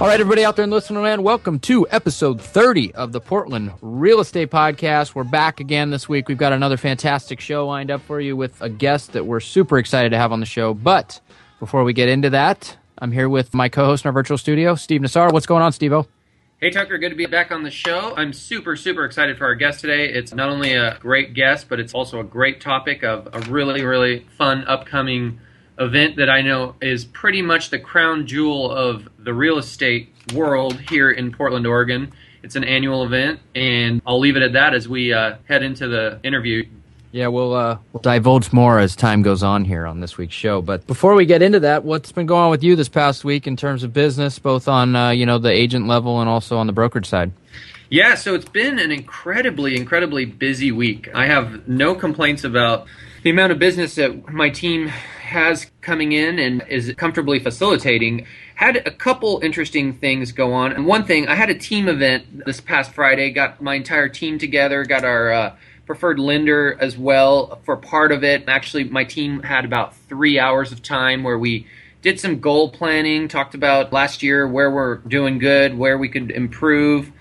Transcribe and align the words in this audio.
All 0.00 0.06
right, 0.06 0.20
everybody 0.20 0.44
out 0.44 0.54
there 0.54 0.62
in 0.62 0.70
listening 0.70 1.02
land, 1.02 1.24
welcome 1.24 1.58
to 1.58 1.84
episode 1.90 2.40
30 2.40 2.94
of 2.94 3.10
the 3.10 3.20
Portland 3.20 3.72
Real 3.82 4.20
Estate 4.20 4.48
Podcast. 4.48 5.16
We're 5.16 5.24
back 5.24 5.58
again 5.58 5.90
this 5.90 6.08
week. 6.08 6.28
We've 6.28 6.38
got 6.38 6.52
another 6.52 6.76
fantastic 6.76 7.40
show 7.40 7.66
lined 7.66 7.90
up 7.90 8.00
for 8.02 8.20
you 8.20 8.36
with 8.36 8.62
a 8.62 8.68
guest 8.68 9.14
that 9.14 9.26
we're 9.26 9.40
super 9.40 9.76
excited 9.76 10.10
to 10.10 10.16
have 10.16 10.30
on 10.30 10.38
the 10.38 10.46
show. 10.46 10.72
But 10.72 11.20
before 11.58 11.82
we 11.82 11.94
get 11.94 12.08
into 12.08 12.30
that, 12.30 12.76
I'm 12.98 13.10
here 13.10 13.28
with 13.28 13.52
my 13.54 13.68
co 13.68 13.86
host 13.86 14.04
in 14.04 14.08
our 14.08 14.12
virtual 14.12 14.38
studio, 14.38 14.76
Steve 14.76 15.00
Nassar. 15.00 15.32
What's 15.32 15.46
going 15.46 15.64
on, 15.64 15.72
Steve 15.72 15.92
Hey 16.60 16.70
Tucker, 16.70 16.96
good 16.98 17.10
to 17.10 17.16
be 17.16 17.26
back 17.26 17.50
on 17.50 17.64
the 17.64 17.70
show. 17.70 18.14
I'm 18.16 18.32
super, 18.32 18.76
super 18.76 19.04
excited 19.04 19.36
for 19.36 19.46
our 19.46 19.56
guest 19.56 19.80
today. 19.80 20.08
It's 20.08 20.32
not 20.32 20.48
only 20.48 20.74
a 20.74 20.96
great 21.00 21.34
guest, 21.34 21.68
but 21.68 21.80
it's 21.80 21.92
also 21.92 22.20
a 22.20 22.24
great 22.24 22.60
topic 22.60 23.02
of 23.02 23.28
a 23.32 23.40
really, 23.50 23.84
really 23.84 24.26
fun 24.36 24.64
upcoming 24.68 25.40
event 25.78 26.16
that 26.16 26.28
I 26.28 26.42
know 26.42 26.74
is 26.80 27.04
pretty 27.04 27.42
much 27.42 27.70
the 27.70 27.78
crown 27.78 28.26
jewel 28.26 28.70
of 28.70 29.08
the 29.18 29.32
real 29.32 29.58
estate 29.58 30.12
world 30.34 30.78
here 30.80 31.10
in 31.10 31.32
Portland, 31.32 31.66
Oregon. 31.66 32.12
It's 32.42 32.56
an 32.56 32.64
annual 32.64 33.04
event, 33.04 33.40
and 33.54 34.00
I'll 34.06 34.20
leave 34.20 34.36
it 34.36 34.42
at 34.42 34.52
that 34.52 34.74
as 34.74 34.88
we 34.88 35.12
uh, 35.12 35.36
head 35.46 35.62
into 35.62 35.88
the 35.88 36.20
interview. 36.22 36.64
Yeah, 37.10 37.28
we'll, 37.28 37.54
uh, 37.54 37.78
we'll 37.92 38.02
divulge 38.02 38.52
more 38.52 38.78
as 38.78 38.94
time 38.94 39.22
goes 39.22 39.42
on 39.42 39.64
here 39.64 39.86
on 39.86 40.00
this 40.00 40.18
week's 40.18 40.34
show. 40.34 40.60
But 40.60 40.86
before 40.86 41.14
we 41.14 41.24
get 41.24 41.40
into 41.40 41.60
that, 41.60 41.82
what's 41.82 42.12
been 42.12 42.26
going 42.26 42.42
on 42.42 42.50
with 42.50 42.62
you 42.62 42.76
this 42.76 42.88
past 42.88 43.24
week 43.24 43.46
in 43.46 43.56
terms 43.56 43.82
of 43.82 43.92
business, 43.92 44.38
both 44.38 44.68
on 44.68 44.94
uh, 44.94 45.10
you 45.10 45.24
know 45.24 45.38
the 45.38 45.50
agent 45.50 45.86
level 45.86 46.20
and 46.20 46.28
also 46.28 46.58
on 46.58 46.66
the 46.66 46.72
brokerage 46.72 47.06
side? 47.06 47.32
Yeah, 47.90 48.14
so 48.14 48.34
it's 48.34 48.48
been 48.48 48.78
an 48.78 48.92
incredibly, 48.92 49.74
incredibly 49.74 50.26
busy 50.26 50.70
week. 50.70 51.08
I 51.14 51.26
have 51.26 51.66
no 51.66 51.94
complaints 51.94 52.44
about 52.44 52.86
the 53.22 53.30
amount 53.30 53.52
of 53.52 53.58
business 53.58 53.94
that 53.94 54.28
my 54.30 54.50
team 54.50 54.92
has 55.28 55.70
coming 55.80 56.12
in 56.12 56.38
and 56.38 56.64
is 56.68 56.92
comfortably 56.96 57.38
facilitating 57.38 58.26
had 58.58 58.76
a 58.88 58.90
couple 58.90 59.38
interesting 59.40 59.92
things 59.92 60.32
go 60.32 60.52
on. 60.52 60.72
And 60.72 60.84
one 60.84 61.04
thing, 61.04 61.28
I 61.28 61.36
had 61.36 61.48
a 61.48 61.54
team 61.54 61.86
event 61.86 62.44
this 62.44 62.60
past 62.60 62.92
Friday, 62.92 63.30
got 63.30 63.62
my 63.62 63.76
entire 63.76 64.08
team 64.08 64.36
together, 64.36 64.84
got 64.84 65.04
our 65.04 65.32
uh, 65.32 65.56
preferred 65.86 66.18
lender 66.18 66.76
as 66.80 66.98
well 66.98 67.60
for 67.64 67.76
part 67.76 68.10
of 68.10 68.24
it. 68.24 68.48
Actually, 68.48 68.82
my 68.82 69.04
team 69.04 69.44
had 69.44 69.64
about 69.64 69.94
three 69.94 70.40
hours 70.40 70.72
of 70.72 70.82
time 70.82 71.22
where 71.22 71.38
we 71.38 71.68
did 72.02 72.18
some 72.18 72.40
goal 72.40 72.68
planning, 72.68 73.28
talked 73.28 73.54
about 73.54 73.92
last 73.92 74.24
year 74.24 74.48
where 74.48 74.72
we're 74.72 74.96
doing 74.96 75.38
good, 75.38 75.78
where 75.78 75.96
we 75.96 76.08
could 76.08 76.32
improve. 76.32 77.12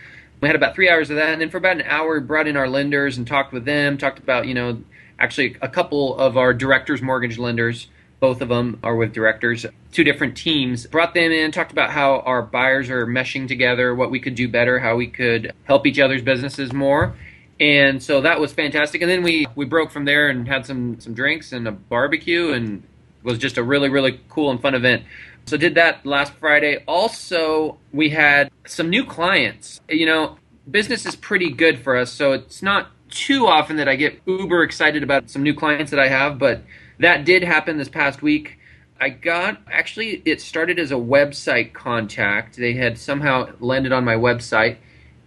We 0.42 0.48
had 0.48 0.56
about 0.56 0.74
three 0.74 0.90
hours 0.90 1.12
of 1.12 1.18
that, 1.18 1.34
and 1.34 1.40
then 1.40 1.52
for 1.52 1.58
about 1.58 1.76
an 1.76 1.84
hour, 1.84 2.20
we 2.20 2.26
brought 2.26 2.48
in 2.48 2.58
our 2.58 2.68
lenders 2.68 3.16
and 3.16 3.28
talked 3.28 3.54
with 3.54 3.66
them. 3.66 4.00
Talked 4.00 4.18
about, 4.18 4.48
you 4.48 4.56
know, 4.56 4.82
actually 5.20 5.56
a 5.62 5.70
couple 5.70 6.18
of 6.18 6.36
our 6.36 6.52
directors, 6.52 7.00
mortgage 7.00 7.38
lenders, 7.38 7.90
both 8.20 8.42
of 8.42 8.50
them 8.50 8.80
are 8.84 8.96
with 8.96 9.14
directors, 9.14 9.66
two 9.92 10.04
different 10.04 10.36
teams. 10.36 10.88
Brought 10.88 11.14
them 11.14 11.32
in, 11.32 11.52
talked 11.52 11.72
about 11.72 11.92
how 11.92 12.20
our 12.22 12.42
buyers 12.42 12.90
are 12.90 13.06
meshing 13.06 13.48
together, 13.48 13.94
what 13.94 14.10
we 14.10 14.20
could 14.20 14.36
do 14.36 14.48
better, 14.48 14.80
how 14.80 14.96
we 14.96 15.08
could 15.08 15.54
help 15.66 15.86
each 15.86 16.00
other's 16.00 16.22
businesses 16.22 16.74
more. 16.74 17.16
And 17.60 18.02
so 18.02 18.22
that 18.22 18.40
was 18.40 18.54
fantastic. 18.54 19.02
And 19.02 19.10
then 19.10 19.24
we, 19.24 19.48
we 19.56 19.66
broke 19.66 19.92
from 19.92 20.06
there 20.06 20.30
and 20.30 20.48
had 20.48 20.66
some, 20.66 21.00
some 21.00 21.14
drinks 21.14 21.52
and 21.52 21.68
a 21.68 21.72
barbecue 21.72 22.52
and 22.52 22.84
was 23.24 23.38
just 23.38 23.58
a 23.58 23.64
really, 23.64 23.90
really 23.90 24.20
cool 24.30 24.52
and 24.52 24.62
fun 24.62 24.76
event. 24.76 25.04
So 25.46 25.58
did 25.58 25.76
that 25.76 26.06
last 26.06 26.34
Friday. 26.34 26.84
Also, 26.88 27.78
we 27.94 28.10
had 28.10 28.52
some 28.66 28.90
new 28.90 29.06
clients. 29.06 29.80
You 29.90 30.06
know, 30.06 30.38
business 30.70 31.06
is 31.06 31.16
pretty 31.16 31.50
good 31.50 31.80
for 31.80 31.96
us, 31.96 32.12
so 32.12 32.34
it's 32.34 32.62
not 32.62 32.92
too 33.10 33.48
often 33.48 33.78
that 33.78 33.88
I 33.88 33.96
get 33.96 34.22
uber 34.26 34.64
excited 34.64 35.04
about 35.04 35.30
some 35.30 35.44
new 35.44 35.54
clients 35.54 35.92
that 35.92 36.00
I 36.00 36.10
have, 36.10 36.38
but 36.38 36.64
that 37.00 37.26
did 37.26 37.44
happen 37.44 37.78
this 37.78 37.90
past 37.90 38.22
week. 38.22 38.58
I 39.00 39.10
got 39.10 39.62
actually 39.72 40.22
it 40.26 40.42
started 40.42 40.80
as 40.80 40.92
a 40.92 40.96
website 40.96 41.74
contact. 41.74 42.58
They 42.58 42.74
had 42.74 42.98
somehow 42.98 43.50
landed 43.60 43.92
on 43.92 44.04
my 44.04 44.16
website 44.16 44.78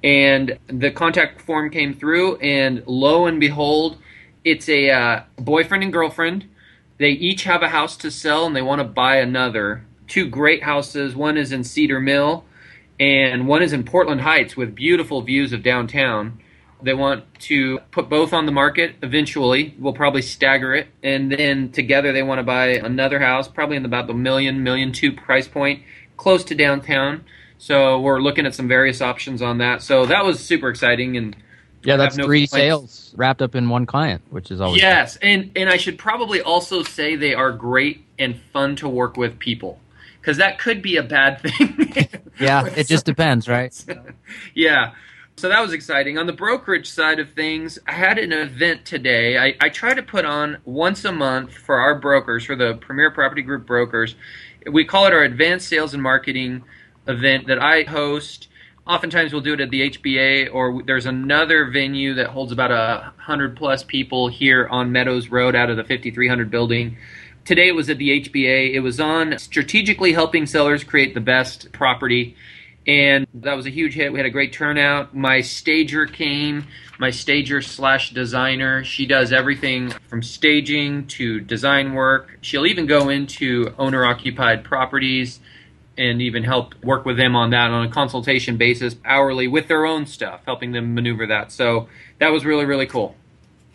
and 0.03 0.59
the 0.67 0.91
contact 0.91 1.41
form 1.43 1.71
came 1.71 1.95
through 1.95 2.37
and 2.37 2.83
lo 2.87 3.27
and 3.27 3.39
behold 3.39 3.99
it's 4.45 4.69
a 4.69 4.91
uh, 4.91 5.23
boyfriend 5.37 5.85
and 5.85 5.93
girlfriend. 5.93 6.47
They 6.99 7.11
each 7.11 7.45
have 7.45 7.63
a 7.63 7.69
house 7.69 7.97
to 7.99 8.11
sell 8.11 8.47
and 8.47 8.57
they 8.57 8.63
want 8.63 8.81
to 8.81 8.85
buy 8.85 9.17
another. 9.17 9.85
Two 10.09 10.27
great 10.27 10.65
houses. 10.65 11.15
One 11.15 11.37
is 11.37 11.53
in 11.53 11.63
Cedar 11.63 12.01
Mill 12.01 12.45
and 12.99 13.47
one 13.47 13.63
is 13.63 13.73
in 13.73 13.85
Portland 13.85 14.23
Heights 14.23 14.57
with 14.57 14.75
beautiful 14.75 15.23
views 15.23 15.53
of 15.53 15.63
downtown. 15.63 16.41
They 16.83 16.95
want 16.95 17.25
to 17.41 17.79
put 17.91 18.09
both 18.09 18.33
on 18.33 18.47
the 18.47 18.53
market 18.53 18.97
eventually. 19.03 19.75
We'll 19.79 19.93
probably 19.93 20.23
stagger 20.23 20.75
it. 20.75 20.89
And 21.03 21.31
then 21.31 21.71
together 21.71 22.13
they 22.13 22.23
want 22.23 22.39
to 22.39 22.43
buy 22.43 22.69
another 22.69 23.19
house, 23.21 23.49
probably 23.49 23.77
in 23.77 23.85
about 23.85 24.07
the 24.07 24.15
million, 24.15 24.63
million 24.63 24.93
two 24.93 25.13
price 25.13 25.49
point, 25.49 25.83
close 26.17 26.45
to 26.45 26.55
downtown. 26.55 27.25
So 27.59 28.01
we're 28.01 28.21
looking 28.21 28.47
at 28.47 28.55
some 28.55 28.69
various 28.69 29.01
options 29.01 29.43
on 29.43 29.59
that. 29.59 29.83
So 29.83 30.07
that 30.07 30.25
was 30.25 30.41
super 30.41 30.69
exciting 30.69 31.17
and 31.17 31.37
yeah, 31.83 31.97
that's 31.97 32.17
no 32.17 32.25
three 32.25 32.47
complaints. 32.47 32.67
sales 32.67 33.15
wrapped 33.17 33.41
up 33.41 33.55
in 33.55 33.69
one 33.69 33.87
client, 33.87 34.23
which 34.31 34.51
is 34.51 34.61
always 34.61 34.83
yes. 34.83 35.17
And 35.23 35.51
and 35.57 35.71
I 35.71 35.77
should 35.77 35.99
probably 35.99 36.41
also 36.43 36.83
say 36.83 37.17
they 37.17 37.35
are 37.35 37.53
great 37.53 38.05
and 38.19 38.39
fun 38.53 38.77
to 38.77 38.89
work 38.89 39.17
with 39.17 39.39
people 39.39 39.79
because 40.21 40.37
that 40.37 40.59
could 40.59 40.83
be 40.83 40.97
a 40.97 41.03
bad 41.03 41.41
thing. 41.41 42.09
yeah, 42.41 42.67
it 42.77 42.87
just 42.87 43.07
depends, 43.07 43.49
right? 43.49 43.75
yeah. 44.55 44.93
So 45.41 45.49
that 45.49 45.63
was 45.63 45.73
exciting. 45.73 46.19
On 46.19 46.27
the 46.27 46.35
brokerage 46.35 46.87
side 46.87 47.19
of 47.19 47.31
things, 47.31 47.79
I 47.87 47.93
had 47.93 48.19
an 48.19 48.31
event 48.31 48.85
today. 48.85 49.39
I, 49.39 49.57
I 49.59 49.71
try 49.71 49.95
to 49.95 50.03
put 50.03 50.27
on 50.27 50.59
once 50.67 51.03
a 51.07 51.13
month 51.13 51.55
for 51.55 51.79
our 51.79 51.99
brokers, 51.99 52.45
for 52.45 52.55
the 52.55 52.75
Premier 52.75 53.11
Property 53.11 53.41
Group 53.41 53.65
brokers. 53.65 54.17
We 54.71 54.85
call 54.85 55.07
it 55.07 55.15
our 55.15 55.23
Advanced 55.23 55.67
Sales 55.67 55.95
and 55.95 56.03
Marketing 56.03 56.63
event 57.07 57.47
that 57.47 57.59
I 57.59 57.85
host. 57.85 58.49
Oftentimes 58.87 59.33
we'll 59.33 59.41
do 59.41 59.55
it 59.55 59.63
at 59.63 59.71
the 59.71 59.89
HBA, 59.89 60.53
or 60.53 60.83
there's 60.83 61.07
another 61.07 61.71
venue 61.71 62.13
that 62.17 62.27
holds 62.27 62.53
about 62.53 62.71
a 62.71 63.11
hundred 63.17 63.57
plus 63.57 63.83
people 63.83 64.29
here 64.29 64.69
on 64.71 64.93
Meadows 64.93 65.29
Road 65.29 65.57
out 65.57 65.71
of 65.71 65.79
the 65.79 65.85
5300 65.85 66.51
building. 66.51 66.99
Today 67.47 67.69
it 67.69 67.75
was 67.75 67.89
at 67.89 67.97
the 67.97 68.21
HBA. 68.21 68.75
It 68.75 68.81
was 68.81 69.01
on 69.01 69.39
strategically 69.39 70.13
helping 70.13 70.45
sellers 70.45 70.85
create 70.85 71.15
the 71.15 71.21
best 71.21 71.73
property 71.73 72.37
and 72.91 73.29
that 73.35 73.55
was 73.55 73.67
a 73.67 73.71
huge 73.71 73.95
hit. 73.95 74.13
We 74.13 74.19
had 74.19 74.27
a 74.27 74.31
great 74.31 74.53
turnout. 74.53 75.15
My 75.15 75.43
stager 75.43 76.07
came, 76.07 76.67
my 76.99 77.11
stager 77.11 77.63
slash 77.63 78.11
designer. 78.11 78.83
She 78.83 79.07
does 79.07 79.33
everything 79.33 79.91
from 80.09 80.25
staging 80.25 81.07
to 81.07 81.39
design 81.39 81.95
work. 81.95 82.37
She'll 82.41 82.67
even 82.67 82.87
go 82.87 83.09
into 83.09 83.73
owner 83.79 84.05
occupied 84.05 84.65
properties 84.65 85.39
and 85.97 86.21
even 86.21 86.43
help 86.43 86.75
work 86.83 87.05
with 87.05 87.17
them 87.17 87.37
on 87.37 87.51
that 87.51 87.71
on 87.71 87.87
a 87.87 87.91
consultation 87.91 88.57
basis 88.57 88.97
hourly 89.05 89.47
with 89.47 89.69
their 89.69 89.87
own 89.87 90.05
stuff, 90.05 90.41
helping 90.45 90.73
them 90.73 90.93
maneuver 90.93 91.29
that. 91.29 91.53
So 91.53 91.89
that 92.19 92.31
was 92.33 92.45
really, 92.45 92.65
really 92.65 92.87
cool. 92.87 93.15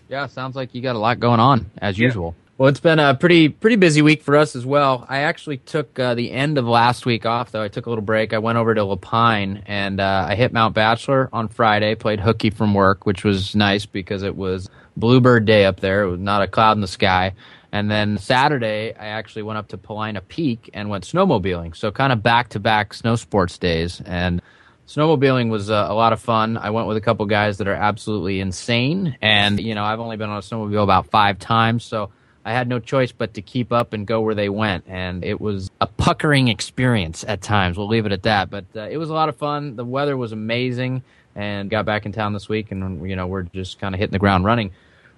Yeah, 0.09 0.27
sounds 0.27 0.57
like 0.57 0.75
you 0.75 0.81
got 0.81 0.97
a 0.97 0.99
lot 0.99 1.21
going 1.21 1.39
on 1.39 1.71
as 1.77 1.97
yeah. 1.97 2.07
usual. 2.07 2.35
Well, 2.57 2.69
it's 2.69 2.79
been 2.79 2.99
a 2.99 3.13
pretty 3.13 3.49
pretty 3.49 3.75
busy 3.75 4.01
week 4.01 4.23
for 4.23 4.37
us 4.37 4.55
as 4.55 4.65
well. 4.65 5.05
I 5.09 5.19
actually 5.19 5.57
took 5.57 5.99
uh, 5.99 6.15
the 6.15 6.31
end 6.31 6.57
of 6.57 6.65
last 6.65 7.05
week 7.05 7.25
off, 7.25 7.51
though. 7.51 7.61
I 7.61 7.67
took 7.67 7.85
a 7.85 7.89
little 7.89 8.03
break. 8.03 8.31
I 8.31 8.37
went 8.37 8.57
over 8.57 8.73
to 8.73 8.81
La 8.85 8.95
Pine 8.95 9.61
and 9.65 9.99
uh, 9.99 10.27
I 10.29 10.35
hit 10.35 10.53
Mount 10.53 10.73
Bachelor 10.73 11.29
on 11.33 11.49
Friday. 11.49 11.95
Played 11.95 12.21
hooky 12.21 12.51
from 12.51 12.73
work, 12.73 13.05
which 13.05 13.25
was 13.25 13.57
nice 13.57 13.85
because 13.85 14.23
it 14.23 14.37
was 14.37 14.69
bluebird 14.95 15.43
day 15.43 15.65
up 15.65 15.81
there. 15.81 16.03
It 16.03 16.09
was 16.11 16.21
not 16.21 16.43
a 16.43 16.47
cloud 16.47 16.77
in 16.77 16.81
the 16.81 16.87
sky. 16.87 17.33
And 17.73 17.91
then 17.91 18.17
Saturday, 18.17 18.93
I 18.93 19.07
actually 19.07 19.43
went 19.43 19.57
up 19.57 19.67
to 19.69 19.77
Paulina 19.77 20.21
Peak 20.21 20.69
and 20.73 20.89
went 20.89 21.03
snowmobiling. 21.03 21.75
So 21.75 21.91
kind 21.91 22.13
of 22.13 22.23
back 22.23 22.47
to 22.49 22.61
back 22.61 22.93
snow 22.93 23.17
sports 23.17 23.57
days. 23.57 24.01
And 24.05 24.41
snowmobiling 24.87 25.49
was 25.49 25.69
uh, 25.69 25.87
a 25.89 25.93
lot 25.93 26.13
of 26.13 26.21
fun. 26.21 26.55
I 26.57 26.69
went 26.69 26.87
with 26.87 26.95
a 26.95 27.01
couple 27.01 27.25
guys 27.25 27.57
that 27.57 27.67
are 27.67 27.73
absolutely 27.73 28.39
insane. 28.39 29.17
And, 29.21 29.59
you 29.59 29.75
know, 29.75 29.83
I've 29.83 29.99
only 29.99 30.15
been 30.15 30.29
on 30.29 30.37
a 30.37 30.41
snowmobile 30.41 30.83
about 30.83 31.07
five 31.07 31.37
times. 31.37 31.83
So 31.83 32.11
I 32.45 32.53
had 32.53 32.69
no 32.69 32.79
choice 32.79 33.11
but 33.11 33.33
to 33.33 33.41
keep 33.41 33.73
up 33.73 33.91
and 33.91 34.05
go 34.05 34.21
where 34.21 34.35
they 34.35 34.49
went. 34.49 34.85
And 34.87 35.25
it 35.25 35.41
was 35.41 35.71
a 35.81 35.87
puckering 35.87 36.47
experience 36.47 37.25
at 37.27 37.41
times. 37.41 37.75
We'll 37.75 37.87
leave 37.87 38.05
it 38.05 38.11
at 38.11 38.23
that. 38.23 38.51
But 38.51 38.65
uh, 38.75 38.81
it 38.81 38.97
was 38.97 39.09
a 39.09 39.13
lot 39.13 39.29
of 39.29 39.35
fun. 39.35 39.75
The 39.75 39.83
weather 39.83 40.15
was 40.15 40.31
amazing 40.31 41.01
and 41.35 41.69
got 41.71 41.85
back 41.85 42.05
in 42.05 42.11
town 42.11 42.33
this 42.33 42.47
week. 42.47 42.71
And, 42.71 43.09
you 43.09 43.15
know, 43.15 43.25
we're 43.25 43.43
just 43.43 43.79
kind 43.79 43.95
of 43.95 43.99
hitting 43.99 44.13
the 44.13 44.19
ground 44.19 44.45
running. 44.45 44.71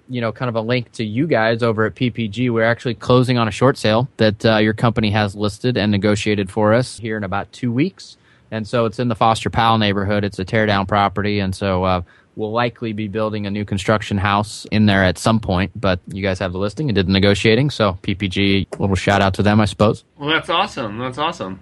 You 0.08 0.22
know, 0.22 0.32
kind 0.32 0.48
of 0.48 0.56
a 0.56 0.62
link 0.62 0.90
to 0.92 1.04
you 1.04 1.26
guys 1.26 1.62
over 1.62 1.84
at 1.84 1.94
PPG. 1.94 2.50
We're 2.50 2.64
actually 2.64 2.94
closing 2.94 3.36
on 3.36 3.46
a 3.46 3.50
short 3.50 3.76
sale 3.76 4.08
that 4.16 4.44
uh, 4.46 4.56
your 4.56 4.72
company 4.72 5.10
has 5.10 5.34
listed 5.36 5.76
and 5.76 5.92
negotiated 5.92 6.50
for 6.50 6.72
us 6.72 6.98
here 6.98 7.18
in 7.18 7.24
about 7.24 7.52
two 7.52 7.70
weeks. 7.70 8.16
and 8.50 8.66
so 8.66 8.86
it's 8.86 8.98
in 8.98 9.08
the 9.08 9.14
Foster 9.14 9.50
Powell 9.50 9.76
neighborhood. 9.76 10.24
It's 10.24 10.38
a 10.38 10.46
teardown 10.46 10.88
property, 10.88 11.40
and 11.40 11.54
so 11.54 11.84
uh, 11.84 12.02
we'll 12.38 12.52
likely 12.52 12.92
be 12.92 13.08
building 13.08 13.46
a 13.46 13.50
new 13.50 13.64
construction 13.64 14.16
house 14.16 14.64
in 14.70 14.86
there 14.86 15.04
at 15.04 15.18
some 15.18 15.40
point. 15.40 15.72
But 15.78 16.00
you 16.06 16.22
guys 16.22 16.38
have 16.38 16.52
the 16.52 16.58
listing 16.58 16.88
and 16.88 16.94
did 16.94 17.08
the 17.08 17.12
negotiating, 17.12 17.70
so 17.70 17.98
PPG, 18.02 18.78
little 18.78 18.96
shout 18.96 19.20
out 19.20 19.34
to 19.34 19.42
them, 19.42 19.60
I 19.60 19.64
suppose. 19.64 20.04
Well, 20.16 20.30
that's 20.30 20.48
awesome. 20.48 20.98
That's 20.98 21.18
awesome. 21.18 21.60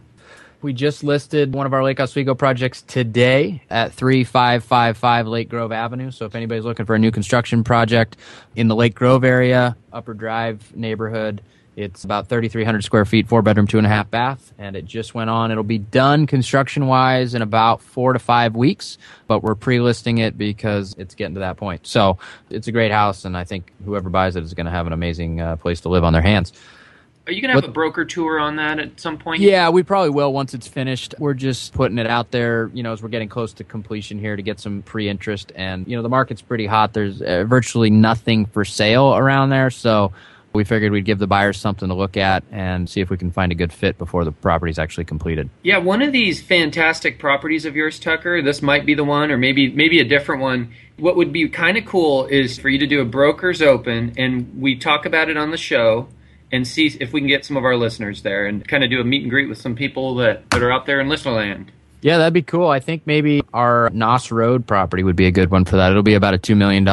We 0.63 0.73
just 0.73 1.05
listed 1.05 1.55
one 1.55 1.67
of 1.67 1.73
our 1.73 1.83
Lake 1.83 2.01
Oswego 2.01 2.35
projects 2.35 2.83
today 2.83 3.63
at 3.71 3.93
3555 3.93 5.27
Lake 5.27 5.49
Grove 5.49 5.73
Avenue. 5.73 6.11
So 6.11 6.25
if 6.25 6.35
anybody's 6.35 6.65
looking 6.65 6.87
for 6.87 6.95
a 6.95 6.99
new 6.99 7.11
construction 7.11 7.63
project 7.63 8.17
in 8.55 8.69
the 8.69 8.75
Lake 8.75 8.95
Grove 8.95 9.25
area, 9.25 9.77
Upper 9.93 10.15
Drive 10.15 10.75
neighborhood, 10.75 11.43
it's 11.77 12.05
about 12.05 12.29
3,300 12.29 12.83
square 12.83 13.05
feet, 13.05 13.29
four 13.29 13.43
bedroom, 13.43 13.67
two 13.67 13.77
and 13.77 13.87
a 13.87 13.91
half 13.91 14.11
bath, 14.11 14.55
and 14.59 14.75
it 14.75 14.87
just 14.87 15.15
went 15.15 15.29
on. 15.29 15.51
It'll 15.51 15.63
be 15.63 15.79
done 15.79 16.27
construction 16.27 16.87
wise 16.87 17.35
in 17.35 17.43
about 17.43 17.83
four 17.83 18.15
to 18.15 18.19
five 18.19 18.57
weeks, 18.57 18.97
but 19.27 19.43
we're 19.43 19.55
pre 19.55 19.81
listing 19.81 20.17
it 20.17 20.39
because 20.39 20.95
it's 20.99 21.15
getting 21.15 21.35
to 21.35 21.41
that 21.41 21.59
point. 21.59 21.87
So 21.87 22.19
it's 22.49 22.67
a 22.67 22.73
great 22.73 22.93
house, 22.93 23.27
and 23.27 23.37
I 23.37 23.45
think 23.45 23.71
whoever 23.85 24.09
buys 24.09 24.37
it 24.37 24.43
is 24.43 24.55
going 24.55 24.65
to 24.65 24.73
have 24.73 24.87
an 24.87 24.95
amazing 24.95 25.43
uh, 25.43 25.57
place 25.57 25.83
to 25.83 25.91
live 25.91 26.03
on 26.03 26.15
their 26.15 26.23
hands. 26.23 26.55
Are 27.27 27.33
you 27.33 27.43
going 27.43 27.49
to 27.49 27.55
have 27.55 27.65
what, 27.65 27.71
a 27.71 27.73
broker 27.73 28.05
tour 28.05 28.39
on 28.39 28.57
that 28.57 28.79
at 28.79 28.99
some 29.01 29.19
point? 29.19 29.43
Yeah, 29.43 29.69
we 29.69 29.83
probably 29.83 30.11
will 30.11 30.33
once 30.33 30.55
it's 30.55 30.69
finished. 30.69 31.15
We're 31.19 31.35
just 31.35 31.75
putting 31.75 31.99
it 31.99 32.07
out 32.07 32.31
there, 32.31 32.71
you 32.73 32.85
know, 32.85 32.93
as 32.93 33.03
we're 33.03 33.09
getting 33.09 33.29
close 33.29 33.53
to 33.55 33.65
completion 33.65 34.19
here 34.19 34.37
to 34.37 34.43
get 34.43 34.61
some 34.61 34.81
pre 34.83 35.09
interest. 35.09 35.51
And, 35.57 35.87
you 35.89 35.97
know, 35.97 36.03
the 36.03 36.09
market's 36.09 36.41
pretty 36.41 36.67
hot. 36.67 36.93
There's 36.95 37.21
uh, 37.21 37.45
virtually 37.45 37.91
nothing 37.91 38.47
for 38.47 38.65
sale 38.65 39.17
around 39.17 39.51
there. 39.51 39.71
So, 39.71 40.13
we 40.57 40.65
figured 40.65 40.93
we'd 40.93 41.05
give 41.05 41.19
the 41.19 41.27
buyers 41.27 41.59
something 41.59 41.89
to 41.89 41.95
look 41.95 42.17
at 42.17 42.43
and 42.51 42.89
see 42.89 43.01
if 43.01 43.11
we 43.11 43.17
can 43.17 43.31
find 43.31 43.53
a 43.53 43.55
good 43.55 43.73
fit 43.73 43.99
before 43.99 44.25
the 44.25 44.33
property's 44.33 44.79
actually 44.79 45.05
completed. 45.05 45.49
Yeah, 45.63 45.79
one 45.79 46.03
of 46.03 46.13
these 46.13 46.43
fantastic 46.43 47.19
properties 47.19 47.65
of 47.65 47.77
yours, 47.77 47.99
Tucker, 47.99 48.43
this 48.43 48.63
might 48.63 48.87
be 48.87 48.95
the 48.95 49.05
one 49.05 49.31
or 49.31 49.39
maybe 49.39 49.71
maybe 49.71 50.01
a 50.01 50.05
different 50.05 50.43
one. 50.43 50.73
What 50.97 51.17
would 51.17 51.33
be 51.33 51.49
kind 51.49 51.77
of 51.77 51.85
cool 51.85 52.27
is 52.27 52.59
for 52.59 52.69
you 52.69 52.79
to 52.79 52.87
do 52.87 53.01
a 53.01 53.05
broker's 53.05 53.63
open 53.63 54.15
and 54.17 54.61
we 54.61 54.77
talk 54.77 55.07
about 55.07 55.29
it 55.29 55.37
on 55.37 55.51
the 55.51 55.59
show 55.59 56.09
and 56.53 56.67
see 56.67 56.87
if 57.01 57.13
we 57.13 57.21
can 57.21 57.29
get 57.29 57.45
some 57.45 57.57
of 57.57 57.65
our 57.65 57.77
listeners 57.77 58.23
there 58.23 58.47
and 58.47 58.67
kind 58.67 58.83
of 58.85 58.91
do 58.91 59.01
a 59.01 59.05
meet 59.05 59.23
and 59.23 59.31
greet 59.31 59.49
with 59.49 59.59
some 59.59 59.75
people 59.75 60.15
that, 60.17 60.49
that 60.51 60.63
are 60.63 60.73
out 60.73 60.87
there 60.87 61.01
in 61.01 61.09
listenerland. 61.09 61.69
Yeah, 62.03 62.19
that'd 62.19 62.33
be 62.33 62.43
cool. 62.43 62.69
I 62.69 62.79
think 62.79 63.03
maybe 63.05 63.43
our 63.53 63.91
Knaus 63.91 64.31
Road 64.31 64.67
property 64.67 65.03
would 65.03 65.17
be 65.17 65.27
a 65.27 65.33
good 65.33 65.51
one 65.51 65.65
for 65.65 65.77
that. 65.77 65.91
It'll 65.91 66.03
be 66.03 66.15
about 66.15 66.35
a 66.35 66.39
$2 66.39 66.57
million 66.57 66.85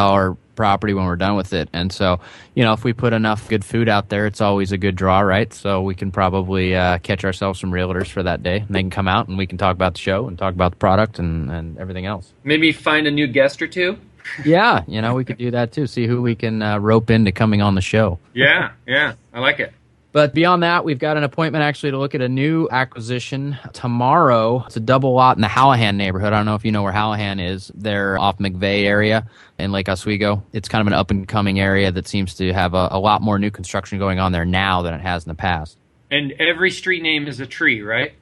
property 0.56 0.94
when 0.94 1.06
we're 1.06 1.16
done 1.16 1.36
with 1.36 1.54
it. 1.54 1.70
And 1.74 1.92
so, 1.92 2.20
you 2.56 2.64
know, 2.64 2.74
if 2.74 2.84
we 2.84 2.94
put 2.94 3.14
enough 3.14 3.48
good 3.50 3.66
food 3.66 3.90
out 3.90 4.10
there, 4.10 4.26
it's 4.26 4.42
always 4.42 4.72
a 4.72 4.78
good 4.78 4.96
draw, 4.96 5.20
right? 5.20 5.54
So 5.54 5.82
we 5.82 5.96
can 5.96 6.12
probably 6.12 6.76
uh, 6.76 7.00
catch 7.00 7.26
ourselves 7.26 7.60
some 7.60 7.72
realtors 7.72 8.08
for 8.08 8.24
that 8.24 8.44
day. 8.44 8.60
And 8.60 8.70
they 8.70 8.82
can 8.82 8.90
come 8.90 9.08
out 9.08 9.28
and 9.28 9.38
we 9.38 9.48
can 9.48 9.58
talk 9.58 9.74
about 9.74 9.94
the 9.94 10.00
show 10.00 10.28
and 10.28 10.38
talk 10.38 10.54
about 10.54 10.72
the 10.74 10.78
product 10.78 11.20
and, 11.20 11.52
and 11.52 11.78
everything 11.78 12.06
else. 12.06 12.34
Maybe 12.44 12.72
find 12.72 13.08
a 13.08 13.12
new 13.12 13.28
guest 13.28 13.62
or 13.62 13.68
two. 13.68 13.98
yeah, 14.46 14.84
you 14.88 15.02
know, 15.02 15.16
we 15.16 15.26
could 15.26 15.38
do 15.38 15.52
that 15.52 15.72
too. 15.74 15.86
See 15.88 16.08
who 16.08 16.22
we 16.22 16.36
can 16.36 16.62
uh, 16.62 16.78
rope 16.78 17.10
into 17.10 17.32
coming 17.32 17.62
on 17.62 17.76
the 17.76 17.82
show. 17.82 18.20
Yeah, 18.34 18.72
yeah, 18.88 19.16
I 19.34 19.40
like 19.40 19.60
it. 19.60 19.74
But 20.14 20.36
beyond 20.36 20.62
that, 20.62 20.86
we've 20.86 21.00
got 21.00 21.18
an 21.18 21.24
appointment 21.24 21.64
actually 21.64 21.90
to 21.90 21.98
look 21.98 22.14
at 22.14 22.22
a 22.22 22.30
new 22.30 22.70
acquisition 22.70 23.58
tomorrow. 23.74 24.64
It's 24.68 24.78
a 24.78 24.80
double 24.80 25.14
lot 25.14 25.38
in 25.38 25.42
the 25.42 25.48
Hallinan 25.48 25.96
neighborhood. 25.96 26.34
I 26.34 26.38
don't 26.38 26.46
know 26.46 26.54
if 26.54 26.64
you 26.64 26.72
know 26.72 26.84
where 26.84 26.94
Hallinan 26.94 27.44
is. 27.44 27.72
They're 27.74 28.20
off 28.20 28.38
McVey 28.38 28.84
area 28.84 29.28
in 29.58 29.72
Lake 29.72 29.90
Oswego. 29.90 30.44
It's 30.54 30.70
kind 30.70 30.82
of 30.82 30.88
an 30.88 30.94
up 30.94 31.10
and 31.10 31.28
coming 31.28 31.60
area 31.60 31.92
that 31.92 32.08
seems 32.08 32.36
to 32.36 32.54
have 32.54 32.76
a, 32.76 32.90
a 32.92 33.00
lot 33.00 33.24
more 33.24 33.40
new 33.40 33.50
construction 33.50 33.98
going 33.98 34.20
on 34.20 34.32
there 34.32 34.46
now 34.46 34.84
than 34.84 34.94
it 34.94 35.02
has 35.02 35.26
in 35.26 35.30
the 35.30 35.36
past. 35.36 35.80
And 36.12 36.32
every 36.34 36.70
street 36.70 37.02
name 37.02 37.26
is 37.26 37.40
a 37.40 37.48
tree, 37.48 37.82
right? 37.82 38.14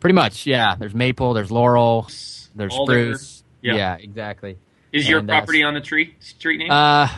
Pretty 0.00 0.14
much, 0.14 0.44
yeah. 0.44 0.74
There's 0.74 0.94
maple, 0.94 1.34
there's 1.34 1.52
laurel, 1.52 2.08
there's 2.56 2.74
Alder. 2.74 3.14
spruce. 3.14 3.44
Yeah. 3.62 3.76
yeah, 3.76 3.96
exactly. 4.00 4.58
Is 4.92 5.04
and, 5.04 5.10
your 5.10 5.22
property 5.22 5.62
uh, 5.62 5.68
on 5.68 5.74
the 5.74 5.80
tree 5.80 6.16
street 6.18 6.58
name? 6.58 6.70
Uh, 6.72 7.08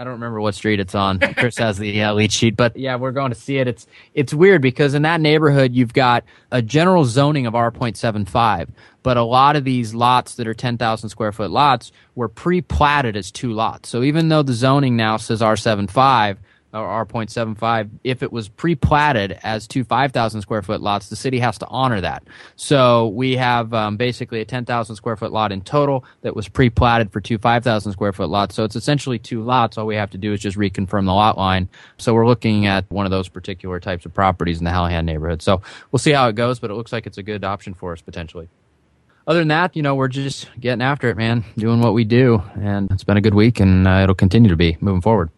I 0.00 0.04
don't 0.04 0.14
remember 0.14 0.40
what 0.40 0.54
street 0.54 0.80
it's 0.80 0.94
on. 0.94 1.18
Chris 1.18 1.58
has 1.58 1.76
the 1.76 2.02
uh, 2.02 2.14
lead 2.14 2.32
sheet, 2.32 2.56
but 2.56 2.74
yeah, 2.74 2.96
we're 2.96 3.12
going 3.12 3.32
to 3.32 3.38
see 3.38 3.58
it. 3.58 3.68
It's 3.68 3.86
it's 4.14 4.32
weird 4.32 4.62
because 4.62 4.94
in 4.94 5.02
that 5.02 5.20
neighborhood 5.20 5.74
you've 5.74 5.92
got 5.92 6.24
a 6.50 6.62
general 6.62 7.04
zoning 7.04 7.44
of 7.44 7.54
R.75, 7.54 8.70
but 9.02 9.18
a 9.18 9.22
lot 9.22 9.56
of 9.56 9.64
these 9.64 9.94
lots 9.94 10.36
that 10.36 10.48
are 10.48 10.54
10,000 10.54 11.10
square 11.10 11.32
foot 11.32 11.50
lots 11.50 11.92
were 12.14 12.28
pre-platted 12.28 13.14
as 13.14 13.30
two 13.30 13.52
lots. 13.52 13.90
So 13.90 14.02
even 14.02 14.30
though 14.30 14.42
the 14.42 14.54
zoning 14.54 14.96
now 14.96 15.18
says 15.18 15.42
R75, 15.42 16.38
or 16.72 16.84
R.75, 16.84 17.90
if 18.04 18.22
it 18.22 18.32
was 18.32 18.48
pre-platted 18.48 19.38
as 19.42 19.66
two 19.66 19.84
5,000 19.84 20.40
square 20.40 20.62
foot 20.62 20.80
lots, 20.80 21.08
the 21.08 21.16
city 21.16 21.38
has 21.38 21.58
to 21.58 21.66
honor 21.68 22.00
that. 22.00 22.22
So 22.56 23.08
we 23.08 23.36
have 23.36 23.74
um, 23.74 23.96
basically 23.96 24.40
a 24.40 24.44
10,000 24.44 24.96
square 24.96 25.16
foot 25.16 25.32
lot 25.32 25.52
in 25.52 25.62
total 25.62 26.04
that 26.22 26.36
was 26.36 26.48
pre-platted 26.48 27.12
for 27.12 27.20
two 27.20 27.38
5,000 27.38 27.92
square 27.92 28.12
foot 28.12 28.28
lots. 28.28 28.54
So 28.54 28.64
it's 28.64 28.76
essentially 28.76 29.18
two 29.18 29.42
lots. 29.42 29.78
All 29.78 29.86
we 29.86 29.96
have 29.96 30.10
to 30.10 30.18
do 30.18 30.32
is 30.32 30.40
just 30.40 30.56
reconfirm 30.56 31.06
the 31.06 31.12
lot 31.12 31.36
line. 31.36 31.68
So 31.98 32.14
we're 32.14 32.26
looking 32.26 32.66
at 32.66 32.90
one 32.90 33.06
of 33.06 33.10
those 33.10 33.28
particular 33.28 33.80
types 33.80 34.06
of 34.06 34.14
properties 34.14 34.58
in 34.58 34.64
the 34.64 34.70
Hallinan 34.70 35.04
neighborhood. 35.04 35.42
So 35.42 35.62
we'll 35.90 35.98
see 35.98 36.12
how 36.12 36.28
it 36.28 36.34
goes, 36.34 36.60
but 36.60 36.70
it 36.70 36.74
looks 36.74 36.92
like 36.92 37.06
it's 37.06 37.18
a 37.18 37.22
good 37.22 37.44
option 37.44 37.74
for 37.74 37.92
us 37.92 38.00
potentially 38.00 38.48
other 39.26 39.38
than 39.38 39.48
that, 39.48 39.76
you 39.76 39.82
know, 39.82 39.94
we're 39.94 40.08
just 40.08 40.48
getting 40.58 40.82
after 40.82 41.08
it, 41.08 41.16
man, 41.16 41.44
doing 41.56 41.80
what 41.80 41.94
we 41.94 42.02
do. 42.02 42.42
And 42.60 42.90
it's 42.90 43.04
been 43.04 43.16
a 43.16 43.20
good 43.20 43.34
week, 43.34 43.60
and 43.60 43.86
uh, 43.86 44.00
it'll 44.02 44.14
continue 44.14 44.50
to 44.50 44.56
be 44.56 44.76
moving 44.80 45.00
forward. 45.00 45.30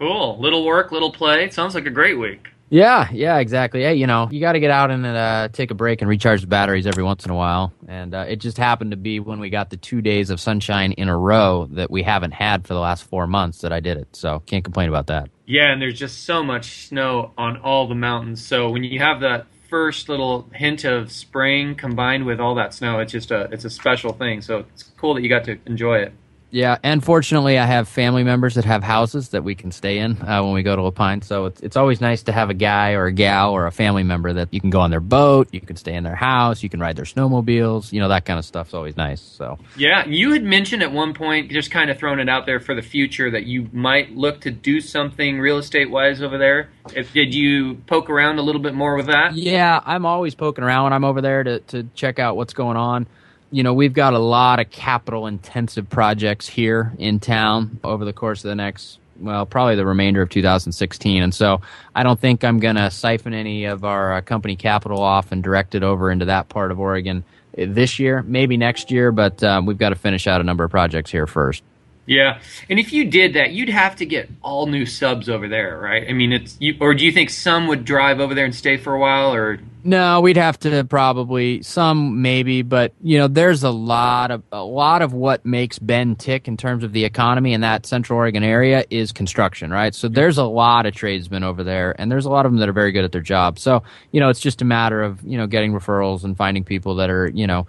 Cool. 0.00 0.38
Little 0.40 0.64
work, 0.64 0.92
little 0.92 1.12
play. 1.12 1.50
Sounds 1.50 1.74
like 1.74 1.84
a 1.84 1.90
great 1.90 2.18
week. 2.18 2.48
Yeah, 2.70 3.10
yeah, 3.12 3.38
exactly. 3.38 3.82
Hey, 3.82 3.96
you 3.96 4.06
know, 4.06 4.28
you 4.30 4.40
got 4.40 4.52
to 4.52 4.60
get 4.60 4.70
out 4.70 4.90
and 4.90 5.04
uh, 5.04 5.48
take 5.52 5.70
a 5.70 5.74
break 5.74 6.00
and 6.00 6.08
recharge 6.08 6.40
the 6.40 6.46
batteries 6.46 6.86
every 6.86 7.02
once 7.02 7.26
in 7.26 7.30
a 7.30 7.34
while. 7.34 7.74
And 7.86 8.14
uh, 8.14 8.24
it 8.26 8.36
just 8.36 8.56
happened 8.56 8.92
to 8.92 8.96
be 8.96 9.20
when 9.20 9.40
we 9.40 9.50
got 9.50 9.68
the 9.68 9.76
two 9.76 10.00
days 10.00 10.30
of 10.30 10.40
sunshine 10.40 10.92
in 10.92 11.08
a 11.08 11.18
row 11.18 11.66
that 11.72 11.90
we 11.90 12.02
haven't 12.02 12.30
had 12.30 12.66
for 12.66 12.72
the 12.72 12.80
last 12.80 13.04
four 13.04 13.26
months 13.26 13.60
that 13.60 13.74
I 13.74 13.80
did 13.80 13.98
it. 13.98 14.08
So 14.16 14.38
can't 14.46 14.64
complain 14.64 14.88
about 14.88 15.08
that. 15.08 15.28
Yeah, 15.44 15.70
and 15.70 15.82
there's 15.82 15.98
just 15.98 16.24
so 16.24 16.42
much 16.42 16.86
snow 16.86 17.32
on 17.36 17.58
all 17.58 17.86
the 17.86 17.94
mountains. 17.94 18.42
So 18.42 18.70
when 18.70 18.84
you 18.84 19.00
have 19.00 19.20
that 19.20 19.48
first 19.68 20.08
little 20.08 20.48
hint 20.54 20.84
of 20.84 21.12
spring 21.12 21.74
combined 21.74 22.24
with 22.24 22.40
all 22.40 22.54
that 22.54 22.72
snow, 22.72 23.00
it's 23.00 23.12
just 23.12 23.32
a 23.32 23.48
it's 23.52 23.64
a 23.66 23.70
special 23.70 24.12
thing. 24.12 24.40
So 24.40 24.60
it's 24.60 24.84
cool 24.96 25.14
that 25.14 25.22
you 25.22 25.28
got 25.28 25.44
to 25.44 25.58
enjoy 25.66 25.98
it. 25.98 26.12
Yeah, 26.50 26.78
and 26.82 27.02
fortunately, 27.02 27.58
I 27.58 27.64
have 27.64 27.88
family 27.88 28.24
members 28.24 28.56
that 28.56 28.64
have 28.64 28.82
houses 28.82 29.30
that 29.30 29.44
we 29.44 29.54
can 29.54 29.70
stay 29.70 29.98
in 29.98 30.20
uh, 30.22 30.42
when 30.42 30.52
we 30.52 30.62
go 30.62 30.74
to 30.74 30.82
La 30.82 30.90
Pine. 30.90 31.22
So 31.22 31.46
it's 31.46 31.60
it's 31.60 31.76
always 31.76 32.00
nice 32.00 32.24
to 32.24 32.32
have 32.32 32.50
a 32.50 32.54
guy 32.54 32.92
or 32.92 33.06
a 33.06 33.12
gal 33.12 33.52
or 33.52 33.66
a 33.66 33.72
family 33.72 34.02
member 34.02 34.32
that 34.32 34.52
you 34.52 34.60
can 34.60 34.70
go 34.70 34.80
on 34.80 34.90
their 34.90 35.00
boat, 35.00 35.48
you 35.52 35.60
can 35.60 35.76
stay 35.76 35.94
in 35.94 36.02
their 36.02 36.16
house, 36.16 36.62
you 36.62 36.68
can 36.68 36.80
ride 36.80 36.96
their 36.96 37.04
snowmobiles. 37.04 37.92
You 37.92 38.00
know 38.00 38.08
that 38.08 38.24
kind 38.24 38.38
of 38.38 38.44
stuff's 38.44 38.74
always 38.74 38.96
nice. 38.96 39.20
So 39.20 39.58
yeah, 39.76 40.06
you 40.06 40.32
had 40.32 40.42
mentioned 40.42 40.82
at 40.82 40.92
one 40.92 41.14
point, 41.14 41.50
just 41.50 41.70
kind 41.70 41.90
of 41.90 41.98
throwing 41.98 42.18
it 42.18 42.28
out 42.28 42.46
there 42.46 42.60
for 42.60 42.74
the 42.74 42.82
future, 42.82 43.30
that 43.30 43.46
you 43.46 43.68
might 43.72 44.16
look 44.16 44.40
to 44.42 44.50
do 44.50 44.80
something 44.80 45.38
real 45.38 45.58
estate 45.58 45.90
wise 45.90 46.20
over 46.20 46.38
there. 46.38 46.70
If, 46.94 47.12
did 47.12 47.34
you 47.34 47.76
poke 47.86 48.10
around 48.10 48.38
a 48.38 48.42
little 48.42 48.60
bit 48.60 48.74
more 48.74 48.96
with 48.96 49.06
that? 49.06 49.34
Yeah, 49.34 49.80
I'm 49.84 50.04
always 50.04 50.34
poking 50.34 50.64
around 50.64 50.84
when 50.84 50.92
I'm 50.92 51.04
over 51.04 51.20
there 51.20 51.44
to 51.44 51.60
to 51.60 51.84
check 51.94 52.18
out 52.18 52.36
what's 52.36 52.54
going 52.54 52.76
on 52.76 53.06
you 53.50 53.62
know, 53.62 53.74
we've 53.74 53.92
got 53.92 54.14
a 54.14 54.18
lot 54.18 54.60
of 54.60 54.70
capital 54.70 55.26
intensive 55.26 55.88
projects 55.88 56.48
here 56.48 56.92
in 56.98 57.18
town 57.20 57.80
over 57.82 58.04
the 58.04 58.12
course 58.12 58.44
of 58.44 58.48
the 58.48 58.54
next, 58.54 58.98
well, 59.18 59.44
probably 59.44 59.74
the 59.74 59.86
remainder 59.86 60.22
of 60.22 60.30
2016. 60.30 61.22
And 61.22 61.34
so 61.34 61.60
I 61.94 62.02
don't 62.02 62.18
think 62.18 62.44
I'm 62.44 62.60
going 62.60 62.76
to 62.76 62.90
siphon 62.90 63.34
any 63.34 63.64
of 63.64 63.84
our 63.84 64.14
uh, 64.14 64.20
company 64.20 64.56
capital 64.56 65.02
off 65.02 65.32
and 65.32 65.42
direct 65.42 65.74
it 65.74 65.82
over 65.82 66.10
into 66.10 66.26
that 66.26 66.48
part 66.48 66.70
of 66.70 66.78
Oregon 66.78 67.24
this 67.56 67.98
year, 67.98 68.22
maybe 68.22 68.56
next 68.56 68.90
year, 68.90 69.10
but 69.10 69.42
um, 69.42 69.66
we've 69.66 69.78
got 69.78 69.90
to 69.90 69.96
finish 69.96 70.26
out 70.26 70.40
a 70.40 70.44
number 70.44 70.64
of 70.64 70.70
projects 70.70 71.10
here 71.10 71.26
first. 71.26 71.62
Yeah, 72.06 72.40
and 72.68 72.78
if 72.80 72.92
you 72.92 73.04
did 73.04 73.34
that, 73.34 73.52
you'd 73.52 73.68
have 73.68 73.94
to 73.96 74.06
get 74.06 74.28
all 74.42 74.66
new 74.66 74.84
subs 74.84 75.28
over 75.28 75.46
there, 75.46 75.78
right? 75.78 76.08
I 76.08 76.12
mean, 76.12 76.32
it's 76.32 76.56
you, 76.58 76.76
or 76.80 76.94
do 76.94 77.04
you 77.04 77.12
think 77.12 77.30
some 77.30 77.68
would 77.68 77.84
drive 77.84 78.20
over 78.20 78.34
there 78.34 78.44
and 78.44 78.54
stay 78.54 78.78
for 78.78 78.94
a 78.94 78.98
while, 78.98 79.32
or 79.32 79.60
no? 79.84 80.20
We'd 80.20 80.36
have 80.38 80.58
to 80.60 80.82
probably 80.84 81.62
some 81.62 82.20
maybe, 82.20 82.62
but 82.62 82.94
you 83.02 83.18
know, 83.18 83.28
there's 83.28 83.62
a 83.62 83.70
lot 83.70 84.30
of 84.30 84.42
a 84.50 84.64
lot 84.64 85.02
of 85.02 85.12
what 85.12 85.44
makes 85.46 85.78
Bend 85.78 86.18
tick 86.18 86.48
in 86.48 86.56
terms 86.56 86.82
of 86.82 86.92
the 86.92 87.04
economy 87.04 87.52
in 87.52 87.60
that 87.60 87.86
Central 87.86 88.18
Oregon 88.18 88.42
area 88.42 88.84
is 88.90 89.12
construction, 89.12 89.70
right? 89.70 89.94
So 89.94 90.08
there's 90.08 90.38
a 90.38 90.44
lot 90.44 90.86
of 90.86 90.94
tradesmen 90.94 91.44
over 91.44 91.62
there, 91.62 91.94
and 92.00 92.10
there's 92.10 92.26
a 92.26 92.30
lot 92.30 92.44
of 92.44 92.50
them 92.50 92.58
that 92.58 92.68
are 92.68 92.72
very 92.72 92.92
good 92.92 93.04
at 93.04 93.12
their 93.12 93.20
job. 93.20 93.58
So 93.58 93.82
you 94.10 94.20
know, 94.20 94.30
it's 94.30 94.40
just 94.40 94.62
a 94.62 94.64
matter 94.64 95.02
of 95.02 95.22
you 95.22 95.36
know 95.36 95.46
getting 95.46 95.72
referrals 95.72 96.24
and 96.24 96.36
finding 96.36 96.64
people 96.64 96.96
that 96.96 97.10
are 97.10 97.28
you 97.28 97.46
know 97.46 97.66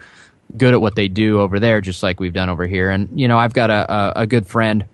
good 0.58 0.74
at 0.74 0.82
what 0.82 0.96
they 0.96 1.08
do 1.08 1.40
over 1.40 1.60
there, 1.60 1.82
just 1.82 2.04
like 2.04 2.20
we've 2.20 2.34
done 2.34 2.50
over 2.50 2.68
here. 2.68 2.90
And 2.90 3.10
you 3.20 3.28
know, 3.28 3.38
I've 3.38 3.54
got 3.54 3.70
a, 3.70 3.92
a, 3.92 4.14
a 4.22 4.28
good 4.28 4.48
friend 4.48 4.86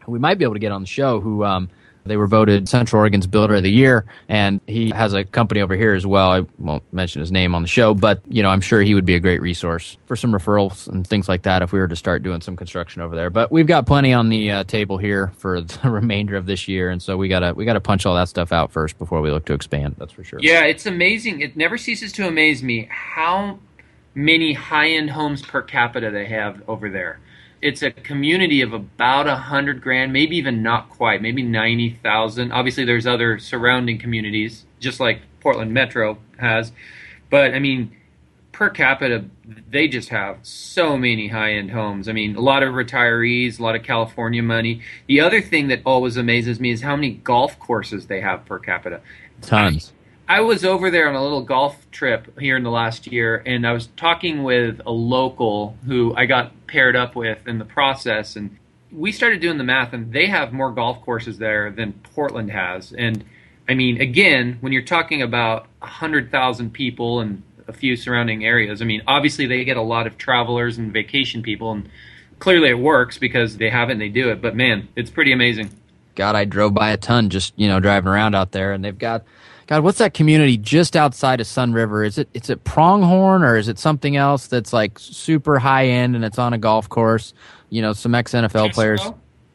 who 0.00 0.12
we 0.12 0.18
might 0.18 0.38
be 0.38 0.44
able 0.44 0.54
to 0.54 0.60
get 0.60 0.72
on 0.72 0.82
the 0.82 0.86
show 0.86 1.20
who 1.20 1.44
um, 1.44 1.68
they 2.06 2.16
were 2.16 2.26
voted 2.26 2.68
Central 2.68 3.00
Oregon's 3.00 3.26
Builder 3.26 3.54
of 3.54 3.62
the 3.62 3.70
Year, 3.70 4.04
and 4.28 4.60
he 4.66 4.90
has 4.90 5.14
a 5.14 5.24
company 5.24 5.60
over 5.62 5.74
here 5.74 5.94
as 5.94 6.06
well. 6.06 6.30
I 6.30 6.44
won't 6.58 6.82
mention 6.92 7.20
his 7.20 7.32
name 7.32 7.54
on 7.54 7.62
the 7.62 7.68
show, 7.68 7.94
but 7.94 8.20
you 8.28 8.42
know, 8.42 8.50
I'm 8.50 8.60
sure 8.60 8.82
he 8.82 8.94
would 8.94 9.06
be 9.06 9.14
a 9.14 9.20
great 9.20 9.40
resource 9.40 9.96
for 10.06 10.14
some 10.14 10.32
referrals 10.32 10.86
and 10.86 11.06
things 11.06 11.28
like 11.28 11.42
that 11.42 11.62
if 11.62 11.72
we 11.72 11.78
were 11.78 11.88
to 11.88 11.96
start 11.96 12.22
doing 12.22 12.40
some 12.40 12.56
construction 12.56 13.00
over 13.00 13.16
there. 13.16 13.30
But 13.30 13.50
we've 13.50 13.66
got 13.66 13.86
plenty 13.86 14.12
on 14.12 14.28
the 14.28 14.50
uh, 14.50 14.64
table 14.64 14.98
here 14.98 15.32
for 15.38 15.60
the 15.62 15.90
remainder 15.90 16.36
of 16.36 16.46
this 16.46 16.68
year, 16.68 16.90
and 16.90 17.02
so 17.02 17.16
we 17.16 17.28
gotta 17.28 17.54
we 17.54 17.64
gotta 17.64 17.80
punch 17.80 18.04
all 18.04 18.14
that 18.16 18.28
stuff 18.28 18.52
out 18.52 18.70
first 18.70 18.98
before 18.98 19.22
we 19.22 19.30
look 19.30 19.46
to 19.46 19.54
expand. 19.54 19.96
That's 19.98 20.12
for 20.12 20.24
sure. 20.24 20.40
Yeah, 20.42 20.64
it's 20.64 20.86
amazing. 20.86 21.40
It 21.40 21.56
never 21.56 21.78
ceases 21.78 22.12
to 22.12 22.26
amaze 22.28 22.62
me 22.62 22.86
how 22.90 23.58
many 24.14 24.52
high 24.52 24.90
end 24.90 25.10
homes 25.10 25.42
per 25.42 25.62
capita 25.62 26.10
they 26.10 26.26
have 26.26 26.62
over 26.68 26.88
there. 26.88 27.20
It's 27.60 27.82
a 27.82 27.90
community 27.90 28.60
of 28.60 28.72
about 28.72 29.26
a 29.26 29.36
hundred 29.36 29.80
grand, 29.80 30.12
maybe 30.12 30.36
even 30.36 30.62
not 30.62 30.90
quite, 30.90 31.22
maybe 31.22 31.42
ninety 31.42 31.90
thousand. 32.02 32.52
Obviously, 32.52 32.84
there's 32.84 33.06
other 33.06 33.38
surrounding 33.38 33.98
communities, 33.98 34.66
just 34.80 35.00
like 35.00 35.20
Portland 35.40 35.72
Metro 35.72 36.18
has. 36.38 36.72
But 37.30 37.54
I 37.54 37.58
mean, 37.58 37.96
per 38.52 38.70
capita, 38.70 39.24
they 39.70 39.88
just 39.88 40.10
have 40.10 40.38
so 40.42 40.96
many 40.96 41.28
high 41.28 41.54
end 41.54 41.70
homes. 41.70 42.08
I 42.08 42.12
mean, 42.12 42.36
a 42.36 42.40
lot 42.40 42.62
of 42.62 42.74
retirees, 42.74 43.58
a 43.58 43.62
lot 43.62 43.76
of 43.76 43.82
California 43.82 44.42
money. 44.42 44.82
The 45.06 45.20
other 45.20 45.40
thing 45.42 45.68
that 45.68 45.80
always 45.84 46.16
amazes 46.16 46.60
me 46.60 46.70
is 46.70 46.82
how 46.82 46.96
many 46.96 47.14
golf 47.14 47.58
courses 47.58 48.06
they 48.06 48.20
have 48.20 48.44
per 48.46 48.58
capita. 48.58 49.00
Tons. 49.40 49.92
I 49.92 50.03
was 50.40 50.64
over 50.64 50.90
there 50.90 51.08
on 51.08 51.14
a 51.14 51.22
little 51.22 51.42
golf 51.42 51.90
trip 51.90 52.38
here 52.38 52.56
in 52.56 52.62
the 52.62 52.70
last 52.70 53.06
year, 53.06 53.42
and 53.44 53.66
I 53.66 53.72
was 53.72 53.88
talking 53.96 54.42
with 54.42 54.80
a 54.86 54.90
local 54.90 55.76
who 55.86 56.14
I 56.16 56.26
got 56.26 56.66
paired 56.66 56.96
up 56.96 57.14
with 57.14 57.46
in 57.46 57.58
the 57.58 57.64
process, 57.64 58.36
and 58.36 58.56
we 58.90 59.12
started 59.12 59.40
doing 59.40 59.58
the 59.58 59.64
math, 59.64 59.92
and 59.92 60.12
they 60.12 60.26
have 60.26 60.52
more 60.52 60.70
golf 60.70 61.02
courses 61.02 61.38
there 61.38 61.70
than 61.70 61.92
Portland 62.14 62.50
has. 62.52 62.92
And 62.92 63.24
I 63.68 63.74
mean, 63.74 64.00
again, 64.00 64.58
when 64.60 64.72
you're 64.72 64.82
talking 64.82 65.20
about 65.20 65.66
100,000 65.80 66.72
people 66.72 67.20
and 67.20 67.42
a 67.66 67.72
few 67.72 67.96
surrounding 67.96 68.44
areas, 68.44 68.80
I 68.80 68.84
mean, 68.84 69.02
obviously 69.06 69.46
they 69.46 69.64
get 69.64 69.76
a 69.76 69.82
lot 69.82 70.06
of 70.06 70.16
travelers 70.16 70.78
and 70.78 70.92
vacation 70.92 71.42
people, 71.42 71.72
and 71.72 71.88
clearly 72.38 72.70
it 72.70 72.78
works 72.78 73.18
because 73.18 73.58
they 73.58 73.70
have 73.70 73.90
it 73.90 73.92
and 73.92 74.00
they 74.00 74.08
do 74.08 74.30
it. 74.30 74.40
But 74.40 74.56
man, 74.56 74.88
it's 74.96 75.10
pretty 75.10 75.32
amazing. 75.32 75.70
God, 76.14 76.36
I 76.36 76.44
drove 76.44 76.72
by 76.72 76.90
a 76.90 76.96
ton 76.96 77.28
just, 77.28 77.52
you 77.56 77.68
know, 77.68 77.80
driving 77.80 78.08
around 78.08 78.34
out 78.34 78.52
there, 78.52 78.72
and 78.72 78.84
they've 78.84 78.96
got 78.96 79.24
God, 79.66 79.82
what's 79.82 79.98
that 79.98 80.14
community 80.14 80.56
just 80.56 80.96
outside 80.96 81.40
of 81.40 81.46
Sunriver? 81.46 82.06
Is 82.06 82.18
it 82.18 82.28
is 82.34 82.50
it 82.50 82.64
Pronghorn 82.64 83.42
or 83.42 83.56
is 83.56 83.68
it 83.68 83.78
something 83.78 84.16
else 84.16 84.46
that's 84.46 84.72
like 84.72 84.98
super 84.98 85.58
high 85.58 85.86
end 85.86 86.14
and 86.14 86.24
it's 86.24 86.38
on 86.38 86.52
a 86.52 86.58
golf 86.58 86.88
course? 86.88 87.32
You 87.70 87.82
know, 87.82 87.92
some 87.92 88.14
ex 88.14 88.32
NFL 88.32 88.72
players. 88.72 89.00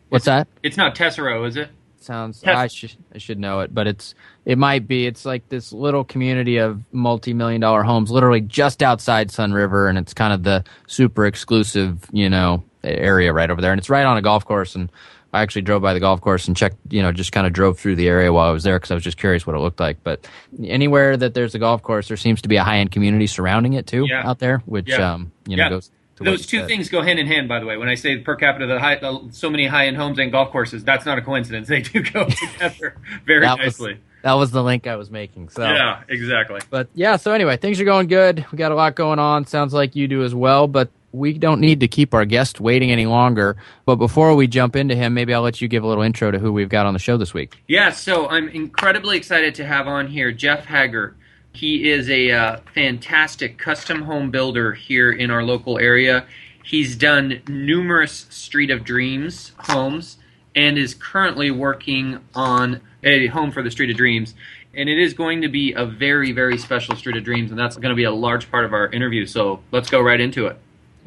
What's 0.10 0.24
it's, 0.24 0.26
that? 0.26 0.48
It's 0.64 0.78
not 0.78 0.96
Tesoro, 0.96 1.46
is 1.46 1.56
it? 1.56 1.70
Sounds 2.00 2.42
Tes- 2.42 2.52
I 2.52 2.68
should 2.68 2.96
I 3.14 3.18
should 3.18 3.40
know 3.40 3.60
it, 3.60 3.74
but 3.74 3.86
it's 3.86 4.16
it 4.46 4.58
might 4.58 4.88
be. 4.88 5.06
It's 5.06 5.26
like 5.26 5.48
this 5.50 5.72
little 5.72 6.04
community 6.04 6.58
of 6.58 6.82
multi 6.92 7.34
million 7.34 7.62
dollar 7.62 7.84
homes, 7.84 8.10
literally 8.10 8.42
just 8.42 8.82
outside 8.82 9.30
Sunriver, 9.30 9.90
and 9.90 9.98
it's 9.98 10.14
kind 10.14 10.34
of 10.34 10.44
the 10.44 10.64
super 10.88 11.26
exclusive, 11.26 12.06
you 12.12 12.30
know, 12.30 12.64
area 12.84 13.32
right 13.34 13.50
over 13.50 13.62
there, 13.62 13.72
and 13.72 13.80
it's 13.80 13.90
right 13.90 14.06
on 14.06 14.18
a 14.18 14.22
golf 14.22 14.46
course 14.46 14.76
and 14.76 14.92
I 15.32 15.42
actually 15.42 15.62
drove 15.62 15.82
by 15.82 15.94
the 15.94 16.00
golf 16.00 16.22
course 16.22 16.48
and 16.48 16.58
checked, 16.58 16.78
you 16.90 17.02
know, 17.02 17.12
just 17.12 17.32
kind 17.32 17.46
of 17.46 17.54
drove 17.54 17.78
through 17.78 17.96
the 17.96 18.08
area 18.08 18.34
while 18.34 18.50
I 18.50 18.52
was 18.52 18.64
there 18.64 18.78
because 18.78 18.92
I 18.92 18.96
was 18.96 19.04
just 19.04 19.18
curious 19.18 19.46
what 19.46 19.56
it 19.56 19.60
looked 19.60 19.80
like. 19.80 20.04
But 20.04 20.28
anywhere 20.64 21.18
that 21.18 21.34
there's 21.34 21.54
a 21.54 21.60
golf 21.60 21.84
course, 21.84 22.08
there 22.08 22.18
seems 22.18 22.42
to 22.42 22.50
be 22.50 22.56
a 22.56 22.64
high 22.64 22.78
end 22.78 22.92
community 22.92 23.28
surrounding 23.28 23.74
it 23.74 23.86
too 23.86 24.06
yeah. 24.08 24.28
out 24.28 24.40
there, 24.40 24.60
which 24.66 24.90
yeah. 24.90 25.14
um, 25.14 25.32
you 25.48 25.56
know 25.56 25.64
yeah. 25.64 25.70
goes. 25.70 25.92
Those 26.22 26.46
two 26.46 26.66
things 26.66 26.90
go 26.90 27.02
hand 27.02 27.18
in 27.18 27.28
hand, 27.28 27.48
by 27.48 27.60
the 27.62 27.66
way. 27.66 27.78
When 27.78 27.88
I 27.88 27.96
say 27.96 28.18
per 28.18 28.36
capita, 28.36 28.68
the 28.68 28.78
high, 28.78 28.96
the, 28.96 29.30
so 29.32 29.50
many 29.50 29.68
high 29.68 29.88
end 29.88 29.96
homes 29.96 30.20
and 30.20 30.32
golf 30.32 30.52
courses, 30.52 30.84
that's 30.84 31.06
not 31.06 31.18
a 31.18 31.22
coincidence. 31.22 31.70
They 31.70 31.82
do 31.82 32.02
go 32.02 32.26
together 32.26 32.98
very 33.26 33.42
that 33.42 33.58
nicely. 33.58 33.94
Was, 33.94 34.02
that 34.24 34.34
was 34.34 34.52
the 34.52 34.64
link 34.64 34.86
I 34.86 34.96
was 34.96 35.10
making. 35.10 35.50
So 35.50 35.64
yeah, 35.64 36.04
exactly. 36.10 36.62
But 36.70 36.90
yeah, 36.94 37.16
so 37.16 37.32
anyway, 37.32 37.58
things 37.58 37.80
are 37.80 37.86
going 37.86 38.08
good. 38.08 38.46
We 38.52 38.58
got 38.58 38.72
a 38.72 38.76
lot 38.76 38.96
going 38.96 39.20
on. 39.20 39.46
Sounds 39.46 39.74
like 39.74 39.96
you 39.96 40.08
do 40.08 40.24
as 40.24 40.36
well. 40.36 40.68
But 40.68 40.90
we 41.12 41.34
don't 41.34 41.60
need 41.60 41.80
to 41.80 41.88
keep 41.88 42.14
our 42.14 42.26
guest 42.26 42.60
waiting 42.60 42.92
any 42.92 43.06
longer. 43.06 43.58
But 43.86 43.96
before 43.96 44.36
we 44.36 44.48
jump 44.48 44.76
into 44.76 44.96
him, 44.96 45.14
maybe 45.14 45.34
I'll 45.34 45.42
let 45.42 45.62
you 45.62 45.68
give 45.68 45.84
a 45.84 45.88
little 45.88 46.04
intro 46.04 46.32
to 46.32 46.40
who 46.40 46.52
we've 46.52 46.70
got 46.70 46.86
on 46.86 46.94
the 46.94 47.00
show 47.00 47.18
this 47.18 47.34
week. 47.34 47.62
Yeah, 47.68 47.92
so 47.92 48.28
I'm 48.28 48.50
incredibly 48.50 49.18
excited 49.18 49.56
to 49.56 49.66
have 49.66 49.88
on 49.88 50.08
here 50.08 50.32
Jeff 50.32 50.66
Haggart. 50.66 51.16
He 51.54 51.90
is 51.90 52.10
a 52.10 52.32
uh, 52.32 52.58
fantastic 52.74 53.58
custom 53.58 54.04
home 54.04 54.32
builder 54.32 54.74
here 54.74 55.12
in 55.12 55.32
our 55.32 55.44
local 55.44 55.80
area. 55.80 56.26
He's 56.64 56.96
done 56.96 57.42
numerous 57.48 58.28
Street 58.30 58.70
of 58.70 58.84
Dreams 58.84 59.54
homes 59.58 60.18
and 60.56 60.78
is 60.78 60.94
currently 60.94 61.50
working 61.50 62.20
on 62.36 62.82
a 63.04 63.28
home 63.28 63.52
for 63.52 63.64
the 63.64 63.72
Street 63.72 63.90
of 63.90 63.98
Dreams. 63.98 64.36
And 64.76 64.88
it 64.88 65.00
is 65.00 65.14
going 65.14 65.42
to 65.42 65.48
be 65.48 65.74
a 65.74 65.86
very, 65.86 66.32
very 66.32 66.58
special 66.58 66.96
Street 66.96 67.18
of 67.18 67.24
Dreams, 67.24 67.50
and 67.50 67.60
that's 67.60 67.76
going 67.76 67.90
to 67.90 67.96
be 67.96 68.04
a 68.04 68.12
large 68.12 68.52
part 68.52 68.66
of 68.66 68.74
our 68.74 68.88
interview. 68.88 69.26
So 69.26 69.62
let's 69.72 69.90
go 69.90 70.00
right 70.00 70.20
into 70.20 70.46
it. 70.46 70.60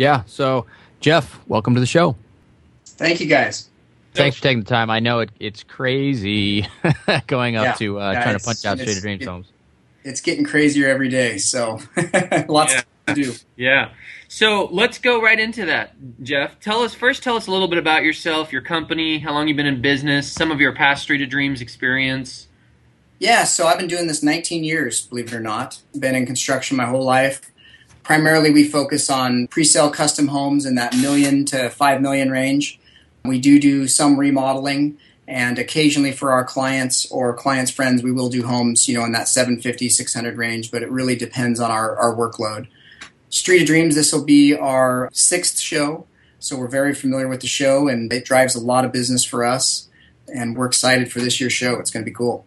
Yeah. 0.02 0.24
So, 0.26 0.66
Jeff, 0.98 1.38
welcome 1.46 1.74
to 1.74 1.80
the 1.80 1.86
show. 1.86 2.16
Thank 2.84 3.20
you, 3.20 3.26
guys. 3.26 3.68
Thanks 4.14 4.36
for 4.36 4.42
taking 4.42 4.58
the 4.58 4.68
time. 4.68 4.90
I 4.90 4.98
know 4.98 5.20
it, 5.20 5.30
it's 5.38 5.62
crazy 5.62 6.66
going 7.28 7.54
up 7.54 7.64
yeah, 7.64 7.72
to 7.74 8.00
uh, 8.00 8.10
yeah, 8.10 8.22
trying 8.24 8.36
to 8.36 8.44
punch 8.44 8.64
out 8.64 8.80
Street 8.80 8.96
of 8.96 9.00
Dreams 9.02 9.22
it, 9.22 9.28
homes. 9.28 9.46
It's 10.02 10.20
getting 10.20 10.44
crazier 10.44 10.88
every 10.88 11.08
day, 11.08 11.38
so 11.38 11.78
lots 12.48 12.74
yeah. 12.74 12.82
to 13.06 13.14
do. 13.14 13.32
Yeah. 13.56 13.92
So 14.26 14.66
let's 14.72 14.98
go 14.98 15.22
right 15.22 15.38
into 15.38 15.66
that, 15.66 15.94
Jeff. 16.20 16.58
Tell 16.58 16.82
us 16.82 16.94
first. 16.94 17.22
Tell 17.22 17.36
us 17.36 17.46
a 17.46 17.52
little 17.52 17.68
bit 17.68 17.78
about 17.78 18.02
yourself, 18.02 18.52
your 18.52 18.62
company, 18.62 19.20
how 19.20 19.32
long 19.32 19.46
you've 19.46 19.56
been 19.56 19.66
in 19.66 19.80
business, 19.80 20.30
some 20.30 20.50
of 20.50 20.60
your 20.60 20.74
past 20.74 21.04
Street 21.04 21.22
of 21.22 21.30
Dreams 21.30 21.60
experience. 21.60 22.48
Yeah, 23.20 23.44
so 23.44 23.68
I've 23.68 23.78
been 23.78 23.86
doing 23.86 24.08
this 24.08 24.20
19 24.20 24.64
years, 24.64 25.06
believe 25.06 25.28
it 25.28 25.32
or 25.32 25.40
not. 25.40 25.80
Been 25.96 26.16
in 26.16 26.26
construction 26.26 26.76
my 26.76 26.86
whole 26.86 27.04
life. 27.04 27.51
Primarily, 28.02 28.50
we 28.50 28.64
focus 28.64 29.08
on 29.10 29.46
pre-sale 29.46 29.90
custom 29.90 30.28
homes 30.28 30.66
in 30.66 30.74
that 30.74 30.96
million 30.96 31.44
to 31.46 31.70
five 31.70 32.00
million 32.00 32.30
range. 32.30 32.80
We 33.24 33.40
do 33.40 33.60
do 33.60 33.86
some 33.86 34.18
remodeling, 34.18 34.98
and 35.28 35.58
occasionally 35.58 36.12
for 36.12 36.32
our 36.32 36.44
clients 36.44 37.10
or 37.12 37.32
clients' 37.34 37.70
friends, 37.70 38.02
we 38.02 38.10
will 38.10 38.28
do 38.28 38.44
homes, 38.44 38.88
you 38.88 38.98
know, 38.98 39.04
in 39.04 39.12
that 39.12 39.28
750, 39.28 39.88
600 39.88 40.36
range. 40.36 40.70
But 40.72 40.82
it 40.82 40.90
really 40.90 41.14
depends 41.14 41.60
on 41.60 41.70
our, 41.70 41.96
our 41.96 42.14
workload. 42.14 42.66
Street 43.30 43.62
of 43.62 43.66
Dreams, 43.66 43.94
this 43.94 44.12
will 44.12 44.24
be 44.24 44.54
our 44.54 45.08
sixth 45.12 45.58
show, 45.58 46.06
so 46.38 46.56
we're 46.56 46.68
very 46.68 46.94
familiar 46.94 47.28
with 47.28 47.40
the 47.40 47.46
show, 47.46 47.88
and 47.88 48.12
it 48.12 48.24
drives 48.24 48.54
a 48.54 48.60
lot 48.60 48.84
of 48.84 48.92
business 48.92 49.24
for 49.24 49.44
us. 49.44 49.88
And 50.34 50.56
we're 50.56 50.66
excited 50.66 51.10
for 51.12 51.20
this 51.20 51.40
year's 51.40 51.52
show. 51.52 51.78
It's 51.78 51.90
going 51.90 52.04
to 52.04 52.10
be 52.10 52.14
cool. 52.14 52.44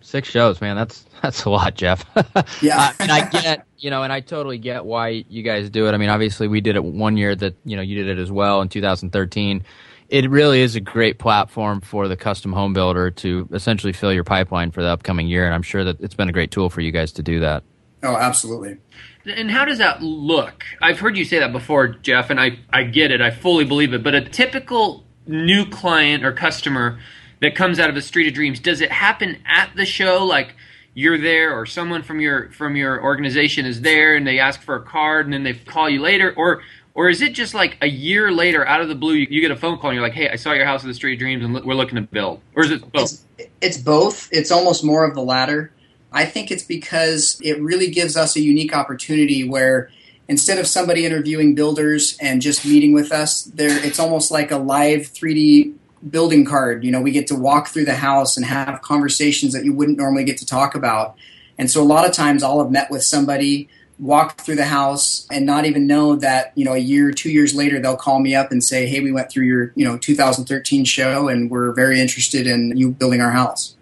Six 0.00 0.30
shows, 0.30 0.60
man. 0.60 0.76
That's 0.76 1.04
that's 1.24 1.44
a 1.44 1.50
lot, 1.50 1.74
Jeff. 1.74 2.04
Yeah, 2.60 2.78
uh, 2.78 2.92
and 3.00 3.10
I 3.10 3.28
get, 3.28 3.66
you 3.78 3.90
know, 3.90 4.02
and 4.02 4.12
I 4.12 4.20
totally 4.20 4.58
get 4.58 4.84
why 4.84 5.24
you 5.28 5.42
guys 5.42 5.70
do 5.70 5.86
it. 5.86 5.92
I 5.92 5.96
mean, 5.96 6.08
obviously, 6.08 6.48
we 6.48 6.60
did 6.60 6.76
it 6.76 6.84
one 6.84 7.16
year 7.16 7.34
that 7.34 7.54
you 7.64 7.76
know 7.76 7.82
you 7.82 7.96
did 7.96 8.18
it 8.18 8.20
as 8.20 8.30
well 8.30 8.60
in 8.60 8.68
2013. 8.68 9.64
It 10.08 10.30
really 10.30 10.60
is 10.60 10.76
a 10.76 10.80
great 10.80 11.18
platform 11.18 11.80
for 11.80 12.06
the 12.08 12.16
custom 12.16 12.52
home 12.52 12.72
builder 12.72 13.10
to 13.10 13.48
essentially 13.52 13.92
fill 13.92 14.12
your 14.12 14.24
pipeline 14.24 14.70
for 14.70 14.82
the 14.82 14.88
upcoming 14.88 15.26
year, 15.26 15.46
and 15.46 15.54
I'm 15.54 15.62
sure 15.62 15.84
that 15.84 16.00
it's 16.00 16.14
been 16.14 16.28
a 16.28 16.32
great 16.32 16.50
tool 16.50 16.70
for 16.70 16.80
you 16.80 16.92
guys 16.92 17.12
to 17.12 17.22
do 17.22 17.40
that. 17.40 17.62
Oh, 18.02 18.16
absolutely. 18.16 18.76
And 19.24 19.50
how 19.50 19.64
does 19.64 19.78
that 19.78 20.02
look? 20.02 20.64
I've 20.82 21.00
heard 21.00 21.16
you 21.16 21.24
say 21.24 21.38
that 21.38 21.52
before, 21.52 21.88
Jeff, 21.88 22.28
and 22.28 22.38
I, 22.38 22.58
I 22.70 22.84
get 22.84 23.10
it. 23.10 23.22
I 23.22 23.30
fully 23.30 23.64
believe 23.64 23.94
it. 23.94 24.02
But 24.02 24.14
a 24.14 24.20
typical 24.20 25.04
new 25.26 25.64
client 25.64 26.24
or 26.24 26.32
customer 26.32 26.98
that 27.40 27.54
comes 27.54 27.78
out 27.78 27.88
of 27.88 27.96
a 27.96 28.02
Street 28.02 28.28
of 28.28 28.34
Dreams, 28.34 28.60
does 28.60 28.82
it 28.82 28.92
happen 28.92 29.38
at 29.46 29.70
the 29.74 29.86
show? 29.86 30.24
Like 30.24 30.54
you're 30.94 31.18
there, 31.18 31.58
or 31.58 31.66
someone 31.66 32.02
from 32.02 32.20
your 32.20 32.50
from 32.50 32.76
your 32.76 33.02
organization 33.02 33.66
is 33.66 33.80
there, 33.80 34.16
and 34.16 34.26
they 34.26 34.38
ask 34.38 34.62
for 34.62 34.76
a 34.76 34.82
card, 34.82 35.26
and 35.26 35.34
then 35.34 35.42
they 35.42 35.52
call 35.54 35.90
you 35.90 36.00
later, 36.00 36.32
or 36.36 36.62
or 36.94 37.08
is 37.08 37.20
it 37.20 37.34
just 37.34 37.54
like 37.54 37.76
a 37.82 37.88
year 37.88 38.30
later, 38.30 38.66
out 38.66 38.80
of 38.80 38.88
the 38.88 38.94
blue, 38.94 39.14
you, 39.14 39.26
you 39.28 39.40
get 39.40 39.50
a 39.50 39.56
phone 39.56 39.78
call, 39.78 39.90
and 39.90 39.96
you're 39.96 40.04
like, 40.04 40.14
"Hey, 40.14 40.28
I 40.28 40.36
saw 40.36 40.52
your 40.52 40.66
house 40.66 40.84
at 40.84 40.86
the 40.86 40.94
Street 40.94 41.14
of 41.14 41.18
Dreams, 41.18 41.44
and 41.44 41.52
we're 41.52 41.74
looking 41.74 41.96
to 41.96 42.02
build," 42.02 42.40
or 42.54 42.64
is 42.64 42.70
it 42.70 42.92
both? 42.92 43.02
It's, 43.38 43.48
it's 43.60 43.78
both. 43.78 44.28
It's 44.30 44.52
almost 44.52 44.84
more 44.84 45.04
of 45.04 45.14
the 45.14 45.22
latter. 45.22 45.72
I 46.12 46.24
think 46.24 46.52
it's 46.52 46.62
because 46.62 47.40
it 47.42 47.60
really 47.60 47.90
gives 47.90 48.16
us 48.16 48.36
a 48.36 48.40
unique 48.40 48.74
opportunity 48.74 49.46
where 49.46 49.90
instead 50.28 50.58
of 50.58 50.66
somebody 50.68 51.04
interviewing 51.04 51.56
builders 51.56 52.16
and 52.20 52.40
just 52.40 52.64
meeting 52.64 52.92
with 52.92 53.10
us, 53.10 53.42
there 53.42 53.84
it's 53.84 53.98
almost 53.98 54.30
like 54.30 54.52
a 54.52 54.56
live 54.56 55.02
3D 55.12 55.74
building 56.08 56.44
card. 56.44 56.84
You 56.84 56.90
know, 56.90 57.00
we 57.00 57.10
get 57.10 57.26
to 57.28 57.34
walk 57.34 57.68
through 57.68 57.84
the 57.84 57.94
house 57.94 58.36
and 58.36 58.46
have 58.46 58.82
conversations 58.82 59.52
that 59.52 59.64
you 59.64 59.72
wouldn't 59.72 59.98
normally 59.98 60.24
get 60.24 60.38
to 60.38 60.46
talk 60.46 60.74
about. 60.74 61.16
And 61.58 61.70
so 61.70 61.82
a 61.82 61.84
lot 61.84 62.06
of 62.06 62.12
times 62.12 62.42
I'll 62.42 62.62
have 62.62 62.70
met 62.70 62.90
with 62.90 63.02
somebody, 63.02 63.68
walked 63.98 64.40
through 64.40 64.56
the 64.56 64.66
house 64.66 65.26
and 65.30 65.46
not 65.46 65.66
even 65.66 65.86
know 65.86 66.16
that, 66.16 66.52
you 66.56 66.64
know, 66.64 66.74
a 66.74 66.78
year, 66.78 67.12
two 67.12 67.30
years 67.30 67.54
later 67.54 67.80
they'll 67.80 67.96
call 67.96 68.18
me 68.18 68.34
up 68.34 68.50
and 68.50 68.62
say, 68.62 68.86
Hey, 68.86 69.00
we 69.00 69.12
went 69.12 69.30
through 69.30 69.44
your, 69.44 69.72
you 69.76 69.84
know, 69.84 69.96
2013 69.96 70.84
show 70.84 71.28
and 71.28 71.50
we're 71.50 71.72
very 71.72 72.00
interested 72.00 72.46
in 72.46 72.76
you 72.76 72.90
building 72.90 73.20
our 73.20 73.30
house. 73.30 73.76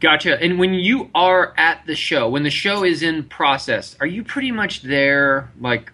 Gotcha. 0.00 0.40
And 0.40 0.58
when 0.58 0.74
you 0.74 1.10
are 1.14 1.54
at 1.56 1.84
the 1.86 1.96
show, 1.96 2.28
when 2.28 2.44
the 2.44 2.50
show 2.50 2.84
is 2.84 3.02
in 3.02 3.24
process, 3.24 3.96
are 4.00 4.06
you 4.06 4.22
pretty 4.22 4.52
much 4.52 4.82
there 4.82 5.50
like 5.60 5.92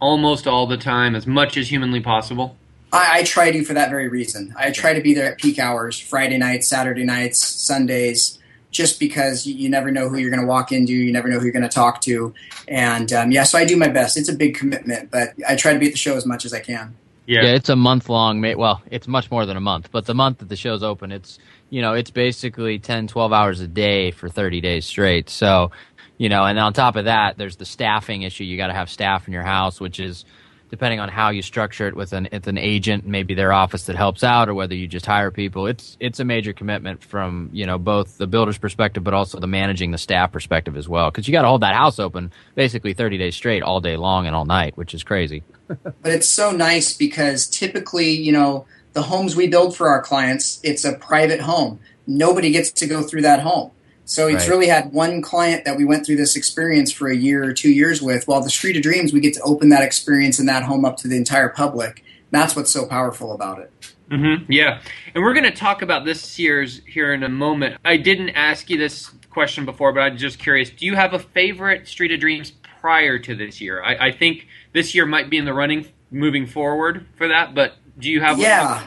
almost 0.00 0.46
all 0.46 0.66
the 0.66 0.76
time, 0.76 1.16
as 1.16 1.26
much 1.26 1.56
as 1.56 1.68
humanly 1.68 2.00
possible? 2.00 2.56
I, 2.92 3.20
I, 3.20 3.22
try 3.24 3.50
to 3.50 3.64
for 3.64 3.74
that 3.74 3.90
very 3.90 4.08
reason. 4.08 4.54
I 4.56 4.70
try 4.70 4.94
to 4.94 5.00
be 5.00 5.14
there 5.14 5.32
at 5.32 5.38
peak 5.38 5.58
hours, 5.58 5.98
Friday 5.98 6.38
nights, 6.38 6.68
Saturday 6.68 7.04
nights, 7.04 7.38
Sundays, 7.38 8.38
just 8.70 9.00
because 9.00 9.46
you, 9.46 9.54
you 9.54 9.68
never 9.68 9.90
know 9.90 10.08
who 10.08 10.16
you're 10.16 10.30
going 10.30 10.40
to 10.40 10.46
walk 10.46 10.72
into, 10.72 10.92
you 10.92 11.12
never 11.12 11.28
know 11.28 11.38
who 11.38 11.44
you're 11.44 11.52
going 11.52 11.62
to 11.62 11.68
talk 11.68 12.00
to, 12.02 12.32
and 12.68 13.12
um, 13.12 13.32
yeah, 13.32 13.44
so 13.44 13.58
I 13.58 13.64
do 13.64 13.76
my 13.76 13.88
best. 13.88 14.16
It's 14.16 14.28
a 14.28 14.36
big 14.36 14.54
commitment, 14.54 15.10
but 15.10 15.34
I 15.48 15.56
try 15.56 15.72
to 15.72 15.78
be 15.78 15.86
at 15.86 15.92
the 15.92 15.98
show 15.98 16.16
as 16.16 16.26
much 16.26 16.44
as 16.44 16.52
I 16.52 16.60
can. 16.60 16.94
Yeah, 17.26 17.42
yeah 17.42 17.54
it's 17.54 17.68
a 17.68 17.76
month 17.76 18.08
long. 18.08 18.40
Well, 18.56 18.82
it's 18.90 19.08
much 19.08 19.30
more 19.30 19.46
than 19.46 19.56
a 19.56 19.60
month, 19.60 19.90
but 19.90 20.06
the 20.06 20.14
month 20.14 20.38
that 20.38 20.48
the 20.48 20.56
show's 20.56 20.82
open, 20.82 21.10
it's 21.10 21.38
you 21.70 21.82
know, 21.82 21.94
it's 21.94 22.10
basically 22.10 22.78
10, 22.78 23.08
12 23.08 23.32
hours 23.32 23.60
a 23.60 23.66
day 23.66 24.10
for 24.10 24.28
30 24.28 24.60
days 24.60 24.86
straight. 24.86 25.28
So, 25.28 25.72
you 26.16 26.28
know, 26.28 26.44
and 26.44 26.58
on 26.58 26.72
top 26.72 26.96
of 26.96 27.06
that, 27.06 27.36
there's 27.36 27.56
the 27.56 27.64
staffing 27.64 28.22
issue. 28.22 28.44
You 28.44 28.56
got 28.56 28.68
to 28.68 28.72
have 28.72 28.88
staff 28.88 29.26
in 29.26 29.32
your 29.32 29.42
house, 29.42 29.80
which 29.80 29.98
is 29.98 30.24
depending 30.70 31.00
on 31.00 31.08
how 31.08 31.30
you 31.30 31.42
structure 31.42 31.86
it 31.86 31.94
with 31.94 32.12
an 32.12 32.28
with 32.32 32.46
an 32.46 32.58
agent, 32.58 33.06
maybe 33.06 33.34
their 33.34 33.52
office 33.52 33.84
that 33.86 33.96
helps 33.96 34.24
out, 34.24 34.48
or 34.48 34.54
whether 34.54 34.74
you 34.74 34.86
just 34.86 35.06
hire 35.06 35.30
people. 35.30 35.66
It's 35.66 35.96
it's 36.00 36.20
a 36.20 36.24
major 36.24 36.52
commitment 36.52 37.02
from 37.02 37.50
you 37.52 37.66
know 37.66 37.78
both 37.78 38.18
the 38.18 38.26
builder's 38.26 38.58
perspective, 38.58 39.04
but 39.04 39.14
also 39.14 39.38
the 39.38 39.46
managing 39.46 39.90
the 39.90 39.98
staff 39.98 40.32
perspective 40.32 40.76
as 40.76 40.88
well, 40.88 41.10
because 41.10 41.28
you 41.28 41.32
got 41.32 41.42
to 41.42 41.48
hold 41.48 41.62
that 41.62 41.74
house 41.74 41.98
open 41.98 42.32
basically 42.54 42.94
30 42.94 43.18
days 43.18 43.36
straight, 43.36 43.62
all 43.62 43.80
day 43.80 43.96
long 43.96 44.26
and 44.26 44.34
all 44.34 44.44
night, 44.44 44.76
which 44.76 44.94
is 44.94 45.02
crazy. 45.02 45.42
but 45.66 45.94
it's 46.04 46.28
so 46.28 46.50
nice 46.50 46.96
because 46.96 47.46
typically, 47.46 48.10
you 48.10 48.32
know, 48.32 48.66
the 48.92 49.02
homes 49.02 49.36
we 49.36 49.46
build 49.48 49.76
for 49.76 49.88
our 49.88 50.02
clients, 50.02 50.60
it's 50.62 50.84
a 50.84 50.94
private 50.94 51.40
home. 51.40 51.78
Nobody 52.06 52.50
gets 52.50 52.70
to 52.72 52.86
go 52.86 53.02
through 53.02 53.22
that 53.22 53.40
home. 53.40 53.72
So 54.06 54.28
it's 54.28 54.44
right. 54.44 54.50
really 54.50 54.68
had 54.68 54.92
one 54.92 55.20
client 55.20 55.64
that 55.64 55.76
we 55.76 55.84
went 55.84 56.06
through 56.06 56.16
this 56.16 56.36
experience 56.36 56.92
for 56.92 57.08
a 57.08 57.16
year 57.16 57.44
or 57.44 57.52
two 57.52 57.72
years 57.72 58.00
with. 58.00 58.26
While 58.28 58.40
the 58.40 58.50
Street 58.50 58.76
of 58.76 58.82
Dreams, 58.82 59.12
we 59.12 59.18
get 59.18 59.34
to 59.34 59.40
open 59.42 59.68
that 59.70 59.82
experience 59.82 60.38
and 60.38 60.48
that 60.48 60.62
home 60.62 60.84
up 60.84 60.96
to 60.98 61.08
the 61.08 61.16
entire 61.16 61.48
public. 61.48 62.04
That's 62.30 62.54
what's 62.54 62.70
so 62.70 62.86
powerful 62.86 63.32
about 63.32 63.58
it. 63.58 63.72
Mm-hmm. 64.10 64.50
Yeah, 64.50 64.80
and 65.14 65.24
we're 65.24 65.34
going 65.34 65.50
to 65.50 65.56
talk 65.56 65.82
about 65.82 66.04
this 66.04 66.38
year's 66.38 66.80
here 66.86 67.12
in 67.12 67.24
a 67.24 67.28
moment. 67.28 67.78
I 67.84 67.96
didn't 67.96 68.30
ask 68.30 68.70
you 68.70 68.78
this 68.78 69.10
question 69.30 69.64
before, 69.64 69.92
but 69.92 70.00
I'm 70.00 70.16
just 70.16 70.38
curious. 70.38 70.70
Do 70.70 70.86
you 70.86 70.94
have 70.94 71.12
a 71.12 71.18
favorite 71.18 71.88
Street 71.88 72.12
of 72.12 72.20
Dreams 72.20 72.52
prior 72.80 73.18
to 73.18 73.34
this 73.34 73.60
year? 73.60 73.82
I, 73.82 74.08
I 74.08 74.12
think 74.12 74.46
this 74.72 74.94
year 74.94 75.06
might 75.06 75.28
be 75.28 75.38
in 75.38 75.44
the 75.44 75.52
running 75.52 75.88
moving 76.12 76.46
forward 76.46 77.06
for 77.16 77.26
that, 77.26 77.54
but 77.56 77.74
do 77.98 78.08
you 78.08 78.20
have? 78.20 78.38
Yeah, 78.38 78.86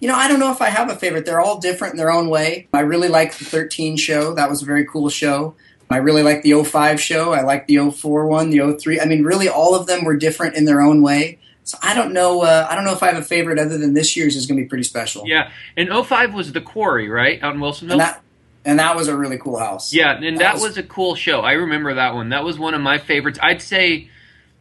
you 0.00 0.08
know, 0.08 0.14
I 0.14 0.28
don't 0.28 0.40
know 0.40 0.52
if 0.52 0.60
I 0.60 0.68
have 0.68 0.90
a 0.90 0.96
favorite. 0.96 1.24
They're 1.24 1.40
all 1.40 1.58
different 1.58 1.94
in 1.94 1.98
their 1.98 2.10
own 2.10 2.28
way. 2.28 2.68
I 2.72 2.80
really 2.80 3.08
like 3.08 3.36
the 3.36 3.44
13 3.44 3.96
show. 3.96 4.34
That 4.34 4.50
was 4.50 4.62
a 4.62 4.66
very 4.66 4.84
cool 4.84 5.08
show. 5.08 5.54
I 5.88 5.98
really 5.98 6.22
like 6.22 6.42
the 6.42 6.62
05 6.62 7.00
show. 7.00 7.32
I 7.32 7.42
like 7.42 7.66
the 7.66 7.90
04 7.90 8.26
one, 8.26 8.50
the 8.50 8.76
03. 8.76 9.00
I 9.00 9.04
mean, 9.04 9.24
really, 9.24 9.48
all 9.48 9.74
of 9.74 9.86
them 9.86 10.04
were 10.04 10.16
different 10.16 10.56
in 10.56 10.64
their 10.64 10.80
own 10.80 11.00
way. 11.00 11.38
So 11.64 11.78
I 11.82 11.94
don't 11.94 12.12
know. 12.12 12.42
Uh, 12.42 12.66
I 12.68 12.74
don't 12.74 12.84
know 12.84 12.92
if 12.92 13.02
I 13.02 13.08
have 13.08 13.16
a 13.16 13.24
favorite 13.24 13.58
other 13.58 13.78
than 13.78 13.94
this 13.94 14.16
year's 14.16 14.36
is 14.36 14.46
going 14.46 14.56
to 14.58 14.64
be 14.64 14.68
pretty 14.68 14.84
special. 14.84 15.26
Yeah, 15.26 15.50
and 15.76 15.88
05 15.88 16.34
was 16.34 16.52
the 16.52 16.60
Quarry, 16.60 17.08
right, 17.08 17.42
out 17.42 17.54
in 17.54 17.60
Wilsonville. 17.60 17.92
And 17.92 18.00
that, 18.00 18.22
and 18.64 18.78
that 18.78 18.94
was 18.94 19.08
a 19.08 19.16
really 19.16 19.38
cool 19.38 19.58
house. 19.58 19.92
Yeah, 19.92 20.16
and 20.16 20.36
that, 20.36 20.38
that 20.38 20.54
was, 20.54 20.62
was 20.62 20.78
a 20.78 20.82
cool 20.84 21.14
show. 21.14 21.40
I 21.40 21.52
remember 21.52 21.94
that 21.94 22.14
one. 22.14 22.28
That 22.28 22.44
was 22.44 22.58
one 22.58 22.74
of 22.74 22.80
my 22.80 22.98
favorites. 22.98 23.38
I'd 23.42 23.62
say 23.62 24.10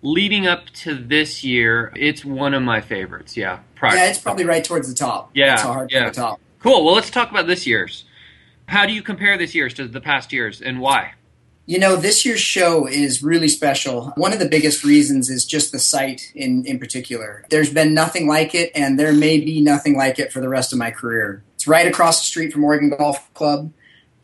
leading 0.05 0.47
up 0.47 0.69
to 0.69 0.95
this 0.95 1.43
year, 1.43 1.91
it's 1.95 2.23
one 2.23 2.53
of 2.53 2.61
my 2.61 2.79
favorites. 2.79 3.35
Yeah, 3.35 3.59
prior. 3.75 3.95
Yeah, 3.95 4.09
it's 4.09 4.19
probably 4.19 4.45
right 4.45 4.63
towards 4.63 4.87
the 4.87 4.95
top. 4.95 5.31
Yeah, 5.33 5.53
it's 5.53 5.63
hard 5.63 5.91
yeah. 5.91 6.09
the 6.09 6.15
top. 6.15 6.39
Cool. 6.59 6.85
Well, 6.85 6.95
let's 6.95 7.09
talk 7.09 7.31
about 7.31 7.47
this 7.47 7.67
year's. 7.67 8.05
How 8.67 8.85
do 8.85 8.93
you 8.93 9.01
compare 9.01 9.37
this 9.37 9.53
year's 9.53 9.73
to 9.75 9.87
the 9.87 10.01
past 10.01 10.31
years, 10.31 10.61
and 10.61 10.79
why? 10.79 11.13
You 11.67 11.79
know, 11.79 11.95
this 11.95 12.25
year's 12.25 12.39
show 12.39 12.87
is 12.87 13.23
really 13.23 13.47
special. 13.47 14.13
One 14.15 14.33
of 14.33 14.39
the 14.39 14.47
biggest 14.47 14.83
reasons 14.83 15.31
is 15.31 15.45
just 15.45 15.71
the 15.71 15.79
site 15.79 16.31
in, 16.35 16.63
in 16.65 16.77
particular. 16.77 17.43
There's 17.49 17.73
been 17.73 17.95
nothing 17.95 18.27
like 18.27 18.53
it, 18.53 18.71
and 18.75 18.99
there 18.99 19.13
may 19.13 19.39
be 19.39 19.61
nothing 19.61 19.97
like 19.97 20.19
it 20.19 20.31
for 20.31 20.41
the 20.41 20.49
rest 20.49 20.73
of 20.73 20.79
my 20.79 20.91
career. 20.91 21.43
It's 21.55 21.67
right 21.67 21.87
across 21.87 22.19
the 22.19 22.25
street 22.25 22.53
from 22.53 22.63
Oregon 22.63 22.91
Golf 22.91 23.33
Club. 23.33 23.71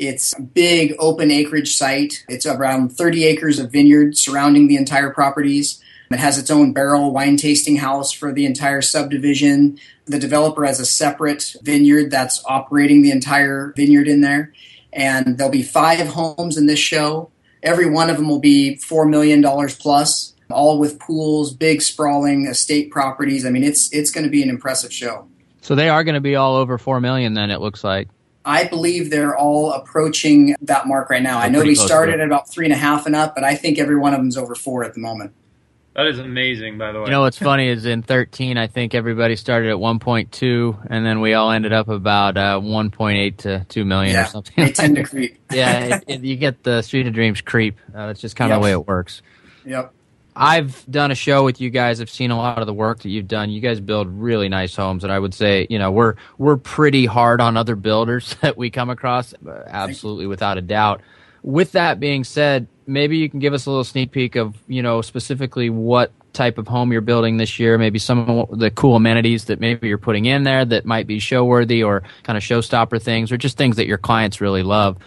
It's 0.01 0.35
a 0.35 0.41
big 0.41 0.95
open 0.97 1.29
acreage 1.29 1.75
site. 1.75 2.25
It's 2.27 2.47
around 2.47 2.89
30 2.89 3.23
acres 3.23 3.59
of 3.59 3.71
vineyard 3.71 4.17
surrounding 4.17 4.67
the 4.67 4.75
entire 4.75 5.11
properties. 5.11 5.79
It 6.09 6.17
has 6.17 6.39
its 6.39 6.49
own 6.49 6.73
barrel 6.73 7.13
wine 7.13 7.37
tasting 7.37 7.75
house 7.75 8.11
for 8.11 8.33
the 8.33 8.47
entire 8.47 8.81
subdivision. 8.81 9.77
The 10.05 10.17
developer 10.17 10.65
has 10.65 10.79
a 10.79 10.87
separate 10.87 11.55
vineyard 11.61 12.09
that's 12.09 12.43
operating 12.45 13.03
the 13.03 13.11
entire 13.11 13.73
vineyard 13.75 14.07
in 14.07 14.21
there. 14.21 14.51
And 14.91 15.37
there'll 15.37 15.51
be 15.51 15.61
five 15.61 16.07
homes 16.07 16.57
in 16.57 16.65
this 16.65 16.79
show. 16.79 17.29
Every 17.61 17.87
one 17.87 18.09
of 18.09 18.17
them 18.17 18.27
will 18.27 18.39
be 18.39 18.77
$4 18.77 19.07
million 19.07 19.43
plus, 19.43 20.33
all 20.49 20.79
with 20.79 20.99
pools, 20.99 21.53
big 21.53 21.83
sprawling 21.83 22.47
estate 22.47 22.89
properties. 22.89 23.45
I 23.45 23.51
mean, 23.51 23.63
it's, 23.63 23.93
it's 23.93 24.09
going 24.09 24.23
to 24.23 24.31
be 24.31 24.41
an 24.41 24.49
impressive 24.49 24.91
show. 24.91 25.27
So 25.61 25.75
they 25.75 25.89
are 25.89 26.03
going 26.03 26.15
to 26.15 26.21
be 26.21 26.35
all 26.35 26.55
over 26.55 26.79
4 26.79 26.99
million 26.99 27.35
then, 27.35 27.51
it 27.51 27.61
looks 27.61 27.83
like. 27.83 28.07
I 28.43 28.65
believe 28.65 29.09
they're 29.09 29.35
all 29.35 29.71
approaching 29.71 30.55
that 30.61 30.87
mark 30.87 31.09
right 31.09 31.21
now. 31.21 31.39
I 31.39 31.49
know 31.49 31.61
we 31.61 31.75
started 31.75 32.19
at 32.19 32.25
about 32.25 32.49
three 32.49 32.65
and 32.65 32.73
a 32.73 32.77
half 32.77 33.05
and 33.05 33.15
up, 33.15 33.35
but 33.35 33.43
I 33.43 33.55
think 33.55 33.77
every 33.77 33.97
one 33.97 34.13
of 34.13 34.19
them 34.19 34.29
is 34.29 34.37
over 34.37 34.55
four 34.55 34.83
at 34.83 34.93
the 34.93 34.99
moment. 34.99 35.33
That 35.93 36.07
is 36.07 36.19
amazing, 36.19 36.77
by 36.77 36.93
the 36.93 36.99
way. 36.99 37.05
You 37.05 37.11
know 37.11 37.21
what's 37.21 37.37
funny 37.37 37.67
is 37.67 37.85
in 37.85 38.01
13, 38.01 38.57
I 38.57 38.67
think 38.67 38.95
everybody 38.95 39.35
started 39.35 39.69
at 39.69 39.75
1.2, 39.75 40.87
and 40.89 41.05
then 41.05 41.19
we 41.19 41.33
all 41.33 41.51
ended 41.51 41.73
up 41.73 41.89
about 41.89 42.37
uh, 42.37 42.61
1.8 42.61 43.37
to 43.37 43.65
2 43.67 43.85
million 43.85 44.13
yeah, 44.13 44.23
or 44.23 44.27
something. 44.27 44.53
They 44.55 44.71
tend 44.71 44.95
to 44.95 45.03
creep. 45.03 45.37
yeah, 45.51 45.97
it, 45.97 46.03
it, 46.07 46.21
you 46.21 46.37
get 46.37 46.63
the 46.63 46.81
Street 46.81 47.07
of 47.07 47.13
Dreams 47.13 47.41
creep. 47.41 47.77
Uh, 47.93 48.07
that's 48.07 48.21
just 48.21 48.37
kind 48.37 48.51
of 48.51 48.55
yep. 48.55 48.61
the 48.61 48.63
way 48.63 48.71
it 48.71 48.87
works. 48.87 49.21
Yep. 49.65 49.93
I've 50.35 50.85
done 50.89 51.11
a 51.11 51.15
show 51.15 51.43
with 51.43 51.59
you 51.59 51.69
guys. 51.69 51.99
I've 51.99 52.09
seen 52.09 52.31
a 52.31 52.37
lot 52.37 52.59
of 52.59 52.67
the 52.67 52.73
work 52.73 52.99
that 52.99 53.09
you've 53.09 53.27
done. 53.27 53.49
You 53.49 53.59
guys 53.59 53.79
build 53.79 54.07
really 54.07 54.47
nice 54.49 54.75
homes, 54.75 55.03
and 55.03 55.11
I 55.11 55.19
would 55.19 55.33
say, 55.33 55.67
you 55.69 55.77
know, 55.77 55.91
we're 55.91 56.15
we're 56.37 56.57
pretty 56.57 57.05
hard 57.05 57.41
on 57.41 57.57
other 57.57 57.75
builders 57.75 58.35
that 58.41 58.57
we 58.57 58.69
come 58.69 58.89
across, 58.89 59.33
uh, 59.45 59.63
absolutely 59.67 60.27
without 60.27 60.57
a 60.57 60.61
doubt. 60.61 61.01
With 61.43 61.73
that 61.73 61.99
being 61.99 62.23
said, 62.23 62.67
maybe 62.85 63.17
you 63.17 63.29
can 63.29 63.39
give 63.39 63.53
us 63.53 63.65
a 63.65 63.69
little 63.69 63.83
sneak 63.83 64.11
peek 64.11 64.35
of, 64.35 64.55
you 64.67 64.83
know, 64.83 65.01
specifically 65.01 65.69
what 65.69 66.11
type 66.33 66.57
of 66.57 66.67
home 66.67 66.91
you're 66.91 67.01
building 67.01 67.37
this 67.37 67.59
year, 67.59 67.77
maybe 67.77 67.99
some 67.99 68.29
of 68.29 68.59
the 68.59 68.71
cool 68.71 68.95
amenities 68.95 69.45
that 69.45 69.59
maybe 69.59 69.87
you're 69.87 69.97
putting 69.97 70.25
in 70.25 70.43
there 70.43 70.63
that 70.63 70.85
might 70.85 71.07
be 71.07 71.19
show 71.19 71.43
worthy 71.43 71.83
or 71.83 72.03
kind 72.23 72.37
of 72.37 72.43
showstopper 72.43 73.01
things 73.01 73.31
or 73.31 73.37
just 73.37 73.57
things 73.57 73.75
that 73.75 73.87
your 73.87 73.97
clients 73.97 74.39
really 74.39 74.63
love. 74.63 74.97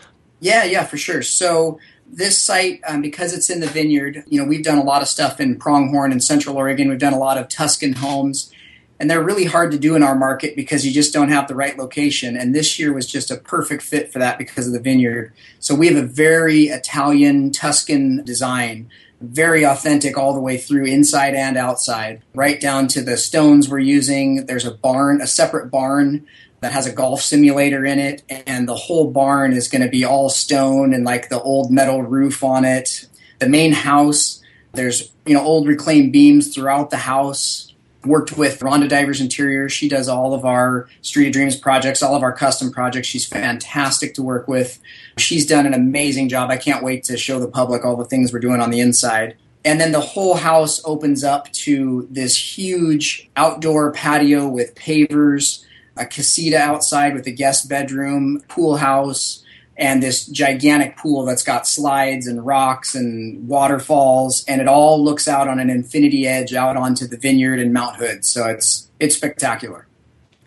Yeah, 0.40 0.64
yeah, 0.64 0.84
for 0.84 0.98
sure. 0.98 1.22
So 1.22 1.78
this 2.16 2.38
site, 2.38 2.80
um, 2.86 3.02
because 3.02 3.32
it's 3.32 3.50
in 3.50 3.60
the 3.60 3.66
vineyard, 3.66 4.24
you 4.28 4.40
know, 4.40 4.46
we've 4.46 4.64
done 4.64 4.78
a 4.78 4.84
lot 4.84 5.02
of 5.02 5.08
stuff 5.08 5.40
in 5.40 5.58
Pronghorn 5.58 6.12
and 6.12 6.22
Central 6.22 6.56
Oregon. 6.56 6.88
We've 6.88 6.98
done 6.98 7.12
a 7.12 7.18
lot 7.18 7.38
of 7.38 7.48
Tuscan 7.48 7.94
homes, 7.94 8.52
and 9.00 9.10
they're 9.10 9.22
really 9.22 9.44
hard 9.44 9.72
to 9.72 9.78
do 9.78 9.96
in 9.96 10.02
our 10.02 10.14
market 10.14 10.54
because 10.54 10.86
you 10.86 10.92
just 10.92 11.12
don't 11.12 11.30
have 11.30 11.48
the 11.48 11.54
right 11.54 11.76
location. 11.76 12.36
And 12.36 12.54
this 12.54 12.78
year 12.78 12.92
was 12.92 13.06
just 13.06 13.30
a 13.30 13.36
perfect 13.36 13.82
fit 13.82 14.12
for 14.12 14.20
that 14.20 14.38
because 14.38 14.66
of 14.66 14.72
the 14.72 14.80
vineyard. 14.80 15.32
So 15.58 15.74
we 15.74 15.88
have 15.88 15.96
a 15.96 16.06
very 16.06 16.64
Italian 16.64 17.50
Tuscan 17.50 18.24
design, 18.24 18.88
very 19.20 19.64
authentic 19.64 20.16
all 20.16 20.34
the 20.34 20.40
way 20.40 20.56
through, 20.56 20.84
inside 20.84 21.34
and 21.34 21.56
outside, 21.56 22.22
right 22.34 22.60
down 22.60 22.86
to 22.88 23.02
the 23.02 23.16
stones 23.16 23.68
we're 23.68 23.80
using. 23.80 24.46
There's 24.46 24.66
a 24.66 24.74
barn, 24.74 25.20
a 25.20 25.26
separate 25.26 25.70
barn 25.70 26.26
that 26.64 26.72
has 26.72 26.86
a 26.86 26.92
golf 26.92 27.20
simulator 27.20 27.84
in 27.84 27.98
it, 27.98 28.22
and 28.46 28.66
the 28.66 28.74
whole 28.74 29.10
barn 29.10 29.52
is 29.52 29.68
going 29.68 29.82
to 29.82 29.88
be 29.88 30.02
all 30.02 30.30
stone 30.30 30.94
and 30.94 31.04
like 31.04 31.28
the 31.28 31.38
old 31.42 31.70
metal 31.70 32.00
roof 32.00 32.42
on 32.42 32.64
it. 32.64 33.06
The 33.38 33.50
main 33.50 33.72
house, 33.72 34.42
there's 34.72 35.12
you 35.26 35.34
know 35.34 35.44
old 35.44 35.68
reclaimed 35.68 36.10
beams 36.10 36.54
throughout 36.54 36.88
the 36.88 36.96
house. 36.96 37.70
Worked 38.06 38.38
with 38.38 38.60
Rhonda 38.60 38.88
Divers 38.88 39.20
Interior. 39.20 39.68
She 39.68 39.90
does 39.90 40.08
all 40.08 40.32
of 40.32 40.46
our 40.46 40.88
Street 41.02 41.26
of 41.26 41.32
Dreams 41.34 41.54
projects, 41.54 42.02
all 42.02 42.16
of 42.16 42.22
our 42.22 42.32
custom 42.32 42.70
projects. 42.70 43.08
She's 43.08 43.26
fantastic 43.26 44.14
to 44.14 44.22
work 44.22 44.48
with. 44.48 44.78
She's 45.18 45.46
done 45.46 45.66
an 45.66 45.74
amazing 45.74 46.30
job. 46.30 46.50
I 46.50 46.56
can't 46.56 46.82
wait 46.82 47.04
to 47.04 47.18
show 47.18 47.40
the 47.40 47.48
public 47.48 47.84
all 47.84 47.96
the 47.96 48.06
things 48.06 48.32
we're 48.32 48.40
doing 48.40 48.62
on 48.62 48.70
the 48.70 48.80
inside. 48.80 49.36
And 49.66 49.78
then 49.78 49.92
the 49.92 50.00
whole 50.00 50.34
house 50.34 50.80
opens 50.86 51.24
up 51.24 51.52
to 51.52 52.06
this 52.10 52.36
huge 52.56 53.30
outdoor 53.36 53.92
patio 53.92 54.48
with 54.48 54.74
pavers 54.74 55.64
a 55.96 56.06
casita 56.06 56.58
outside 56.58 57.14
with 57.14 57.26
a 57.26 57.30
guest 57.30 57.68
bedroom, 57.68 58.42
pool 58.48 58.76
house, 58.76 59.44
and 59.76 60.02
this 60.02 60.26
gigantic 60.26 60.96
pool 60.96 61.24
that's 61.24 61.42
got 61.42 61.66
slides 61.66 62.26
and 62.26 62.44
rocks 62.44 62.94
and 62.94 63.48
waterfalls, 63.48 64.44
and 64.46 64.60
it 64.60 64.68
all 64.68 65.02
looks 65.02 65.26
out 65.26 65.48
on 65.48 65.58
an 65.58 65.70
infinity 65.70 66.26
edge 66.26 66.54
out 66.54 66.76
onto 66.76 67.06
the 67.06 67.16
vineyard 67.16 67.58
and 67.58 67.72
Mount 67.72 67.96
Hood. 67.96 68.24
So 68.24 68.46
it's 68.46 68.88
it's 69.00 69.16
spectacular. 69.16 69.86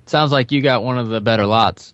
Sounds 0.07 0.31
like 0.31 0.51
you 0.51 0.61
got 0.61 0.83
one 0.83 0.97
of 0.97 1.09
the 1.09 1.19
better 1.21 1.45
lots. 1.45 1.93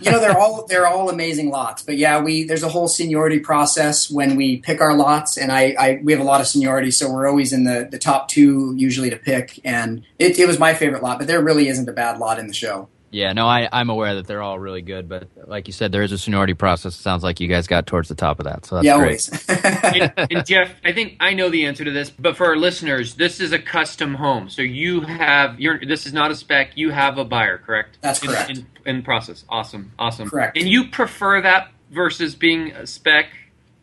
you 0.00 0.10
know, 0.10 0.20
they're 0.20 0.38
all 0.38 0.66
they're 0.66 0.86
all 0.86 1.10
amazing 1.10 1.50
lots. 1.50 1.82
But 1.82 1.96
yeah, 1.96 2.20
we 2.20 2.44
there's 2.44 2.62
a 2.62 2.68
whole 2.68 2.88
seniority 2.88 3.40
process 3.40 4.10
when 4.10 4.36
we 4.36 4.58
pick 4.58 4.80
our 4.80 4.96
lots, 4.96 5.36
and 5.36 5.50
I, 5.50 5.74
I 5.78 6.00
we 6.02 6.12
have 6.12 6.20
a 6.20 6.24
lot 6.24 6.40
of 6.40 6.46
seniority, 6.46 6.90
so 6.90 7.12
we're 7.12 7.28
always 7.28 7.52
in 7.52 7.64
the 7.64 7.88
the 7.90 7.98
top 7.98 8.28
two 8.28 8.74
usually 8.76 9.10
to 9.10 9.16
pick. 9.16 9.60
And 9.64 10.04
it, 10.18 10.38
it 10.38 10.46
was 10.46 10.58
my 10.58 10.74
favorite 10.74 11.02
lot, 11.02 11.18
but 11.18 11.26
there 11.26 11.42
really 11.42 11.68
isn't 11.68 11.88
a 11.88 11.92
bad 11.92 12.18
lot 12.18 12.38
in 12.38 12.46
the 12.46 12.54
show. 12.54 12.88
Yeah, 13.12 13.32
no, 13.32 13.46
I, 13.46 13.68
I'm 13.72 13.90
aware 13.90 14.14
that 14.16 14.28
they're 14.28 14.42
all 14.42 14.58
really 14.58 14.82
good, 14.82 15.08
but 15.08 15.28
like 15.46 15.66
you 15.66 15.72
said, 15.72 15.90
there 15.90 16.02
is 16.02 16.12
a 16.12 16.18
seniority 16.18 16.54
process. 16.54 16.94
It 16.94 17.02
sounds 17.02 17.24
like 17.24 17.40
you 17.40 17.48
guys 17.48 17.66
got 17.66 17.86
towards 17.86 18.08
the 18.08 18.14
top 18.14 18.38
of 18.38 18.44
that, 18.44 18.64
so 18.64 18.76
that's 18.76 18.84
yeah, 18.84 18.98
great. 18.98 19.28
always. 19.32 19.48
and, 19.48 20.12
and 20.30 20.46
Jeff, 20.46 20.72
I 20.84 20.92
think 20.92 21.16
I 21.18 21.34
know 21.34 21.48
the 21.48 21.66
answer 21.66 21.84
to 21.84 21.90
this, 21.90 22.08
but 22.08 22.36
for 22.36 22.46
our 22.46 22.56
listeners, 22.56 23.16
this 23.16 23.40
is 23.40 23.50
a 23.50 23.58
custom 23.58 24.14
home. 24.14 24.48
So 24.48 24.62
you 24.62 25.00
have 25.00 25.58
your 25.58 25.84
this 25.84 26.06
is 26.06 26.12
not 26.12 26.30
a 26.30 26.36
spec. 26.36 26.76
You 26.76 26.90
have 26.90 27.18
a 27.18 27.24
buyer, 27.24 27.58
correct? 27.58 27.98
That's 28.00 28.20
correct. 28.20 28.50
In, 28.50 28.58
in, 28.86 28.96
in 28.96 29.02
process, 29.02 29.44
awesome, 29.48 29.90
awesome. 29.98 30.30
Correct. 30.30 30.56
And 30.56 30.68
you 30.68 30.88
prefer 30.88 31.42
that 31.42 31.72
versus 31.90 32.36
being 32.36 32.70
a 32.70 32.86
spec, 32.86 33.26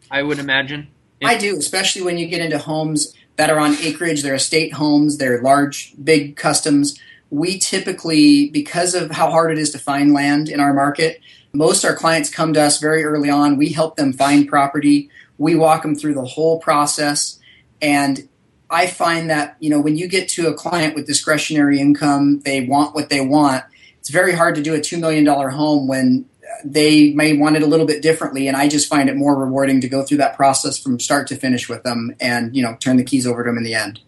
I 0.09 0.23
would 0.23 0.39
imagine. 0.39 0.87
I 1.21 1.37
do, 1.37 1.57
especially 1.57 2.03
when 2.03 2.17
you 2.17 2.27
get 2.27 2.41
into 2.41 2.59
homes 2.59 3.13
that 3.35 3.49
are 3.49 3.59
on 3.59 3.75
acreage. 3.81 4.23
They're 4.23 4.35
estate 4.35 4.73
homes. 4.73 5.17
They're 5.17 5.41
large, 5.41 5.93
big 6.01 6.37
customs 6.37 6.97
we 7.29 7.59
typically, 7.59 8.49
because 8.49 8.95
of 8.95 9.11
how 9.11 9.29
hard 9.29 9.51
it 9.51 9.57
is 9.57 9.71
to 9.71 9.79
find 9.79 10.13
land 10.13 10.49
in 10.49 10.59
our 10.59 10.73
market, 10.73 11.21
Most 11.57 11.85
our 11.85 11.95
clients 11.95 12.29
come 12.29 12.53
to 12.53 12.61
us 12.61 12.79
very 12.79 13.03
early 13.03 13.29
on. 13.29 13.57
We 13.57 13.69
help 13.69 13.95
them 13.95 14.13
find 14.13 14.47
property. 14.47 15.09
We 15.37 15.55
walk 15.55 15.81
them 15.81 15.95
through 15.95 16.13
the 16.13 16.23
whole 16.25 16.59
process. 16.59 17.39
And 17.81 18.27
I 18.69 18.87
find 18.87 19.29
that, 19.29 19.55
you 19.59 19.69
know, 19.69 19.79
when 19.79 19.97
you 19.97 20.07
get 20.07 20.29
to 20.29 20.47
a 20.47 20.53
client 20.53 20.93
with 20.93 21.07
discretionary 21.07 21.79
income, 21.79 22.41
they 22.41 22.65
want 22.65 22.93
what 22.93 23.09
they 23.09 23.21
want. 23.21 23.63
It's 23.99 24.09
very 24.09 24.33
hard 24.33 24.55
to 24.55 24.61
do 24.61 24.75
a 24.75 24.79
$2 24.79 24.99
million 24.99 25.25
home 25.25 25.87
when 25.87 26.25
they 26.63 27.13
may 27.13 27.35
want 27.35 27.55
it 27.55 27.61
a 27.61 27.67
little 27.67 27.85
bit 27.85 28.01
differently. 28.01 28.47
And 28.47 28.57
I 28.57 28.67
just 28.67 28.87
find 28.87 29.09
it 29.09 29.15
more 29.15 29.35
rewarding 29.35 29.81
to 29.81 29.89
go 29.89 30.03
through 30.03 30.17
that 30.17 30.35
process 30.35 30.77
from 30.77 30.99
start 30.99 31.27
to 31.27 31.35
finish 31.35 31.69
with 31.69 31.83
them 31.83 32.15
and, 32.19 32.55
you 32.55 32.63
know, 32.63 32.75
turn 32.79 32.97
the 32.97 33.03
keys 33.03 33.25
over 33.25 33.43
to 33.43 33.49
them 33.49 33.57
in 33.57 33.63
the 33.63 33.73
end. 33.73 34.01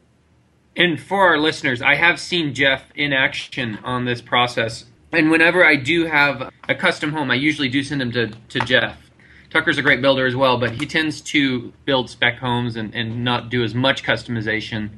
And 0.75 0.99
for 0.99 1.27
our 1.27 1.37
listeners, 1.37 1.81
I 1.81 1.95
have 1.95 2.19
seen 2.19 2.53
Jeff 2.53 2.83
in 2.95 3.11
action 3.11 3.79
on 3.83 4.05
this 4.05 4.21
process. 4.21 4.85
And 5.11 5.31
whenever 5.31 5.65
I 5.65 5.75
do 5.75 6.05
have 6.05 6.51
a 6.67 6.75
custom 6.75 7.11
home, 7.11 7.31
I 7.31 7.35
usually 7.35 7.69
do 7.69 7.83
send 7.83 8.01
them 8.01 8.11
to, 8.11 8.27
to 8.27 8.59
Jeff. 8.59 8.97
Tucker's 9.49 9.79
a 9.79 9.81
great 9.81 10.01
builder 10.01 10.27
as 10.27 10.35
well, 10.35 10.59
but 10.59 10.71
he 10.71 10.85
tends 10.85 11.21
to 11.21 11.73
build 11.85 12.09
spec 12.09 12.37
homes 12.37 12.75
and, 12.75 12.93
and 12.93 13.23
not 13.23 13.49
do 13.49 13.63
as 13.63 13.73
much 13.73 14.03
customization 14.03 14.91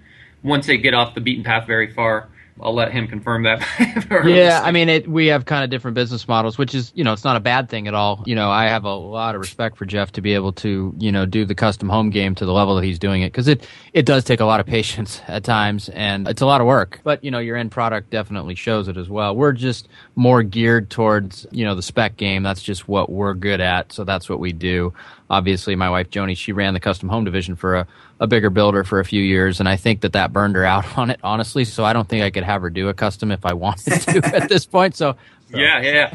once 0.44 0.68
they 0.68 0.78
get 0.78 0.94
off 0.94 1.16
the 1.16 1.22
beaten 1.22 1.44
path 1.44 1.66
very 1.66 1.92
far. 1.92 2.28
I'll 2.60 2.74
let 2.74 2.92
him 2.92 3.08
confirm 3.08 3.44
that. 3.44 3.66
yeah, 4.26 4.62
I 4.64 4.72
mean, 4.72 4.90
it, 4.90 5.08
we 5.08 5.28
have 5.28 5.46
kind 5.46 5.64
of 5.64 5.70
different 5.70 5.96
business 5.96 6.28
models, 6.28 6.58
which 6.58 6.76
is, 6.76 6.92
you 6.96 7.04
know, 7.04 7.14
it's 7.14 7.24
not 7.24 7.36
a 7.36 7.40
bad 7.40 7.70
thing 7.70 7.88
at 7.88 7.94
all. 7.94 8.24
You 8.26 8.36
know, 8.36 8.50
I 8.50 8.66
have 8.66 8.84
a 8.84 8.94
lot 8.94 9.36
of 9.36 9.42
respect 9.42 9.78
for 9.78 9.86
Jeff 9.86 10.12
to 10.14 10.22
be 10.22 10.34
able 10.34 10.52
to, 10.54 10.94
you 10.98 11.12
know, 11.12 11.26
do 11.26 11.46
the 11.46 11.56
custom 11.56 11.90
home 11.90 12.10
game 12.10 12.36
to 12.36 12.46
the 12.46 12.52
level 12.54 12.76
that 12.76 12.84
he's 12.84 13.00
doing 13.00 13.22
it 13.22 13.32
because 13.32 13.48
it 13.48 13.68
it 13.94 14.06
does 14.06 14.24
take 14.24 14.40
a 14.40 14.46
lot 14.46 14.60
of 14.60 14.66
patience 14.68 15.22
at 15.28 15.44
times 15.44 15.90
and 15.90 16.28
it's 16.28 16.42
a 16.42 16.46
lot 16.46 16.62
of 16.62 16.68
work. 16.68 17.00
But 17.04 17.24
you 17.24 17.32
know, 17.32 17.40
your 17.40 17.58
end 17.58 17.72
product 17.72 18.10
definitely 18.10 18.56
shows 18.56 18.88
it 18.88 18.98
as 18.98 19.10
well. 19.10 19.36
We're 19.36 19.54
just 19.54 19.88
more 20.16 20.44
geared 20.44 20.90
towards, 20.90 21.46
you 21.52 21.66
know, 21.66 21.76
the 21.76 21.82
spec 21.82 22.18
game. 22.18 22.44
That's 22.44 22.64
just 22.64 22.88
what 22.88 23.12
we're 23.12 23.34
good 23.34 23.62
at, 23.62 23.92
so 23.92 24.04
that's 24.04 24.30
what 24.30 24.40
we 24.40 24.52
do 24.52 24.94
obviously 25.32 25.76
my 25.76 25.90
wife 25.90 26.10
Joni, 26.10 26.38
she 26.38 26.52
ran 26.52 26.74
the 26.74 26.80
custom 26.80 27.10
home 27.10 27.24
division 27.24 27.56
for 27.56 27.76
a, 27.76 27.88
a 28.22 28.28
bigger 28.28 28.52
builder 28.52 28.84
for 28.84 29.00
a 29.00 29.06
few 29.06 29.22
years, 29.22 29.60
and 29.60 29.68
I 29.68 29.76
think 29.76 30.02
that 30.02 30.14
that 30.14 30.32
burned 30.32 30.56
her 30.56 30.64
out 30.64 30.98
on 30.98 31.10
it, 31.10 31.20
honestly. 31.24 31.66
So 31.66 31.84
I 31.84 31.92
don't 31.92 32.08
think 32.08 32.24
I 32.24 32.30
could 32.30 32.44
have 32.44 32.62
her 32.62 32.70
do 32.70 32.88
a 32.88 32.94
custom 32.94 33.32
if 33.32 33.46
I 33.46 33.54
wanted 33.54 34.00
to 34.02 34.22
at 34.36 34.48
this 34.48 34.66
point. 34.66 34.96
So, 34.96 35.16
so. 35.52 35.58
yeah, 35.58 35.82
yeah. 35.82 36.14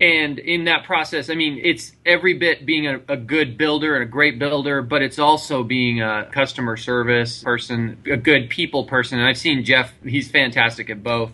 And 0.00 0.40
in 0.40 0.64
that 0.64 0.84
process, 0.84 1.30
I 1.30 1.36
mean, 1.36 1.60
it's 1.62 1.92
every 2.04 2.34
bit 2.34 2.66
being 2.66 2.88
a, 2.88 3.00
a, 3.08 3.16
good 3.16 3.56
builder 3.56 3.94
and 3.94 4.02
a 4.02 4.06
great 4.06 4.40
builder, 4.40 4.82
but 4.82 5.02
it's 5.02 5.20
also 5.20 5.62
being 5.62 6.02
a 6.02 6.28
customer 6.32 6.76
service 6.76 7.44
person, 7.44 8.02
a 8.10 8.16
good 8.16 8.50
people 8.50 8.84
person. 8.84 9.20
And 9.20 9.28
I've 9.28 9.38
seen 9.38 9.64
Jeff; 9.64 9.92
he's 10.02 10.28
fantastic 10.28 10.90
at 10.90 11.04
both. 11.04 11.30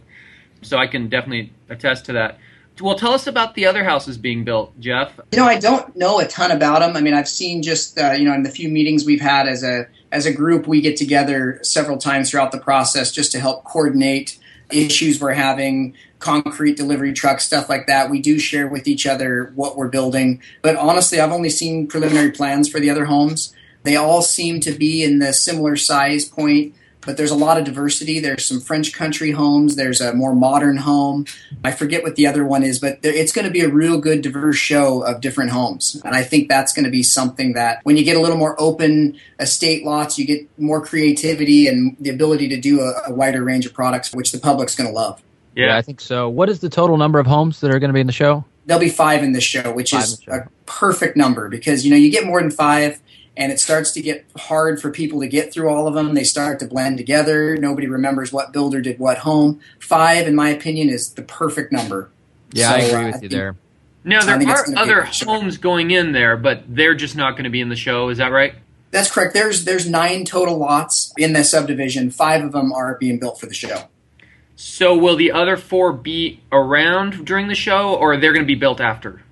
So 0.61 0.77
I 0.77 0.89
can 0.89 1.09
definitely 1.09 1.55
attest 1.71 2.05
to 2.07 2.13
that. 2.13 2.39
Well, 2.81 2.97
tell 2.97 3.13
us 3.13 3.27
about 3.27 3.55
the 3.55 3.67
other 3.67 3.85
houses 3.85 4.17
being 4.17 4.45
built, 4.45 4.79
Jeff. 4.81 5.19
You 5.33 5.39
know, 5.39 5.47
I 5.47 5.59
don't 5.59 5.95
know 5.97 6.21
a 6.21 6.27
ton 6.27 6.51
about 6.51 6.81
them. 6.81 6.97
I 6.97 7.01
mean, 7.01 7.15
I've 7.15 7.29
seen 7.29 7.63
just 7.63 7.99
uh, 7.99 8.13
you 8.13 8.25
know 8.25 8.35
in 8.35 8.43
the 8.43 8.51
few 8.51 8.69
meetings 8.69 9.05
we've 9.05 9.21
had 9.21 9.47
as 9.49 9.63
a 9.63 9.87
as 10.13 10.27
a 10.27 10.33
group, 10.33 10.67
we 10.67 10.81
get 10.81 10.97
together 10.97 11.61
several 11.63 11.99
times 11.99 12.31
throughout 12.31 12.53
the 12.53 12.59
process 12.59 13.13
just 13.13 13.33
to 13.33 13.41
help 13.41 13.65
coordinate 13.65 14.39
issues 14.71 15.21
we're 15.21 15.33
having, 15.33 15.95
concrete 16.19 16.77
delivery 16.77 17.13
trucks, 17.13 17.45
stuff 17.45 17.69
like 17.69 17.87
that. 17.87 18.11
We 18.11 18.21
do 18.21 18.39
share 18.39 18.69
with 18.69 18.87
each 18.89 19.07
other 19.07 19.53
what 19.55 19.77
we're 19.77 19.89
building, 19.89 20.43
but 20.63 20.77
honestly, 20.77 21.21
I've 21.21 21.33
only 21.33 21.51
seen 21.51 21.87
preliminary 21.87 22.33
plans 22.33 22.69
for 22.69 22.81
the 22.81 22.91
other 22.91 23.05
homes. 23.05 23.55
They 23.83 23.97
all 23.97 24.23
seem 24.23 24.61
to 24.61 24.73
be 24.73 25.03
in 25.03 25.21
the 25.21 25.33
similar 25.33 25.77
size 25.77 26.25
point 26.27 26.75
but 27.01 27.17
there's 27.17 27.31
a 27.31 27.37
lot 27.37 27.59
of 27.59 27.65
diversity. 27.65 28.21
There's 28.21 28.45
some 28.45 28.61
French 28.61 28.93
country 28.93 29.31
homes. 29.31 29.77
There's 29.77 30.01
a 30.01 30.13
more 30.15 30.35
modern 30.35 30.77
home. 30.79 31.27
I 31.65 31.73
forget 31.73 32.03
what 32.03 32.17
the 32.17 32.27
other 32.27 32.45
one 32.45 32.63
is, 32.63 32.79
but 32.79 32.99
it's 33.03 33.33
going 33.33 33.47
to 33.47 33.51
be 33.51 33.61
a 33.61 33.69
real 33.69 33.99
good 33.99 34.23
diverse 34.23 34.57
show 34.57 35.03
of 35.03 35.21
different 35.21 35.51
homes. 35.51 36.01
And 36.05 36.15
I 36.15 36.23
think 36.23 36.49
that's 36.49 36.73
going 36.73 36.85
to 36.85 36.91
be 36.91 37.03
something 37.03 37.55
that 37.55 37.81
when 37.85 37.97
you 37.97 38.05
get 38.05 38.17
a 38.17 38.21
little 38.21 38.37
more 38.37 38.61
open 38.61 39.19
estate 39.39 39.85
lots, 39.85 40.19
you 40.19 40.27
get 40.27 40.49
more 40.59 40.85
creativity 40.85 41.67
and 41.67 41.97
the 42.01 42.11
ability 42.11 42.49
to 42.49 42.61
do 42.61 42.81
a, 42.81 43.09
a 43.09 43.15
wider 43.15 43.43
range 43.43 43.67
of 43.67 43.73
products, 43.73 44.13
which 44.13 44.33
the 44.33 44.39
public's 44.39 44.75
going 44.75 44.89
to 44.89 44.95
love. 44.95 45.23
Yeah. 45.55 45.67
yeah, 45.67 45.79
I 45.79 45.83
think 45.83 46.01
so. 46.01 46.29
What 46.29 46.49
is 46.49 46.61
the 46.61 46.69
total 46.69 46.97
number 46.97 47.19
of 47.19 47.27
homes 47.27 47.61
that 47.61 47.75
are 47.75 47.79
going 47.79 47.89
to 47.89 47.95
be 47.95 48.01
in 48.01 48.07
the 48.07 48.13
show? 48.13 48.45
There'll 48.67 48.81
be 48.81 48.91
five 48.91 49.25
in 49.25 49.33
this 49.33 49.43
show, 49.43 49.73
which 49.73 49.91
five 49.91 50.05
is 50.05 50.21
a 50.29 50.49
perfect 50.67 51.17
number 51.17 51.49
because 51.49 51.85
you 51.85 51.91
know 51.91 51.97
you 51.97 52.11
get 52.11 52.25
more 52.25 52.41
than 52.41 52.51
five 52.51 53.01
and 53.37 53.53
it 53.53 53.61
starts 53.61 53.93
to 53.93 54.03
get 54.03 54.27
hard 54.37 54.81
for 54.81 54.91
people 54.91 55.21
to 55.21 55.29
get 55.29 55.53
through 55.53 55.69
all 55.69 55.87
of 55.87 55.95
them. 55.95 56.15
They 56.15 56.25
start 56.25 56.59
to 56.61 56.67
blend 56.67 56.99
together. 56.99 57.57
Nobody 57.57 57.87
remembers 57.87 58.33
what 58.33 58.53
builder 58.53 58.81
did 58.81 58.99
what 58.99 59.19
home. 59.19 59.61
Five, 59.79 60.27
in 60.27 60.35
my 60.35 60.51
opinion, 60.51 60.91
is 60.91 61.11
the 61.15 61.23
perfect 61.23 61.73
number. 61.73 62.11
Yeah, 62.53 62.71
so, 62.71 62.75
I 62.75 62.79
agree 62.79 63.07
with 63.07 63.15
uh, 63.17 63.19
you 63.23 63.29
there. 63.29 63.57
Now 64.03 64.25
there 64.25 64.49
are 64.49 64.65
other 64.77 65.03
homes 65.03 65.59
going 65.59 65.91
in 65.91 66.13
there, 66.13 66.37
but 66.37 66.65
they're 66.69 66.95
just 66.95 67.17
not 67.17 67.33
going 67.33 67.45
to 67.45 67.51
be 67.51 67.61
in 67.61 67.69
the 67.69 67.77
show. 67.77 68.09
Is 68.09 68.19
that 68.19 68.33
right? 68.33 68.55
That's 68.91 69.11
correct. 69.11 69.35
There's 69.35 69.65
there's 69.65 69.89
nine 69.89 70.25
total 70.25 70.57
lots 70.57 71.13
in 71.17 71.33
the 71.33 71.45
subdivision. 71.45 72.11
Five 72.11 72.43
of 72.43 72.53
them 72.53 72.73
are 72.73 72.97
being 72.99 73.19
built 73.19 73.39
for 73.39 73.47
the 73.47 73.55
show. 73.55 73.85
So 74.57 74.97
will 74.97 75.17
the 75.17 75.33
other 75.33 75.57
four 75.57 75.93
be 75.93 76.41
around 76.53 77.25
during 77.25 77.49
the 77.49 77.55
show, 77.55 77.95
or 77.95 78.17
they're 78.17 78.33
going 78.33 78.45
to 78.45 78.47
be 78.47 78.57
built 78.57 78.81
after? 78.81 79.23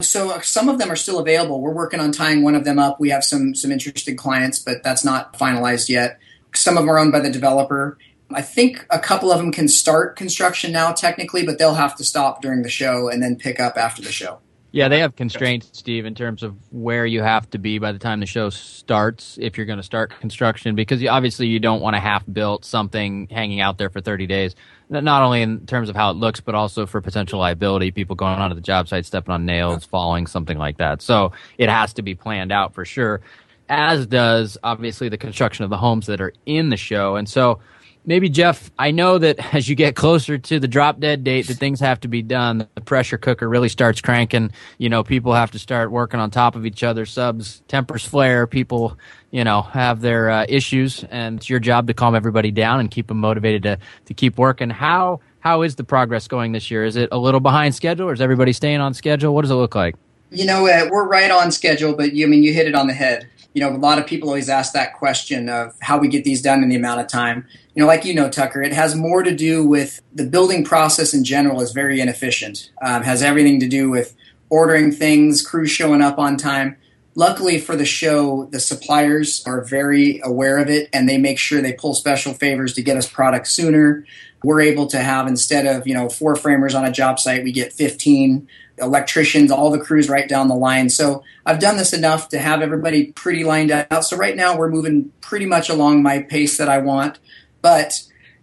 So 0.00 0.30
uh, 0.30 0.40
some 0.40 0.68
of 0.68 0.78
them 0.78 0.90
are 0.90 0.96
still 0.96 1.18
available. 1.18 1.60
We're 1.60 1.72
working 1.72 2.00
on 2.00 2.12
tying 2.12 2.42
one 2.42 2.54
of 2.54 2.64
them 2.64 2.78
up. 2.78 3.00
We 3.00 3.10
have 3.10 3.24
some 3.24 3.54
some 3.54 3.72
interested 3.72 4.16
clients, 4.16 4.58
but 4.58 4.82
that's 4.82 5.04
not 5.04 5.32
finalized 5.34 5.88
yet. 5.88 6.18
Some 6.54 6.76
of 6.76 6.82
them 6.82 6.90
are 6.90 6.98
owned 6.98 7.12
by 7.12 7.20
the 7.20 7.30
developer. 7.30 7.98
I 8.30 8.42
think 8.42 8.84
a 8.90 8.98
couple 8.98 9.30
of 9.30 9.38
them 9.38 9.52
can 9.52 9.68
start 9.68 10.16
construction 10.16 10.72
now 10.72 10.92
technically, 10.92 11.46
but 11.46 11.58
they'll 11.58 11.74
have 11.74 11.96
to 11.96 12.04
stop 12.04 12.42
during 12.42 12.62
the 12.62 12.68
show 12.68 13.08
and 13.08 13.22
then 13.22 13.36
pick 13.36 13.60
up 13.60 13.76
after 13.76 14.02
the 14.02 14.10
show. 14.10 14.40
Yeah, 14.72 14.88
they 14.88 14.98
have 14.98 15.16
constraints, 15.16 15.70
Steve, 15.72 16.04
in 16.04 16.14
terms 16.14 16.42
of 16.42 16.54
where 16.70 17.06
you 17.06 17.22
have 17.22 17.48
to 17.50 17.58
be 17.58 17.78
by 17.78 17.92
the 17.92 17.98
time 17.98 18.20
the 18.20 18.26
show 18.26 18.50
starts 18.50 19.38
if 19.40 19.56
you're 19.56 19.64
going 19.64 19.78
to 19.78 19.82
start 19.82 20.12
construction, 20.20 20.74
because 20.74 21.02
obviously 21.06 21.46
you 21.46 21.60
don't 21.60 21.80
want 21.80 21.96
a 21.96 22.00
half 22.00 22.24
built 22.30 22.64
something 22.64 23.26
hanging 23.30 23.60
out 23.60 23.78
there 23.78 23.88
for 23.88 24.02
30 24.02 24.26
days. 24.26 24.54
Not 24.88 25.22
only 25.22 25.42
in 25.42 25.66
terms 25.66 25.88
of 25.88 25.96
how 25.96 26.10
it 26.10 26.16
looks, 26.16 26.40
but 26.40 26.54
also 26.54 26.86
for 26.86 27.00
potential 27.00 27.40
liability, 27.40 27.90
people 27.90 28.14
going 28.14 28.38
onto 28.38 28.54
the 28.54 28.60
job 28.60 28.86
site, 28.86 29.04
stepping 29.04 29.34
on 29.34 29.44
nails, 29.44 29.84
falling, 29.84 30.28
something 30.28 30.58
like 30.58 30.76
that. 30.76 31.02
So 31.02 31.32
it 31.58 31.68
has 31.68 31.92
to 31.94 32.02
be 32.02 32.14
planned 32.14 32.52
out 32.52 32.72
for 32.72 32.84
sure, 32.84 33.20
as 33.68 34.06
does 34.06 34.56
obviously 34.62 35.08
the 35.08 35.18
construction 35.18 35.64
of 35.64 35.70
the 35.70 35.76
homes 35.76 36.06
that 36.06 36.20
are 36.20 36.32
in 36.46 36.68
the 36.68 36.76
show. 36.76 37.16
And 37.16 37.28
so 37.28 37.58
maybe 38.06 38.28
Jeff, 38.28 38.70
I 38.78 38.92
know 38.92 39.18
that 39.18 39.54
as 39.54 39.68
you 39.68 39.74
get 39.74 39.96
closer 39.96 40.38
to 40.38 40.58
the 40.58 40.68
drop 40.68 41.00
dead 41.00 41.24
date, 41.24 41.48
that 41.48 41.58
things 41.58 41.80
have 41.80 42.00
to 42.00 42.08
be 42.08 42.22
done. 42.22 42.66
The 42.74 42.80
pressure 42.80 43.18
cooker 43.18 43.48
really 43.48 43.68
starts 43.68 44.00
cranking. 44.00 44.52
You 44.78 44.88
know, 44.88 45.02
people 45.02 45.34
have 45.34 45.50
to 45.50 45.58
start 45.58 45.90
working 45.90 46.20
on 46.20 46.30
top 46.30 46.56
of 46.56 46.64
each 46.64 46.82
other. 46.82 47.04
Subs, 47.04 47.62
tempers 47.68 48.06
flare. 48.06 48.46
People, 48.46 48.96
you 49.30 49.44
know, 49.44 49.62
have 49.62 50.00
their 50.00 50.30
uh, 50.30 50.46
issues, 50.48 51.04
and 51.10 51.38
it's 51.38 51.50
your 51.50 51.60
job 51.60 51.88
to 51.88 51.94
calm 51.94 52.14
everybody 52.14 52.50
down 52.50 52.80
and 52.80 52.90
keep 52.90 53.08
them 53.08 53.18
motivated 53.18 53.62
to 53.64 53.78
to 54.06 54.14
keep 54.14 54.38
working. 54.38 54.70
How 54.70 55.20
how 55.40 55.62
is 55.62 55.76
the 55.76 55.84
progress 55.84 56.28
going 56.28 56.52
this 56.52 56.70
year? 56.70 56.84
Is 56.84 56.96
it 56.96 57.08
a 57.12 57.18
little 57.18 57.40
behind 57.40 57.74
schedule, 57.74 58.08
or 58.08 58.12
is 58.12 58.20
everybody 58.20 58.52
staying 58.52 58.80
on 58.80 58.94
schedule? 58.94 59.34
What 59.34 59.42
does 59.42 59.50
it 59.50 59.54
look 59.54 59.74
like? 59.74 59.96
You 60.30 60.44
know, 60.44 60.66
uh, 60.66 60.88
we're 60.90 61.06
right 61.06 61.30
on 61.30 61.52
schedule, 61.52 61.94
but 61.94 62.12
you, 62.12 62.26
I 62.26 62.28
mean, 62.28 62.42
you 62.42 62.52
hit 62.52 62.66
it 62.66 62.74
on 62.74 62.88
the 62.88 62.94
head 62.94 63.28
you 63.56 63.62
know, 63.62 63.74
a 63.74 63.78
lot 63.78 63.98
of 63.98 64.06
people 64.06 64.28
always 64.28 64.50
ask 64.50 64.74
that 64.74 64.92
question 64.92 65.48
of 65.48 65.74
how 65.80 65.96
we 65.96 66.08
get 66.08 66.24
these 66.24 66.42
done 66.42 66.62
in 66.62 66.68
the 66.68 66.76
amount 66.76 67.00
of 67.00 67.08
time. 67.08 67.46
You 67.74 67.80
know, 67.80 67.86
like 67.86 68.04
you 68.04 68.12
know, 68.12 68.28
Tucker, 68.28 68.62
it 68.62 68.74
has 68.74 68.94
more 68.94 69.22
to 69.22 69.34
do 69.34 69.66
with 69.66 70.02
the 70.12 70.26
building 70.26 70.62
process 70.62 71.14
in 71.14 71.24
general 71.24 71.62
is 71.62 71.72
very 71.72 71.98
inefficient. 71.98 72.70
Um, 72.82 73.02
has 73.02 73.22
everything 73.22 73.58
to 73.60 73.66
do 73.66 73.88
with 73.88 74.14
ordering 74.50 74.92
things, 74.92 75.40
crews 75.40 75.70
showing 75.70 76.02
up 76.02 76.18
on 76.18 76.36
time. 76.36 76.76
Luckily 77.14 77.58
for 77.58 77.76
the 77.76 77.86
show, 77.86 78.44
the 78.52 78.60
suppliers 78.60 79.42
are 79.46 79.64
very 79.64 80.20
aware 80.22 80.58
of 80.58 80.68
it 80.68 80.90
and 80.92 81.08
they 81.08 81.16
make 81.16 81.38
sure 81.38 81.62
they 81.62 81.72
pull 81.72 81.94
special 81.94 82.34
favors 82.34 82.74
to 82.74 82.82
get 82.82 82.98
us 82.98 83.08
product 83.08 83.48
sooner. 83.48 84.04
We're 84.44 84.60
able 84.60 84.86
to 84.88 84.98
have 84.98 85.26
instead 85.26 85.64
of, 85.64 85.86
you 85.86 85.94
know, 85.94 86.10
four 86.10 86.36
framers 86.36 86.74
on 86.74 86.84
a 86.84 86.92
job 86.92 87.18
site, 87.18 87.42
we 87.42 87.52
get 87.52 87.72
15 87.72 88.46
electricians, 88.78 89.50
all 89.50 89.70
the 89.70 89.78
crews 89.78 90.08
right 90.08 90.28
down 90.28 90.48
the 90.48 90.54
line. 90.54 90.90
So 90.90 91.22
I've 91.44 91.58
done 91.58 91.76
this 91.76 91.92
enough 91.92 92.28
to 92.30 92.38
have 92.38 92.62
everybody 92.62 93.12
pretty 93.12 93.44
lined 93.44 93.70
out. 93.70 94.04
So 94.04 94.16
right 94.16 94.36
now 94.36 94.56
we're 94.56 94.70
moving 94.70 95.12
pretty 95.20 95.46
much 95.46 95.68
along 95.68 96.02
my 96.02 96.20
pace 96.20 96.58
that 96.58 96.68
I 96.68 96.78
want. 96.78 97.18
But 97.62 98.02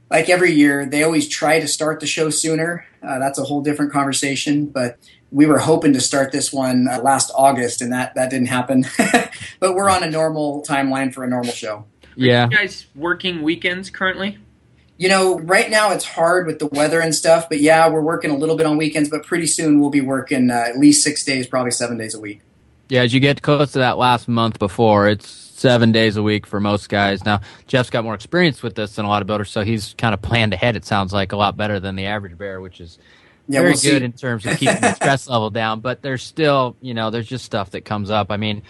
like 0.10 0.30
every 0.30 0.52
year, 0.52 0.86
they 0.86 1.04
always 1.04 1.28
try 1.28 1.60
to 1.60 1.68
start 1.68 2.00
the 2.00 2.08
show 2.08 2.30
sooner. 2.30 2.86
Uh, 3.02 3.20
that's 3.20 3.40
a 3.40 3.44
whole 3.44 3.62
different 3.62 3.92
conversation. 3.92 4.68
But 4.68 4.98
we 5.32 5.46
were 5.46 5.58
hoping 5.58 5.94
to 5.94 6.02
start 6.02 6.32
this 6.32 6.54
one 6.54 6.88
uh, 6.88 7.00
last 7.00 7.32
August, 7.36 7.82
and 7.82 7.92
that 7.92 8.14
that 8.16 8.30
didn't 8.30 8.48
happen. 8.48 8.86
but 9.60 9.74
we're 9.74 9.90
on 9.90 10.04
a 10.04 10.10
normal 10.10 10.64
timeline 10.64 11.14
for 11.14 11.24
a 11.24 11.28
normal 11.28 11.52
show. 11.52 11.86
Yeah. 12.16 12.46
Are 12.46 12.52
you 12.52 12.58
guys 12.58 12.86
working 12.96 13.42
weekends 13.42 13.90
currently? 13.90 14.38
You 14.98 15.10
know, 15.10 15.40
right 15.40 15.70
now 15.70 15.92
it's 15.92 16.06
hard 16.06 16.46
with 16.46 16.60
the 16.60 16.68
weather 16.68 17.00
and 17.02 17.14
stuff, 17.16 17.50
but 17.50 17.60
yeah, 17.60 17.90
we're 17.90 18.02
working 18.02 18.30
a 18.32 18.38
little 18.38 18.56
bit 18.56 18.66
on 18.68 18.78
weekends, 18.78 19.10
but 19.10 19.24
pretty 19.24 19.48
soon 19.48 19.80
we'll 19.80 19.90
be 19.90 20.02
working 20.02 20.52
uh, 20.52 20.54
at 20.68 20.78
least 20.78 21.04
six 21.04 21.24
days, 21.24 21.48
probably 21.48 21.72
seven 21.72 21.98
days 21.98 22.14
a 22.14 22.20
week. 22.20 22.42
Yeah, 22.90 23.02
as 23.02 23.14
you 23.14 23.20
get 23.20 23.42
close 23.42 23.72
to 23.72 23.80
that 23.80 23.98
last 23.98 24.28
month 24.28 24.60
before, 24.60 25.10
it's 25.10 25.28
seven 25.28 25.92
days 25.92 26.16
a 26.16 26.22
week 26.24 26.46
for 26.46 26.60
most 26.60 26.90
guys. 26.90 27.26
Now, 27.26 27.42
Jeff's 27.66 27.90
got 27.90 28.04
more 28.04 28.14
experience 28.14 28.62
with 28.62 28.76
this 28.76 28.96
than 28.96 29.06
a 29.06 29.10
lot 29.10 29.22
of 29.22 29.28
builders, 29.28 29.50
so 29.50 29.64
he's 29.64 29.96
kind 29.98 30.14
of 30.14 30.22
planned 30.22 30.54
ahead, 30.54 30.76
it 30.76 30.86
sounds 30.86 31.12
like, 31.12 31.32
a 31.32 31.38
lot 31.38 31.58
better 31.58 31.80
than 31.80 31.96
the 31.96 32.06
average 32.06 32.38
bear, 32.38 32.62
which 32.62 32.80
is 32.80 33.00
Yeah, 33.48 33.62
very 33.62 33.72
we'll 33.72 33.78
see. 33.78 33.90
good 33.90 34.04
in 34.04 34.12
terms 34.14 34.46
of 34.46 34.58
keeping 34.58 34.80
the 34.80 34.94
stress 34.96 35.28
level 35.28 35.50
down. 35.50 35.80
But 35.80 36.04
there's 36.04 36.22
still, 36.22 36.76
you 36.82 36.94
know, 36.94 37.10
there's 37.10 37.28
just 37.28 37.46
stuff 37.46 37.72
that 37.72 37.84
comes 37.84 38.12
up. 38.12 38.32
I 38.32 38.38
mean, 38.38 38.62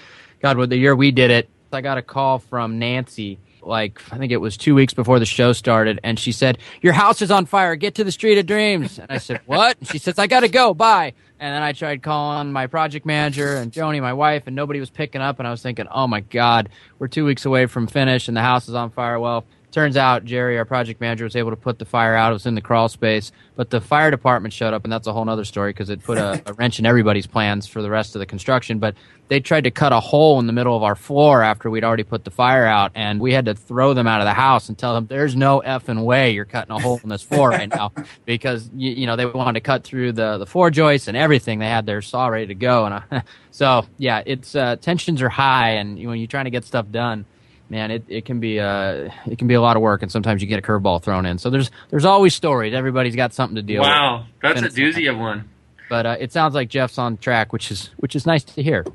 God, 0.41 0.57
with 0.57 0.69
the 0.69 0.77
year 0.77 0.95
we 0.95 1.11
did 1.11 1.31
it, 1.31 1.49
I 1.73 1.81
got 1.81 1.97
a 1.97 2.03
call 2.03 2.39
from 2.39 2.79
Nancy. 2.79 3.39
Like 3.65 4.01
I 4.11 4.17
think 4.17 4.31
it 4.31 4.37
was 4.37 4.57
two 4.57 4.75
weeks 4.75 4.93
before 4.93 5.19
the 5.19 5.25
show 5.25 5.53
started, 5.53 5.99
and 6.03 6.19
she 6.19 6.31
said, 6.31 6.57
"Your 6.81 6.93
house 6.93 7.21
is 7.21 7.31
on 7.31 7.45
fire. 7.45 7.75
Get 7.75 7.95
to 7.95 8.03
the 8.03 8.11
Street 8.11 8.37
of 8.37 8.45
Dreams." 8.45 8.99
And 8.99 9.11
I 9.11 9.17
said, 9.17 9.41
"What?" 9.45 9.77
And 9.79 9.87
she 9.87 9.97
says, 9.97 10.19
"I 10.19 10.27
got 10.27 10.41
to 10.41 10.49
go. 10.49 10.73
Bye." 10.73 11.13
And 11.39 11.53
then 11.53 11.61
I 11.61 11.73
tried 11.73 12.01
calling 12.03 12.51
my 12.53 12.67
project 12.67 13.05
manager 13.05 13.55
and 13.57 13.71
Joni, 13.71 14.01
my 14.01 14.13
wife, 14.13 14.43
and 14.47 14.55
nobody 14.55 14.79
was 14.79 14.89
picking 14.89 15.21
up. 15.21 15.39
And 15.39 15.47
I 15.47 15.51
was 15.51 15.61
thinking, 15.61 15.87
"Oh 15.91 16.07
my 16.07 16.21
God, 16.21 16.69
we're 16.99 17.07
two 17.07 17.25
weeks 17.25 17.45
away 17.45 17.65
from 17.65 17.87
finish, 17.87 18.27
and 18.27 18.37
the 18.37 18.41
house 18.41 18.67
is 18.67 18.75
on 18.75 18.91
fire." 18.91 19.19
Well, 19.19 19.45
turns 19.73 19.97
out 19.97 20.23
Jerry, 20.23 20.57
our 20.57 20.65
project 20.65 21.01
manager, 21.01 21.23
was 21.23 21.35
able 21.35 21.49
to 21.49 21.57
put 21.57 21.79
the 21.79 21.85
fire 21.85 22.15
out. 22.15 22.29
It 22.29 22.33
was 22.33 22.45
in 22.45 22.55
the 22.55 22.61
crawl 22.61 22.87
space, 22.87 23.31
but 23.55 23.71
the 23.71 23.81
fire 23.81 24.11
department 24.11 24.53
showed 24.53 24.73
up, 24.73 24.83
and 24.83 24.93
that's 24.93 25.07
a 25.07 25.13
whole 25.13 25.27
other 25.27 25.43
story 25.43 25.71
because 25.71 25.89
it 25.89 26.03
put 26.03 26.17
a, 26.17 26.41
a 26.45 26.53
wrench 26.53 26.79
in 26.79 26.85
everybody's 26.85 27.25
plans 27.25 27.67
for 27.67 27.81
the 27.81 27.89
rest 27.89 28.15
of 28.15 28.19
the 28.19 28.25
construction. 28.25 28.77
But 28.77 28.95
they 29.29 29.39
tried 29.39 29.63
to 29.63 29.71
cut 29.71 29.91
a 29.91 29.99
hole 29.99 30.39
in 30.39 30.47
the 30.47 30.53
middle 30.53 30.77
of 30.77 30.83
our 30.83 30.95
floor 30.95 31.41
after 31.41 31.69
we'd 31.69 31.83
already 31.83 32.03
put 32.03 32.23
the 32.23 32.31
fire 32.31 32.65
out, 32.65 32.91
and 32.93 33.19
we 33.19 33.33
had 33.33 33.45
to 33.45 33.55
throw 33.55 33.93
them 33.93 34.05
out 34.05 34.21
of 34.21 34.25
the 34.25 34.33
house 34.33 34.69
and 34.69 34.77
tell 34.77 34.93
them, 34.93 35.07
"There's 35.07 35.35
no 35.35 35.61
effing 35.65 36.03
way 36.03 36.31
you're 36.31 36.45
cutting 36.45 36.75
a 36.75 36.79
hole 36.79 36.99
in 37.03 37.09
this 37.09 37.23
floor 37.23 37.49
right 37.49 37.69
now," 37.69 37.91
because 38.25 38.69
you, 38.75 38.91
you 38.91 39.07
know 39.07 39.15
they 39.15 39.25
wanted 39.25 39.55
to 39.55 39.61
cut 39.61 39.83
through 39.83 40.11
the 40.11 40.37
the 40.37 40.45
floor 40.45 40.69
joists 40.69 41.07
and 41.07 41.17
everything. 41.17 41.59
They 41.59 41.67
had 41.67 41.85
their 41.85 42.01
saw 42.03 42.27
ready 42.27 42.47
to 42.47 42.55
go, 42.55 42.85
and 42.85 42.93
I, 42.95 43.23
so 43.51 43.87
yeah, 43.97 44.21
it's 44.23 44.55
uh, 44.55 44.75
tensions 44.75 45.21
are 45.23 45.29
high, 45.29 45.71
and 45.71 45.95
when 46.07 46.19
you're 46.19 46.27
trying 46.27 46.45
to 46.45 46.51
get 46.51 46.63
stuff 46.63 46.85
done 46.91 47.25
man, 47.73 47.89
it, 47.89 48.03
it 48.07 48.25
can 48.25 48.39
be 48.39 48.59
uh 48.59 49.09
it 49.25 49.39
can 49.39 49.47
be 49.47 49.55
a 49.55 49.61
lot 49.61 49.75
of 49.75 49.81
work, 49.81 50.03
and 50.03 50.11
sometimes 50.11 50.41
you 50.41 50.47
get 50.47 50.59
a 50.59 50.61
curveball 50.61 51.01
thrown 51.01 51.25
in. 51.25 51.39
So 51.39 51.49
there's 51.49 51.71
there's 51.89 52.05
always 52.05 52.35
stories. 52.35 52.73
Everybody's 52.73 53.15
got 53.15 53.33
something 53.33 53.55
to 53.55 53.63
deal 53.63 53.81
with. 53.81 53.89
Wow, 53.89 54.27
that's 54.41 54.59
a 54.59 54.69
Minutes 54.69 54.77
doozy 54.77 55.09
of 55.09 55.17
one. 55.17 55.49
But 55.89 56.05
uh, 56.05 56.15
it 56.19 56.31
sounds 56.31 56.53
like 56.53 56.69
Jeff's 56.69 56.99
on 56.99 57.17
track, 57.17 57.51
which 57.51 57.71
is 57.71 57.89
which 57.97 58.15
is 58.15 58.25
nice 58.25 58.43
to 58.43 58.61
hear. 58.61 58.85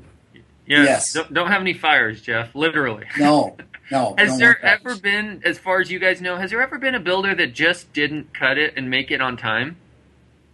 Yes. 0.65 0.85
Yes. 0.85 1.13
Don't, 1.13 1.33
don't 1.33 1.47
have 1.47 1.61
any 1.61 1.73
fires, 1.73 2.21
Jeff. 2.21 2.55
Literally. 2.55 3.05
No, 3.17 3.57
no. 3.91 4.15
Has 4.17 4.37
there 4.37 4.63
ever 4.63 4.95
been, 4.95 5.41
as 5.43 5.57
far 5.57 5.81
as 5.81 5.91
you 5.91 5.97
guys 5.97 6.21
know, 6.21 6.37
has 6.37 6.51
there 6.51 6.61
ever 6.61 6.77
been 6.77 6.93
a 6.93 6.99
builder 6.99 7.33
that 7.33 7.53
just 7.55 7.91
didn't 7.91 8.35
cut 8.35 8.59
it 8.59 8.75
and 8.77 8.87
make 8.87 9.09
it 9.09 9.19
on 9.19 9.35
time? 9.35 9.77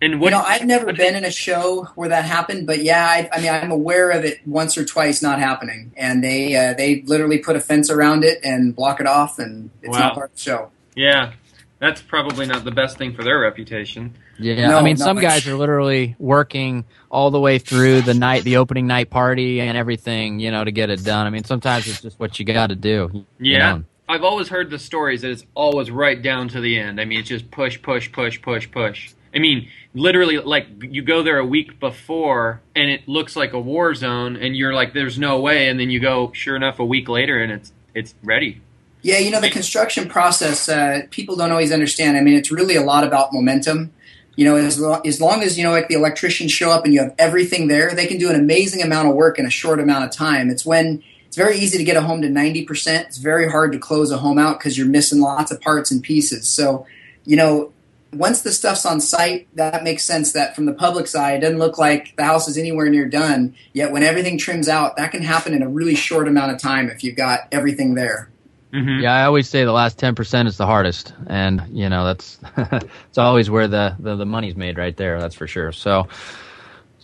And 0.05 0.21
what? 0.21 0.27
you 0.31 0.37
know, 0.37 0.43
I've 0.43 0.65
never 0.65 0.93
been 0.93 1.15
in 1.15 1.25
a 1.25 1.31
show 1.31 1.83
where 1.95 2.09
that 2.09 2.25
happened, 2.25 2.67
but 2.67 2.83
yeah, 2.83 3.05
I, 3.05 3.29
I 3.33 3.41
mean, 3.41 3.49
I'm 3.49 3.71
aware 3.71 4.11
of 4.11 4.23
it 4.23 4.39
once 4.45 4.77
or 4.77 4.85
twice 4.85 5.21
not 5.21 5.39
happening, 5.39 5.91
and 5.97 6.23
they 6.23 6.55
uh, 6.55 6.73
they 6.73 7.01
literally 7.07 7.39
put 7.39 7.55
a 7.55 7.59
fence 7.59 7.89
around 7.89 8.23
it 8.23 8.39
and 8.43 8.75
block 8.75 8.99
it 8.99 9.07
off, 9.07 9.39
and 9.39 9.69
it's 9.81 9.91
Wow. 9.93 9.99
not 9.99 10.13
part 10.13 10.29
of 10.31 10.35
the 10.35 10.41
show. 10.41 10.71
Yeah, 10.95 11.33
that's 11.79 12.01
probably 12.01 12.45
not 12.45 12.63
the 12.63 12.71
best 12.71 12.97
thing 12.97 13.13
for 13.15 13.23
their 13.23 13.39
reputation. 13.39 14.15
Yeah, 14.37 14.67
No, 14.67 14.77
I 14.79 14.83
mean, 14.83 14.97
some 14.97 15.15
much. 15.15 15.23
guys 15.23 15.47
are 15.47 15.55
literally 15.55 16.15
working 16.19 16.83
all 17.09 17.31
the 17.31 17.39
way 17.39 17.57
through 17.57 18.01
the 18.01 18.13
night, 18.13 18.43
the 18.43 18.57
opening 18.57 18.85
night 18.85 19.09
party, 19.09 19.61
and 19.61 19.77
everything, 19.77 20.39
you 20.39 20.51
know, 20.51 20.63
to 20.63 20.71
get 20.71 20.89
it 20.89 21.03
done. 21.03 21.25
I 21.25 21.29
mean, 21.29 21.45
sometimes 21.45 21.87
it's 21.87 22.01
just 22.01 22.19
what 22.19 22.37
you 22.37 22.45
got 22.45 22.67
to 22.67 22.75
do. 22.75 23.09
you 23.39 23.53
Yeah. 23.53 23.77
know. 23.77 23.83
I've 24.07 24.23
always 24.23 24.49
heard 24.49 24.69
the 24.69 24.77
stories 24.77 25.21
that 25.21 25.31
it's 25.31 25.45
always 25.55 25.89
right 25.89 26.21
down 26.21 26.49
to 26.49 26.61
the 26.61 26.77
end. 26.77 27.01
I 27.01 27.05
mean, 27.05 27.19
it's 27.19 27.29
just 27.29 27.49
push, 27.49 27.81
push, 27.81 28.11
push, 28.11 28.39
push, 28.41 28.69
push. 28.69 29.11
I 29.35 29.39
mean, 29.39 29.67
literally, 29.93 30.37
like 30.37 30.67
you 30.81 31.01
go 31.01 31.21
there 31.21 31.37
a 31.37 31.45
week 31.45 31.79
before 31.79 32.61
and 32.75 32.89
it 32.89 33.07
looks 33.07 33.35
like 33.35 33.53
a 33.53 33.59
war 33.59 33.93
zone, 33.93 34.37
and 34.37 34.55
you're 34.55 34.73
like, 34.73 34.93
"There's 34.93 35.19
no 35.19 35.39
way," 35.39 35.67
and 35.67 35.79
then 35.79 35.89
you 35.89 35.99
go, 35.99 36.31
sure 36.33 36.55
enough, 36.55 36.79
a 36.79 36.85
week 36.85 37.09
later, 37.09 37.41
and 37.41 37.51
it's 37.51 37.73
it's 37.93 38.15
ready. 38.23 38.61
Yeah, 39.05 39.19
you 39.19 39.29
know, 39.29 39.39
the 39.39 39.51
construction 39.51 40.09
process, 40.09 40.67
uh, 40.67 41.01
people 41.11 41.35
don't 41.35 41.51
always 41.51 41.71
understand. 41.71 42.17
I 42.17 42.21
mean, 42.21 42.33
it's 42.33 42.51
really 42.51 42.75
a 42.75 42.81
lot 42.81 43.03
about 43.03 43.31
momentum. 43.31 43.93
You 44.35 44.45
know, 44.45 44.55
as, 44.55 44.79
lo- 44.79 44.99
as 45.05 45.21
long 45.21 45.43
as, 45.43 45.59
you 45.59 45.63
know, 45.63 45.69
like 45.69 45.89
the 45.89 45.93
electricians 45.93 46.51
show 46.51 46.71
up 46.71 46.85
and 46.85 46.93
you 46.93 47.01
have 47.01 47.13
everything 47.19 47.67
there, 47.67 47.93
they 47.93 48.07
can 48.07 48.17
do 48.17 48.31
an 48.31 48.35
amazing 48.35 48.81
amount 48.81 49.07
of 49.07 49.13
work 49.13 49.37
in 49.37 49.45
a 49.45 49.49
short 49.51 49.79
amount 49.79 50.05
of 50.05 50.11
time. 50.11 50.49
It's 50.49 50.65
when 50.65 51.03
it's 51.27 51.37
very 51.37 51.57
easy 51.59 51.77
to 51.77 51.83
get 51.83 51.97
a 51.97 52.01
home 52.01 52.23
to 52.23 52.29
90%. 52.29 53.01
It's 53.01 53.17
very 53.17 53.47
hard 53.47 53.73
to 53.73 53.77
close 53.77 54.09
a 54.09 54.17
home 54.17 54.39
out 54.39 54.57
because 54.57 54.75
you're 54.75 54.87
missing 54.87 55.21
lots 55.21 55.51
of 55.51 55.61
parts 55.61 55.91
and 55.91 56.01
pieces. 56.01 56.49
So, 56.49 56.87
you 57.25 57.35
know, 57.37 57.73
once 58.15 58.41
the 58.41 58.51
stuff's 58.51 58.85
on 58.85 59.01
site, 59.01 59.47
that 59.55 59.83
makes 59.83 60.03
sense 60.03 60.31
that 60.33 60.55
from 60.55 60.65
the 60.65 60.73
public 60.73 61.07
side, 61.07 61.35
it 61.35 61.41
doesn't 61.41 61.59
look 61.59 61.77
like 61.77 62.15
the 62.15 62.23
house 62.23 62.47
is 62.47 62.57
anywhere 62.57 62.89
near 62.89 63.05
done. 63.05 63.55
Yet 63.73 63.91
when 63.91 64.03
everything 64.03 64.37
trims 64.37 64.67
out, 64.67 64.97
that 64.97 65.11
can 65.11 65.21
happen 65.21 65.53
in 65.53 65.61
a 65.61 65.69
really 65.69 65.95
short 65.95 66.27
amount 66.27 66.51
of 66.51 66.59
time 66.59 66.89
if 66.89 67.03
you've 67.03 67.15
got 67.15 67.47
everything 67.51 67.95
there. 67.95 68.29
Mm-hmm. 68.73 69.03
Yeah, 69.03 69.13
I 69.13 69.23
always 69.25 69.49
say 69.49 69.63
the 69.63 69.71
last 69.71 69.97
ten 69.97 70.15
percent 70.15 70.47
is 70.47 70.57
the 70.57 70.65
hardest, 70.65 71.13
and 71.27 71.63
you 71.69 71.87
know 71.87 72.05
that's 72.05 72.39
it's 72.57 73.17
always 73.17 73.49
where 73.49 73.67
the, 73.67 73.95
the 73.99 74.17
the 74.17 74.25
money's 74.25 74.55
made 74.55 74.77
right 74.77 74.95
there. 74.97 75.21
That's 75.21 75.35
for 75.35 75.47
sure. 75.47 75.71
So, 75.71 76.09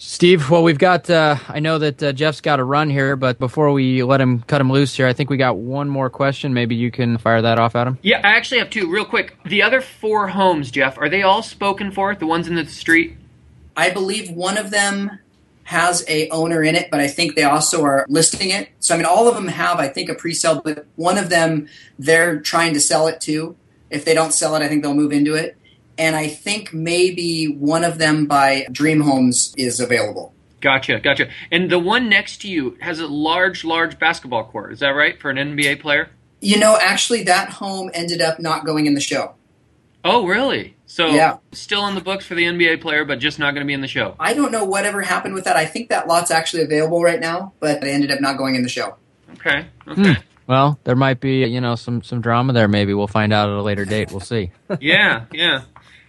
Steve, 0.04 0.50
well, 0.50 0.64
we've 0.64 0.80
got. 0.80 1.08
Uh, 1.12 1.38
I 1.48 1.60
know 1.60 1.78
that 1.78 2.02
uh, 2.02 2.12
Jeff's 2.12 2.42
got 2.42 2.56
to 2.56 2.64
run 2.64 2.90
here, 2.90 3.16
but 3.16 3.38
before 3.38 3.72
we 3.72 4.02
let 4.02 4.20
him 4.20 4.42
cut 4.42 4.60
him 4.60 4.72
loose 4.72 4.96
here, 4.96 5.06
I 5.06 5.14
think 5.14 5.30
we 5.30 5.38
got 5.38 5.58
one 5.58 5.90
more 5.90 6.10
question. 6.10 6.56
Maybe 6.56 6.74
you 6.74 6.90
can 6.90 7.20
fire 7.20 7.44
that 7.44 7.60
off 7.60 7.76
at 7.76 7.86
him. 7.86 8.00
Yeah, 8.02 8.18
I 8.24 8.36
actually 8.36 8.58
have 8.58 8.72
two 8.72 8.92
real 8.92 9.06
quick. 9.06 9.38
The 9.46 9.62
other 9.62 9.80
four 9.80 10.28
homes, 10.28 10.72
Jeff, 10.72 10.98
are 10.98 11.08
they 11.08 11.22
all 11.22 11.44
spoken 11.44 11.92
for? 11.92 12.16
The 12.16 12.26
ones 12.26 12.48
in 12.48 12.56
the 12.56 12.66
street? 12.66 13.16
I 13.78 13.92
believe 13.92 14.32
one 14.32 14.58
of 14.58 14.72
them 14.72 15.20
has 15.66 16.04
a 16.08 16.28
owner 16.30 16.64
in 16.64 16.74
it, 16.74 16.90
but 16.90 17.00
I 17.00 17.08
think 17.08 17.36
they 17.36 17.44
also 17.44 17.84
are 17.84 18.08
listing 18.10 18.50
it. 18.50 18.70
So 18.80 18.96
I 18.96 18.98
mean, 18.98 19.06
all 19.06 19.28
of 19.28 19.36
them 19.36 19.50
have, 19.50 19.80
I 19.80 19.88
think, 19.88 20.10
a 20.10 20.16
pre-sale, 20.16 20.64
but 20.66 20.88
one 20.96 21.20
of 21.20 21.30
them 21.30 21.68
they're 22.00 22.40
trying 22.40 22.74
to 22.74 22.80
sell 22.80 23.06
it 23.06 23.22
to. 23.22 23.56
If 23.92 24.04
they 24.06 24.16
don't 24.16 24.34
sell 24.34 24.56
it, 24.56 24.64
I 24.64 24.68
think 24.68 24.82
they'll 24.82 24.96
move 24.96 25.12
into 25.12 25.36
it. 25.36 25.58
And 26.02 26.16
I 26.16 26.30
think 26.30 26.74
maybe 26.74 27.46
one 27.46 27.84
of 27.84 28.00
them 28.00 28.26
by 28.26 28.66
Dream 28.72 29.02
Homes 29.02 29.54
is 29.56 29.80
available. 29.80 30.34
Gotcha, 30.60 31.00
gotcha. 31.00 31.30
And 31.52 31.70
the 31.70 31.78
one 31.78 32.10
next 32.10 32.42
to 32.42 32.50
you 32.50 32.76
has 32.82 33.00
a 33.00 33.06
large, 33.06 33.64
large 33.64 34.00
basketball 34.00 34.46
court. 34.46 34.74
Is 34.74 34.80
that 34.80 34.90
right 34.90 35.22
for 35.22 35.30
an 35.30 35.38
NBA 35.38 35.80
player? 35.80 36.10
You 36.40 36.58
know, 36.58 36.76
actually, 36.82 37.22
that 37.26 37.50
home 37.50 37.92
ended 37.94 38.20
up 38.20 38.40
not 38.40 38.66
going 38.66 38.88
in 38.88 38.96
the 38.96 39.00
show. 39.02 39.36
Oh, 40.04 40.26
really? 40.26 40.76
So 40.88 41.06
Yeah. 41.06 41.38
still 41.52 41.86
in 41.86 41.94
the 41.94 42.02
books 42.02 42.26
for 42.26 42.34
the 42.34 42.46
NBA 42.46 42.78
player, 42.82 43.06
but 43.06 43.20
just 43.20 43.38
not 43.38 43.54
going 43.54 43.62
to 43.64 43.68
be 43.68 43.74
in 43.74 43.82
the 43.82 43.88
show. 43.88 44.16
I 44.20 44.34
don't 44.34 44.52
know 44.52 44.66
whatever 44.66 45.04
happened 45.04 45.36
with 45.36 45.44
that. 45.44 45.56
I 45.56 45.68
think 45.68 45.90
that 45.90 46.08
lot's 46.08 46.32
actually 46.32 46.64
available 46.64 47.04
right 47.04 47.20
now, 47.20 47.54
but 47.60 47.84
it 47.84 47.88
ended 47.88 48.10
up 48.10 48.20
not 48.22 48.38
going 48.38 48.56
in 48.56 48.64
the 48.64 48.70
show. 48.70 48.96
Okay, 49.34 49.68
hmm. 49.86 49.92
okay. 49.92 50.18
Well, 50.48 50.80
there 50.84 50.96
might 50.96 51.20
be 51.20 51.46
you 51.46 51.62
know 51.62 51.76
some 51.76 52.02
some 52.02 52.22
drama 52.22 52.54
there. 52.54 52.68
Maybe 52.68 52.94
we'll 52.96 53.08
find 53.08 53.32
out 53.32 53.50
at 53.50 53.56
a 53.56 53.62
later 53.62 53.86
date. 53.86 54.10
We'll 54.12 54.20
see. 54.20 54.52
yeah, 54.80 55.26
yeah. 55.32 55.62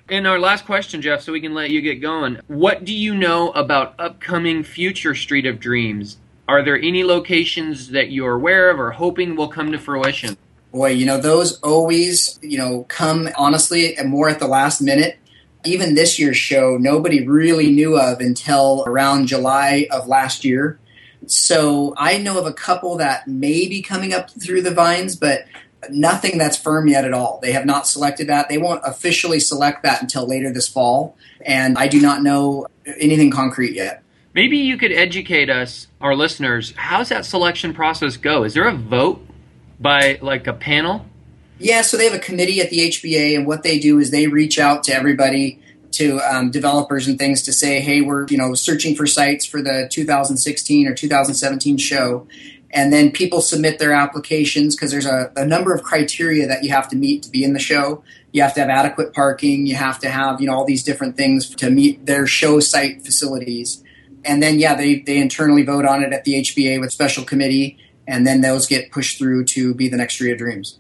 And 0.09 0.27
our 0.27 0.39
last 0.39 0.67
question, 0.67 1.01
Jeff, 1.01 1.23
so 1.23 1.33
we 1.33 1.41
can 1.41 1.55
let 1.55 1.71
you 1.71 1.81
get 1.81 1.97
going. 1.97 2.39
What 2.49 2.85
do 2.85 2.93
you 2.93 3.15
know 3.15 3.51
about 3.53 3.95
upcoming 3.99 4.65
future 4.65 5.15
Street 5.15 5.47
of 5.47 5.61
Dreams? 5.61 6.19
Are 6.49 6.63
there 6.63 6.77
any 6.77 7.05
locations 7.05 7.89
that 7.91 8.11
you're 8.11 8.35
aware 8.35 8.71
of 8.71 8.81
or 8.81 8.91
hoping 8.91 9.37
will 9.37 9.49
come 9.49 9.71
to 9.73 9.79
fruition? 9.79 10.37
Boy, 10.73 10.91
you 10.91 11.07
know, 11.07 11.21
those 11.21 11.59
always, 11.61 12.39
you 12.43 12.59
know, 12.59 12.85
come 12.89 13.29
honestly 13.37 13.97
more 14.05 14.29
at 14.29 14.41
the 14.41 14.49
last 14.49 14.81
minute. 14.81 15.19
Even 15.65 15.95
this 15.95 16.19
year's 16.19 16.37
show, 16.37 16.77
nobody 16.79 17.27
really 17.27 17.71
knew 17.71 17.97
of 17.97 18.21
until 18.21 18.83
around 18.87 19.29
July 19.29 19.87
of 19.93 20.09
last 20.09 20.45
year. 20.45 20.81
So 21.27 21.95
I 21.97 22.19
know 22.19 22.39
of 22.39 22.47
a 22.47 22.53
couple 22.53 22.97
that 22.97 23.29
may 23.29 23.69
be 23.69 23.81
coming 23.81 24.13
up 24.13 24.31
through 24.31 24.63
the 24.63 24.75
vines, 24.75 25.15
but 25.15 25.47
nothing 25.91 26.39
that's 26.39 26.57
firm 26.57 26.89
yet 26.89 27.05
at 27.05 27.13
all. 27.13 27.41
They 27.43 27.53
have 27.53 27.67
not 27.67 27.87
selected 27.87 28.29
that. 28.29 28.49
They 28.49 28.59
won't 28.59 28.83
officially 28.85 29.41
select 29.41 29.83
that 29.83 30.03
until 30.03 30.27
later 30.27 30.53
this 30.53 30.69
fall. 30.69 31.17
And 31.45 31.77
I 31.77 31.89
do 31.89 32.01
not 32.01 32.23
know 32.23 32.67
anything 32.87 33.31
concrete 33.31 33.75
yet. 33.75 34.03
Maybe 34.35 34.59
you 34.59 34.79
could 34.79 34.93
educate 34.93 35.51
us, 35.51 35.89
our 36.01 36.15
listeners. 36.15 36.73
How's 36.77 37.11
that 37.11 37.27
selection 37.27 37.75
process 37.75 38.17
go? 38.17 38.45
Is 38.45 38.55
there 38.55 38.67
a 38.67 38.75
vote 38.75 39.27
by 39.79 40.19
like 40.23 40.47
a 40.47 40.55
panel? 40.55 41.05
Yeah, 41.59 41.83
so 41.83 41.97
they 41.97 42.05
have 42.05 42.15
a 42.15 42.19
committee 42.19 42.61
at 42.61 42.71
the 42.71 42.89
HBA, 42.89 43.37
and 43.37 43.47
what 43.47 43.63
they 43.63 43.79
do 43.79 43.99
is 43.99 44.11
they 44.11 44.27
reach 44.27 44.59
out 44.59 44.83
to 44.85 44.95
everybody, 44.95 45.61
to 45.93 46.19
um, 46.21 46.51
developers 46.51 47.07
and 47.07 47.19
things, 47.19 47.43
to 47.43 47.53
say, 47.53 47.81
hey, 47.81 48.01
we're 48.01 48.27
you 48.29 48.39
know 48.39 48.55
searching 48.55 48.97
for 48.97 49.07
sites 49.07 49.45
for 49.45 49.61
the 49.61 49.87
2016 49.91 50.89
or 50.89 50.95
2017 50.95 51.77
show, 51.77 52.27
and 52.73 52.93
then 52.93 53.11
people 53.11 53.41
submit 53.41 53.79
their 53.79 53.93
applications 53.93 54.75
because 54.75 54.91
there's 54.91 55.07
a, 55.07 55.31
a 55.37 55.45
number 55.45 55.75
of 55.75 55.83
criteria 55.83 56.47
that 56.47 56.65
you 56.65 56.71
have 56.71 56.89
to 56.89 56.97
meet 56.97 57.23
to 57.25 57.31
be 57.31 57.45
in 57.45 57.53
the 57.53 57.59
show. 57.59 58.03
You 58.33 58.43
have 58.43 58.55
to 58.55 58.61
have 58.61 58.71
adequate 58.71 59.13
parking. 59.13 59.67
You 59.67 59.77
have 59.77 59.99
to 60.01 60.09
have 60.09 60.41
you 60.41 60.47
know 60.47 60.55
all 60.55 60.65
these 60.65 60.83
different 60.83 61.17
things 61.17 61.55
to 61.57 61.71
meet 61.71 62.07
their 62.07 62.27
show 62.27 62.61
site 62.61 63.05
facilities, 63.05 63.83
and 64.25 64.43
then 64.43 64.59
yeah, 64.59 64.75
they 64.75 65.01
they 65.01 65.19
internally 65.19 65.63
vote 65.63 65.85
on 65.85 66.03
it 66.03 66.13
at 66.13 66.25
the 66.25 66.41
HBA 66.41 66.81
with 66.81 66.93
special 66.93 67.25
committee, 67.25 67.79
and 68.07 68.27
then 68.27 68.41
those 68.41 68.67
get 68.67 68.91
pushed 68.91 69.19
through 69.19 69.45
to 69.45 69.75
be 69.75 69.89
the 69.89 69.97
next 69.97 70.15
Street 70.15 70.33
of 70.33 70.39
Dreams 70.39 70.79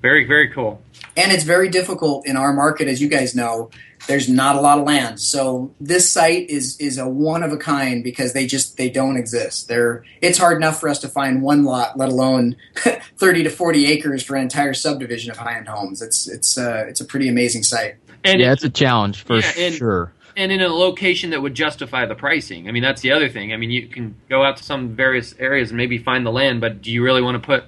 Very, 0.00 0.26
very 0.26 0.48
cool. 0.48 0.82
And 1.16 1.30
it's 1.32 1.44
very 1.44 1.68
difficult 1.68 2.26
in 2.26 2.36
our 2.36 2.52
market 2.52 2.88
as 2.88 3.00
you 3.02 3.08
guys 3.08 3.34
know 3.34 3.70
there's 4.08 4.28
not 4.28 4.56
a 4.56 4.60
lot 4.60 4.78
of 4.78 4.84
land 4.84 5.20
so 5.20 5.72
this 5.80 6.10
site 6.10 6.48
is 6.50 6.76
is 6.80 6.98
a 6.98 7.08
one 7.08 7.42
of 7.42 7.52
a 7.52 7.56
kind 7.56 8.02
because 8.02 8.32
they 8.32 8.46
just 8.46 8.76
they 8.76 8.90
don't 8.90 9.16
exist 9.16 9.68
they're 9.68 10.04
it's 10.20 10.38
hard 10.38 10.56
enough 10.56 10.80
for 10.80 10.88
us 10.88 10.98
to 10.98 11.08
find 11.08 11.42
one 11.42 11.64
lot 11.64 11.96
let 11.98 12.08
alone 12.08 12.56
30 13.18 13.44
to 13.44 13.50
40 13.50 13.86
acres 13.86 14.22
for 14.22 14.34
an 14.36 14.42
entire 14.42 14.74
subdivision 14.74 15.30
of 15.30 15.36
high-end 15.36 15.68
homes 15.68 16.02
it's 16.02 16.28
it's 16.28 16.58
uh, 16.58 16.84
it's 16.88 17.00
a 17.00 17.04
pretty 17.04 17.28
amazing 17.28 17.62
site 17.62 17.94
And 18.24 18.40
yeah, 18.40 18.52
it's 18.52 18.64
a 18.64 18.70
challenge 18.70 19.22
for 19.24 19.38
Yeah, 19.38 19.52
and- 19.58 19.74
sure. 19.74 20.12
and 20.36 20.50
in 20.50 20.60
a 20.62 20.68
location 20.68 21.30
that 21.30 21.42
would 21.42 21.54
justify 21.54 22.06
the 22.06 22.14
pricing. 22.14 22.68
I 22.68 22.72
mean, 22.72 22.82
that's 22.82 23.02
the 23.02 23.12
other 23.12 23.28
thing. 23.28 23.52
I 23.52 23.56
mean, 23.58 23.70
you 23.70 23.86
can 23.88 24.14
go 24.30 24.42
out 24.44 24.56
to 24.58 24.62
some 24.64 24.94
various 24.96 25.34
areas 25.38 25.70
and 25.70 25.76
maybe 25.76 25.98
find 25.98 26.24
the 26.24 26.30
land, 26.32 26.60
but 26.60 26.80
do 26.82 26.90
you 26.90 27.02
really 27.04 27.20
want 27.20 27.34
to 27.42 27.44
put 27.46 27.64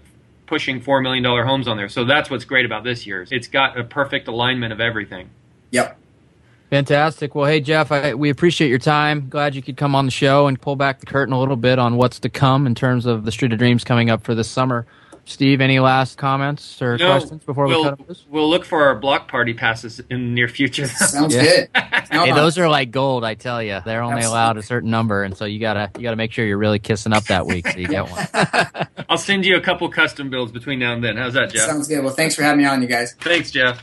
pushing 0.55 0.81
four 0.81 1.01
million 1.01 1.25
dollar 1.25 1.45
homes 1.45 1.67
on 1.67 1.77
there? 1.77 1.89
So 1.89 2.05
that's 2.05 2.31
what's 2.31 2.45
great 2.45 2.65
about 2.65 2.85
this 2.85 3.09
year. 3.09 3.27
It's 3.29 3.49
got 3.49 3.77
a 3.77 3.83
perfect 3.83 4.29
alignment 4.29 4.73
of 4.73 4.81
everything. 4.81 5.31
Yep. 5.73 5.99
Fantastic. 6.71 7.35
Well, 7.35 7.47
hey 7.47 7.61
Jeff, 7.61 7.91
I, 7.91 8.15
we 8.15 8.31
appreciate 8.31 8.69
your 8.69 8.79
time. 8.79 9.29
Glad 9.29 9.57
you 9.57 9.63
could 9.63 9.77
come 9.77 9.97
on 9.97 10.05
the 10.05 10.13
show 10.13 10.47
and 10.47 10.61
pull 10.61 10.77
back 10.77 11.01
the 11.01 11.07
curtain 11.07 11.35
a 11.35 11.41
little 11.41 11.57
bit 11.57 11.81
on 11.81 11.97
what's 11.97 12.21
to 12.21 12.29
come 12.29 12.69
in 12.69 12.77
terms 12.77 13.05
of 13.05 13.25
the 13.25 13.33
Street 13.33 13.53
of 13.53 13.59
Dreams 13.59 13.83
coming 13.83 14.11
up 14.11 14.23
for 14.23 14.37
this 14.37 14.49
summer. 14.49 14.87
Steve, 15.27 15.61
any 15.61 15.81
last 15.81 16.19
comments 16.19 16.83
or 16.83 16.99
No, 16.99 17.17
questions 17.19 17.43
before 17.45 17.67
we'll, 17.67 17.83
we 17.83 17.89
cut 17.97 18.07
this? 18.09 18.25
We'll 18.29 18.49
look 18.51 18.65
for 18.65 18.85
our 18.85 18.95
block 18.95 19.27
party 19.29 19.55
passes 19.55 20.01
in 20.11 20.21
the 20.27 20.31
near 20.33 20.49
future. 20.49 20.87
Sounds 20.89 21.35
Yeah. 21.35 21.43
good. 21.43 21.69
Hey, 22.15 22.31
those 22.33 22.59
are 22.59 22.69
like 22.69 22.93
gold, 22.93 23.25
I 23.25 23.35
tell 23.35 23.61
you. 23.61 23.81
They're 23.85 24.03
only 24.03 24.19
Absolutely. 24.19 24.39
allowed 24.39 24.57
a 24.59 24.63
certain 24.63 24.91
number, 24.91 25.25
and 25.25 25.37
so 25.37 25.47
you 25.47 25.59
gotta 25.59 25.91
you 25.97 26.03
gotta 26.05 26.17
make 26.17 26.31
sure 26.31 26.45
you're 26.47 26.59
really 26.59 26.79
kissing 26.79 27.13
up 27.13 27.25
that 27.25 27.45
week 27.45 27.67
so 27.67 27.77
you 27.79 27.89
get 27.89 28.09
one. 28.09 28.87
I'll 29.09 29.19
send 29.19 29.45
you 29.45 29.57
a 29.57 29.61
couple 29.61 29.89
custom 29.89 30.31
builds 30.31 30.53
between 30.53 30.79
now 30.79 30.93
and 30.93 31.03
then. 31.03 31.17
How's 31.17 31.35
that, 31.35 31.51
Jeff? 31.51 31.67
Sounds 31.69 31.89
good. 31.89 32.05
Well, 32.05 32.15
thanks 32.15 32.37
for 32.37 32.43
having 32.43 32.59
me 32.59 32.67
on, 32.67 32.83
you 32.83 32.89
guys. 32.89 33.15
Thanks, 33.15 33.51
Jeff. 33.51 33.83